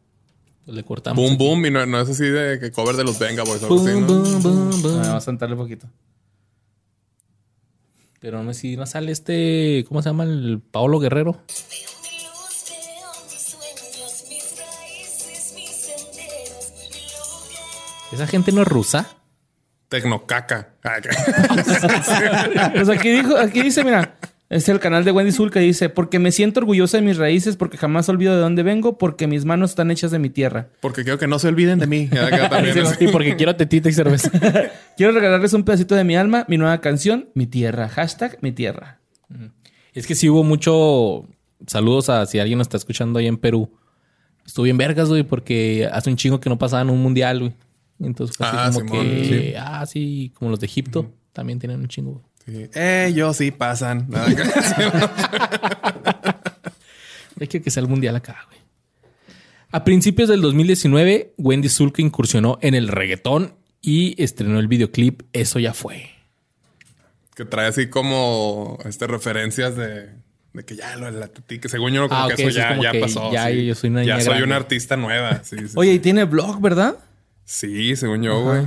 [0.66, 1.16] Pues le cortamos.
[1.16, 1.44] Boom, aquí.
[1.44, 1.66] boom.
[1.66, 3.66] Y no, no es así de que cover de los Venga Boys.
[3.66, 4.70] boom, boom, boom.
[4.96, 5.86] Ah, vamos a sentarle un poquito.
[8.22, 9.84] Pero no sé si no sale este.
[9.88, 10.22] ¿Cómo se llama?
[10.22, 11.42] El Paolo Guerrero.
[18.12, 19.08] Esa gente no es rusa.
[19.88, 20.74] Tecnocaca.
[20.84, 20.98] Ah,
[22.72, 24.11] Pues aquí dijo, aquí dice, mira,
[24.54, 27.56] es el canal de Wendy Zulka y dice, porque me siento orgullosa de mis raíces,
[27.56, 30.68] porque jamás olvido de dónde vengo, porque mis manos están hechas de mi tierra.
[30.80, 32.08] Porque quiero que no se olviden de mí.
[32.12, 34.30] Acá también es- Sí, porque quiero tetita y cerveza.
[34.96, 37.88] Quiero regalarles un pedacito de mi alma, mi nueva canción, mi tierra.
[37.88, 39.00] Hashtag mi tierra.
[39.94, 41.26] Es que sí hubo mucho.
[41.66, 43.70] Saludos a si alguien nos está escuchando ahí en Perú.
[44.46, 47.52] Estuvo bien vergas, güey, porque hace un chingo que no pasaban un mundial, güey.
[48.00, 49.56] Entonces fue así Ah, como Simón, que.
[49.58, 52.22] Ah, sí, como los de Egipto también tienen un chingo.
[52.44, 52.68] Sí.
[52.74, 54.08] Ellos sí pasan.
[57.40, 58.60] Hay que que sea el mundial acá, güey.
[59.70, 65.58] A principios del 2019, Wendy Zulka incursionó en el reggaetón y estrenó el videoclip Eso
[65.58, 66.10] ya fue.
[67.34, 70.10] que trae así como este referencias de,
[70.52, 72.82] de que ya lo de la que según yo como Ah, que eso ya, como
[72.82, 73.32] ya que pasó.
[73.32, 73.64] ya sí.
[73.66, 75.42] yo soy una Ya soy una artista nueva.
[75.42, 76.96] Sí, Oye, y tiene blog, ¿verdad?
[77.44, 78.66] Sí, según yo, güey.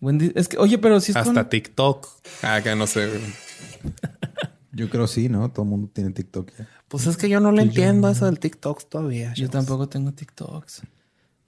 [0.00, 2.06] Wendy, es que, oye, pero si es Hasta con- TikTok.
[2.42, 3.08] Ah, que no sé.
[4.72, 5.50] Yo creo sí, ¿no?
[5.50, 6.68] Todo el mundo tiene TikTok ya.
[6.88, 9.32] Pues es que yo no le entiendo eso del TikTok todavía.
[9.34, 10.82] Yo tampoco tengo TikToks.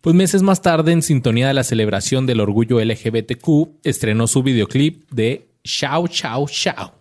[0.00, 5.10] Pues meses más tarde, en sintonía de la celebración del orgullo LGBTQ, estrenó su videoclip
[5.10, 6.94] de Chao Chao Chao.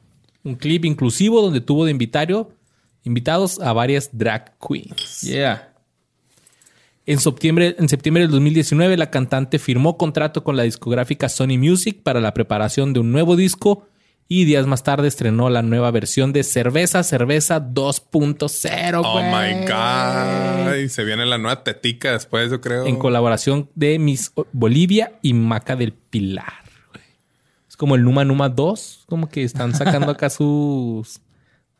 [0.43, 2.51] Un clip inclusivo donde tuvo de invitario,
[3.03, 5.21] invitados a varias drag queens.
[5.21, 5.74] Yeah.
[7.07, 12.01] En septiembre, en septiembre del 2019, la cantante firmó contrato con la discográfica Sony Music
[12.01, 13.87] para la preparación de un nuevo disco
[14.27, 19.01] y días más tarde estrenó la nueva versión de Cerveza Cerveza 2.0.
[19.05, 20.77] Oh my God.
[20.83, 22.87] Y se viene la nueva tetica después, yo creo.
[22.87, 26.63] En colaboración de Miss Bolivia y Maca del Pilar.
[27.69, 31.21] Es como el Numa Numa 2, como que están sacando acá sus...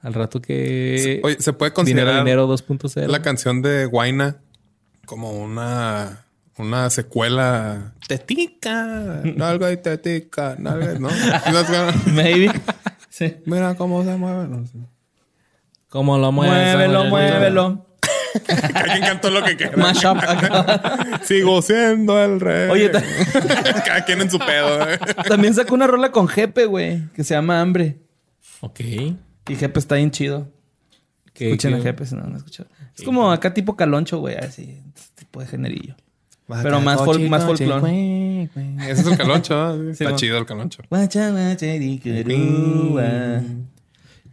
[0.01, 1.19] Al rato que...
[1.23, 3.07] Oye, ¿se puede Dinero, considerar dinero 2.0.
[3.07, 4.37] la canción de Guaina
[5.05, 6.25] como una
[6.57, 11.09] una secuela tetica, algo de tetica, nalga, ¿no?
[12.13, 12.51] Maybe.
[13.09, 13.37] sí.
[13.45, 14.47] Mira cómo se mueve.
[14.47, 14.77] No sé.
[15.89, 17.85] Como lo Muévelo, muévelo.
[18.45, 19.77] Cada quien cantó lo que quiera.
[19.77, 21.21] Mashup acá.
[21.23, 22.69] Sigo siendo el rey.
[22.69, 24.89] Oye, cada quien en su pedo.
[24.89, 24.99] ¿eh?
[25.29, 27.97] También sacó una rola con Jepe, güey, que se llama Hambre.
[28.59, 28.81] Ok.
[28.81, 30.51] Y Jepe está bien chido.
[31.35, 32.69] ¿Qué- Escuchen qué- a Jepe si no lo han escuchado.
[32.97, 34.81] Es como acá tipo caloncho, güey, así,
[35.15, 35.95] tipo de generillo.
[36.63, 37.87] Pero más folk, más folclor.
[37.87, 39.75] Ese es el caloncho.
[39.89, 39.91] ¿eh?
[39.91, 40.81] Está chido el caloncho.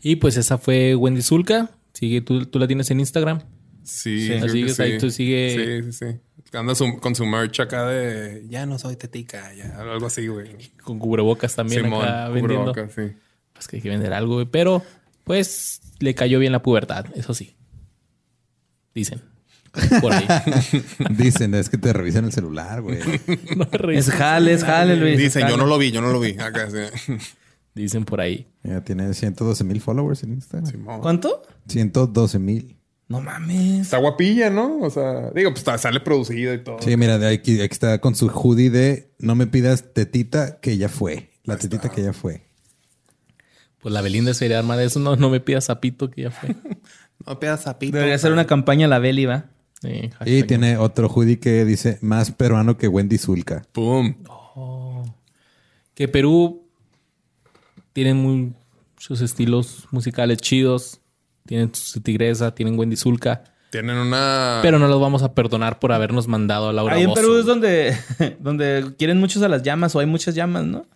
[0.03, 1.71] Y pues esa fue Wendy Zulka.
[1.93, 3.41] Sigue, tú, tú la tienes en Instagram.
[3.83, 4.41] Sí, Sí.
[4.41, 4.99] que sigues ahí, sí.
[4.99, 6.57] tú sigue- Sí, sí, sí.
[6.57, 10.51] Anda su- con su merch acá de ya no soy tetica, ya algo así, güey.
[10.85, 12.73] Con cubrebocas también Simón, acá vendiendo.
[12.73, 13.17] cubrebocas, sí.
[13.55, 14.47] Pues que hay que vender algo, güey.
[14.47, 14.83] Pero,
[15.25, 17.07] pues, le cayó bien la pubertad.
[17.15, 17.57] Eso sí.
[18.95, 19.23] Dicen.
[20.01, 20.27] Por ahí.
[21.11, 22.99] Dicen, es que te revisan el celular, güey.
[23.57, 23.91] No.
[23.91, 25.19] Es jale, es jale, Luis.
[25.19, 26.33] Dicen, yo no lo vi, yo no lo vi.
[26.39, 27.17] Acá, sí.
[27.75, 28.47] Dicen por ahí.
[28.63, 30.71] Ya tiene 112 mil followers en Instagram.
[30.71, 31.01] Simón.
[31.01, 31.43] ¿Cuánto?
[31.69, 32.77] 112 mil.
[33.09, 33.81] No mames.
[33.83, 34.81] Está guapilla, ¿no?
[34.81, 36.79] O sea, digo, pues sale producida y todo.
[36.81, 40.77] Sí, mira, de aquí, aquí está con su hoodie de no me pidas tetita que
[40.77, 41.31] ya fue.
[41.45, 42.43] La tetita que ya fue.
[43.83, 45.01] Pues la Belinda sería arma de eso.
[45.01, 46.55] No, no me pidas zapito que ya fue.
[47.25, 47.95] No pidas zapito.
[47.95, 49.45] Debería ser una campaña la Beli, ¿va?
[49.81, 53.63] Sí, Y tiene otro hoodie que dice más peruano que Wendy Zulka.
[53.71, 54.17] Pum.
[55.95, 56.67] Que Perú
[57.93, 61.01] tienen muchos estilos musicales chidos.
[61.47, 63.45] Tienen su tigresa, tienen Wendy Zulka.
[63.71, 64.59] Tienen una.
[64.63, 67.15] Pero no los vamos a perdonar por habernos mandado a Laura Ahí en.
[67.15, 67.97] Perú es donde,
[68.41, 70.87] donde quieren muchos a las llamas o hay muchas llamas, ¿no?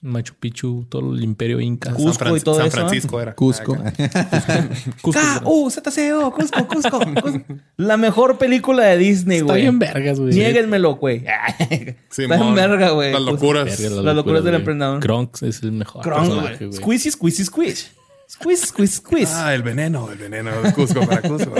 [0.00, 1.92] Machu Picchu, todo el imperio inca.
[1.92, 2.76] Cusco y todo San eso.
[2.76, 3.34] Francisco era.
[3.34, 3.74] Cusco.
[3.74, 3.92] Acá.
[5.02, 5.20] Cusco.
[5.20, 7.42] K-U-Z-C-O, Cusco, Cusco, Cusco.
[7.76, 9.62] La mejor película de Disney, Está güey.
[9.62, 10.34] bien vergas, güey.
[10.34, 11.24] Niéguenmelo, güey.
[12.10, 12.32] Simón.
[12.32, 13.12] Está en verga, güey.
[13.12, 13.80] Las locuras.
[13.80, 15.00] Las locuras del emprendedor.
[15.00, 16.72] Kronk es el mejor Kronk, güey.
[16.74, 17.92] Squeezy, squeezy, squish.
[18.30, 19.32] Squeeze, squeeze, squeeze.
[19.34, 21.54] Ah, el veneno, el veneno de Cusco para Cusco.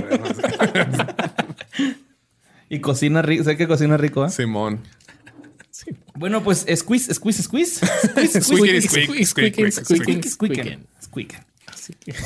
[2.68, 3.44] Y cocina rico.
[3.44, 4.30] Sé que cocina rico, ¿eh?
[4.30, 4.80] Simón.
[6.14, 7.86] Bueno, pues squeeze, squeeze, squeeze.
[7.86, 10.86] Squeeze, squeeze, squeak, squeak, squeaking, squeak, squeaking, squeaken.
[11.02, 11.40] squeaking.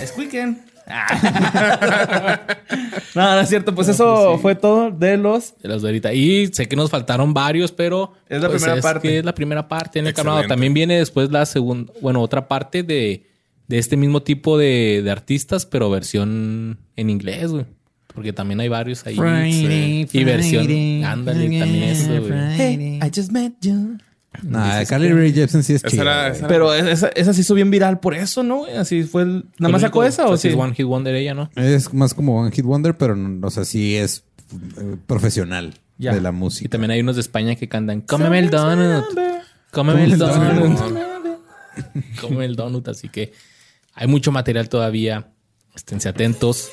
[0.07, 0.63] Squeaken.
[3.15, 3.75] No, no es cierto.
[3.75, 5.57] Pues eso fue todo de los.
[5.59, 6.13] De los de ahorita.
[6.13, 9.09] Y sé que nos faltaron varios, pero Es la pues, primera parte.
[9.09, 10.47] que es la primera parte en el canal.
[10.47, 13.27] También viene después la segunda, bueno, otra parte de,
[13.69, 17.67] de este mismo tipo de, de artistas, pero versión en inglés, güey.
[18.15, 19.17] Porque también hay varios ahí.
[19.17, 20.19] Friday, Sí.
[20.19, 22.33] Y versión, ándale, también eso, güey.
[22.57, 23.99] Hey, I just met you.
[24.43, 26.33] Nah, Carly Rae Jepsen sí es chida.
[26.49, 28.65] Pero esa, esa se hizo bien viral por eso, ¿no?
[28.65, 29.45] Así fue el.
[29.59, 30.43] ¿Nada más sacó esa o sí?
[30.43, 30.49] sí?
[30.49, 31.51] Es One Hit Wonder ella, ¿no?
[31.55, 34.25] Es más como One Hit Wonder, pero no, o sea, sí es
[34.79, 36.15] eh, profesional Ya.
[36.15, 36.71] de la Y música.
[36.71, 39.05] también hay unos de España que cantan Cómeme el donut.
[39.71, 40.79] Cómeme el donut.
[42.21, 42.89] Cómeme el donut.
[42.89, 43.33] Así que
[43.95, 45.29] hay mucho material todavía.
[45.75, 46.71] Esténse atentos.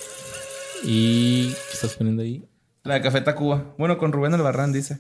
[0.83, 2.43] Y ¿qué estás poniendo ahí?
[2.83, 3.73] La de Café Tacuba.
[3.77, 4.99] Bueno, con Rubén Albarrán dice.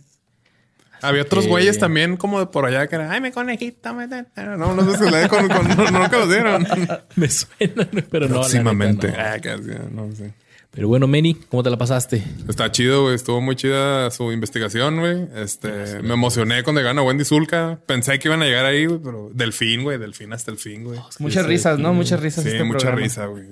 [1.01, 4.05] Había otros que- güeyes también como de por allá que eran, ay, me conejito, me...
[4.07, 6.67] No, no sé si la con, con, no, nunca los dieron.
[7.15, 8.35] Me suena, pero no.
[8.35, 9.07] la Próximamente.
[9.07, 9.13] no.
[9.17, 10.33] Ah, casi, no sé.
[10.71, 12.23] Pero bueno, Meni, ¿cómo te la pasaste?
[12.47, 13.15] Está chido, güey.
[13.15, 15.27] Estuvo muy chida su investigación, güey.
[15.35, 17.79] Este, me emocioné cuando a Wendy Zulka.
[17.87, 19.97] Pensé que iban a llegar ahí, güey, pero delfín, güey.
[19.97, 20.99] Delfín hasta el fin, güey.
[21.17, 21.93] Muchas risas, ¿no?
[21.93, 22.43] Muchas risas.
[22.43, 23.01] Sí, este mucha programa.
[23.01, 23.47] risa, güey.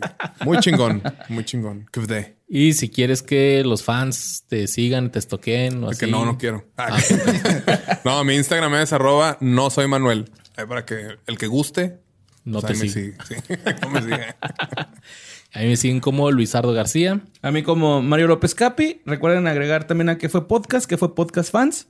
[0.45, 1.87] Muy chingón, muy chingón.
[1.91, 2.35] Que de.
[2.47, 6.11] Y si quieres que los fans te sigan, te estoqueen o Que así.
[6.11, 6.65] no, no quiero.
[6.77, 6.97] Ah,
[8.05, 10.29] no, mi Instagram es arroba no soy Manuel.
[10.55, 11.99] Ahí para que el que guste.
[12.45, 13.17] No pues te sigue.
[13.27, 13.35] Sí,
[13.81, 14.35] no me sigue.
[15.53, 17.21] A mí me siguen como Luisardo García.
[17.41, 19.01] A mí como Mario López Capi.
[19.05, 21.87] Recuerden agregar también a que fue podcast, que fue podcast fans.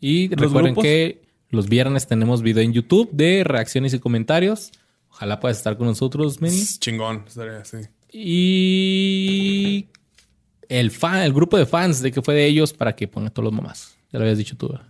[0.00, 0.84] Y Los recuerden grupos.
[0.84, 4.70] que los viernes tenemos video en YouTube de reacciones y comentarios.
[5.10, 6.62] Ojalá puedas estar con nosotros, Meni.
[6.78, 7.24] Chingón.
[7.26, 7.78] Estaría así.
[8.12, 9.88] Y
[10.68, 13.44] el fan, el grupo de fans de que fue de ellos para que pongan todos
[13.44, 13.96] los mamás.
[14.12, 14.68] Ya lo habías dicho tú.
[14.74, 14.80] Eh,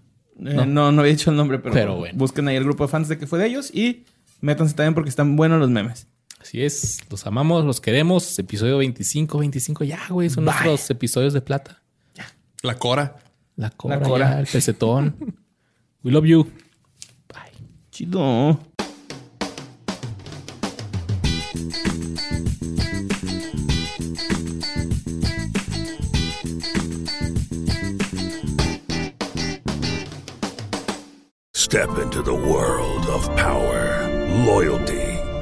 [0.66, 0.92] no.
[0.92, 2.18] no, había dicho el nombre, pero, Pero bueno.
[2.18, 4.04] busquen ahí el grupo de fans de que fue de ellos y
[4.40, 6.06] métanse también porque están buenos los memes.
[6.42, 8.36] Así es, los amamos, los queremos.
[8.36, 11.80] Episodio 25, 25 ya, güey, son nuestros episodios de plata.
[12.62, 13.16] La Cora.
[13.56, 14.30] La cora, La cora.
[14.32, 15.36] ya, el pesetón.
[16.02, 16.44] We love you.
[17.28, 17.52] Bye.
[17.90, 18.58] Chido.
[31.54, 34.08] Step into the world of power,
[34.44, 35.11] loyalty,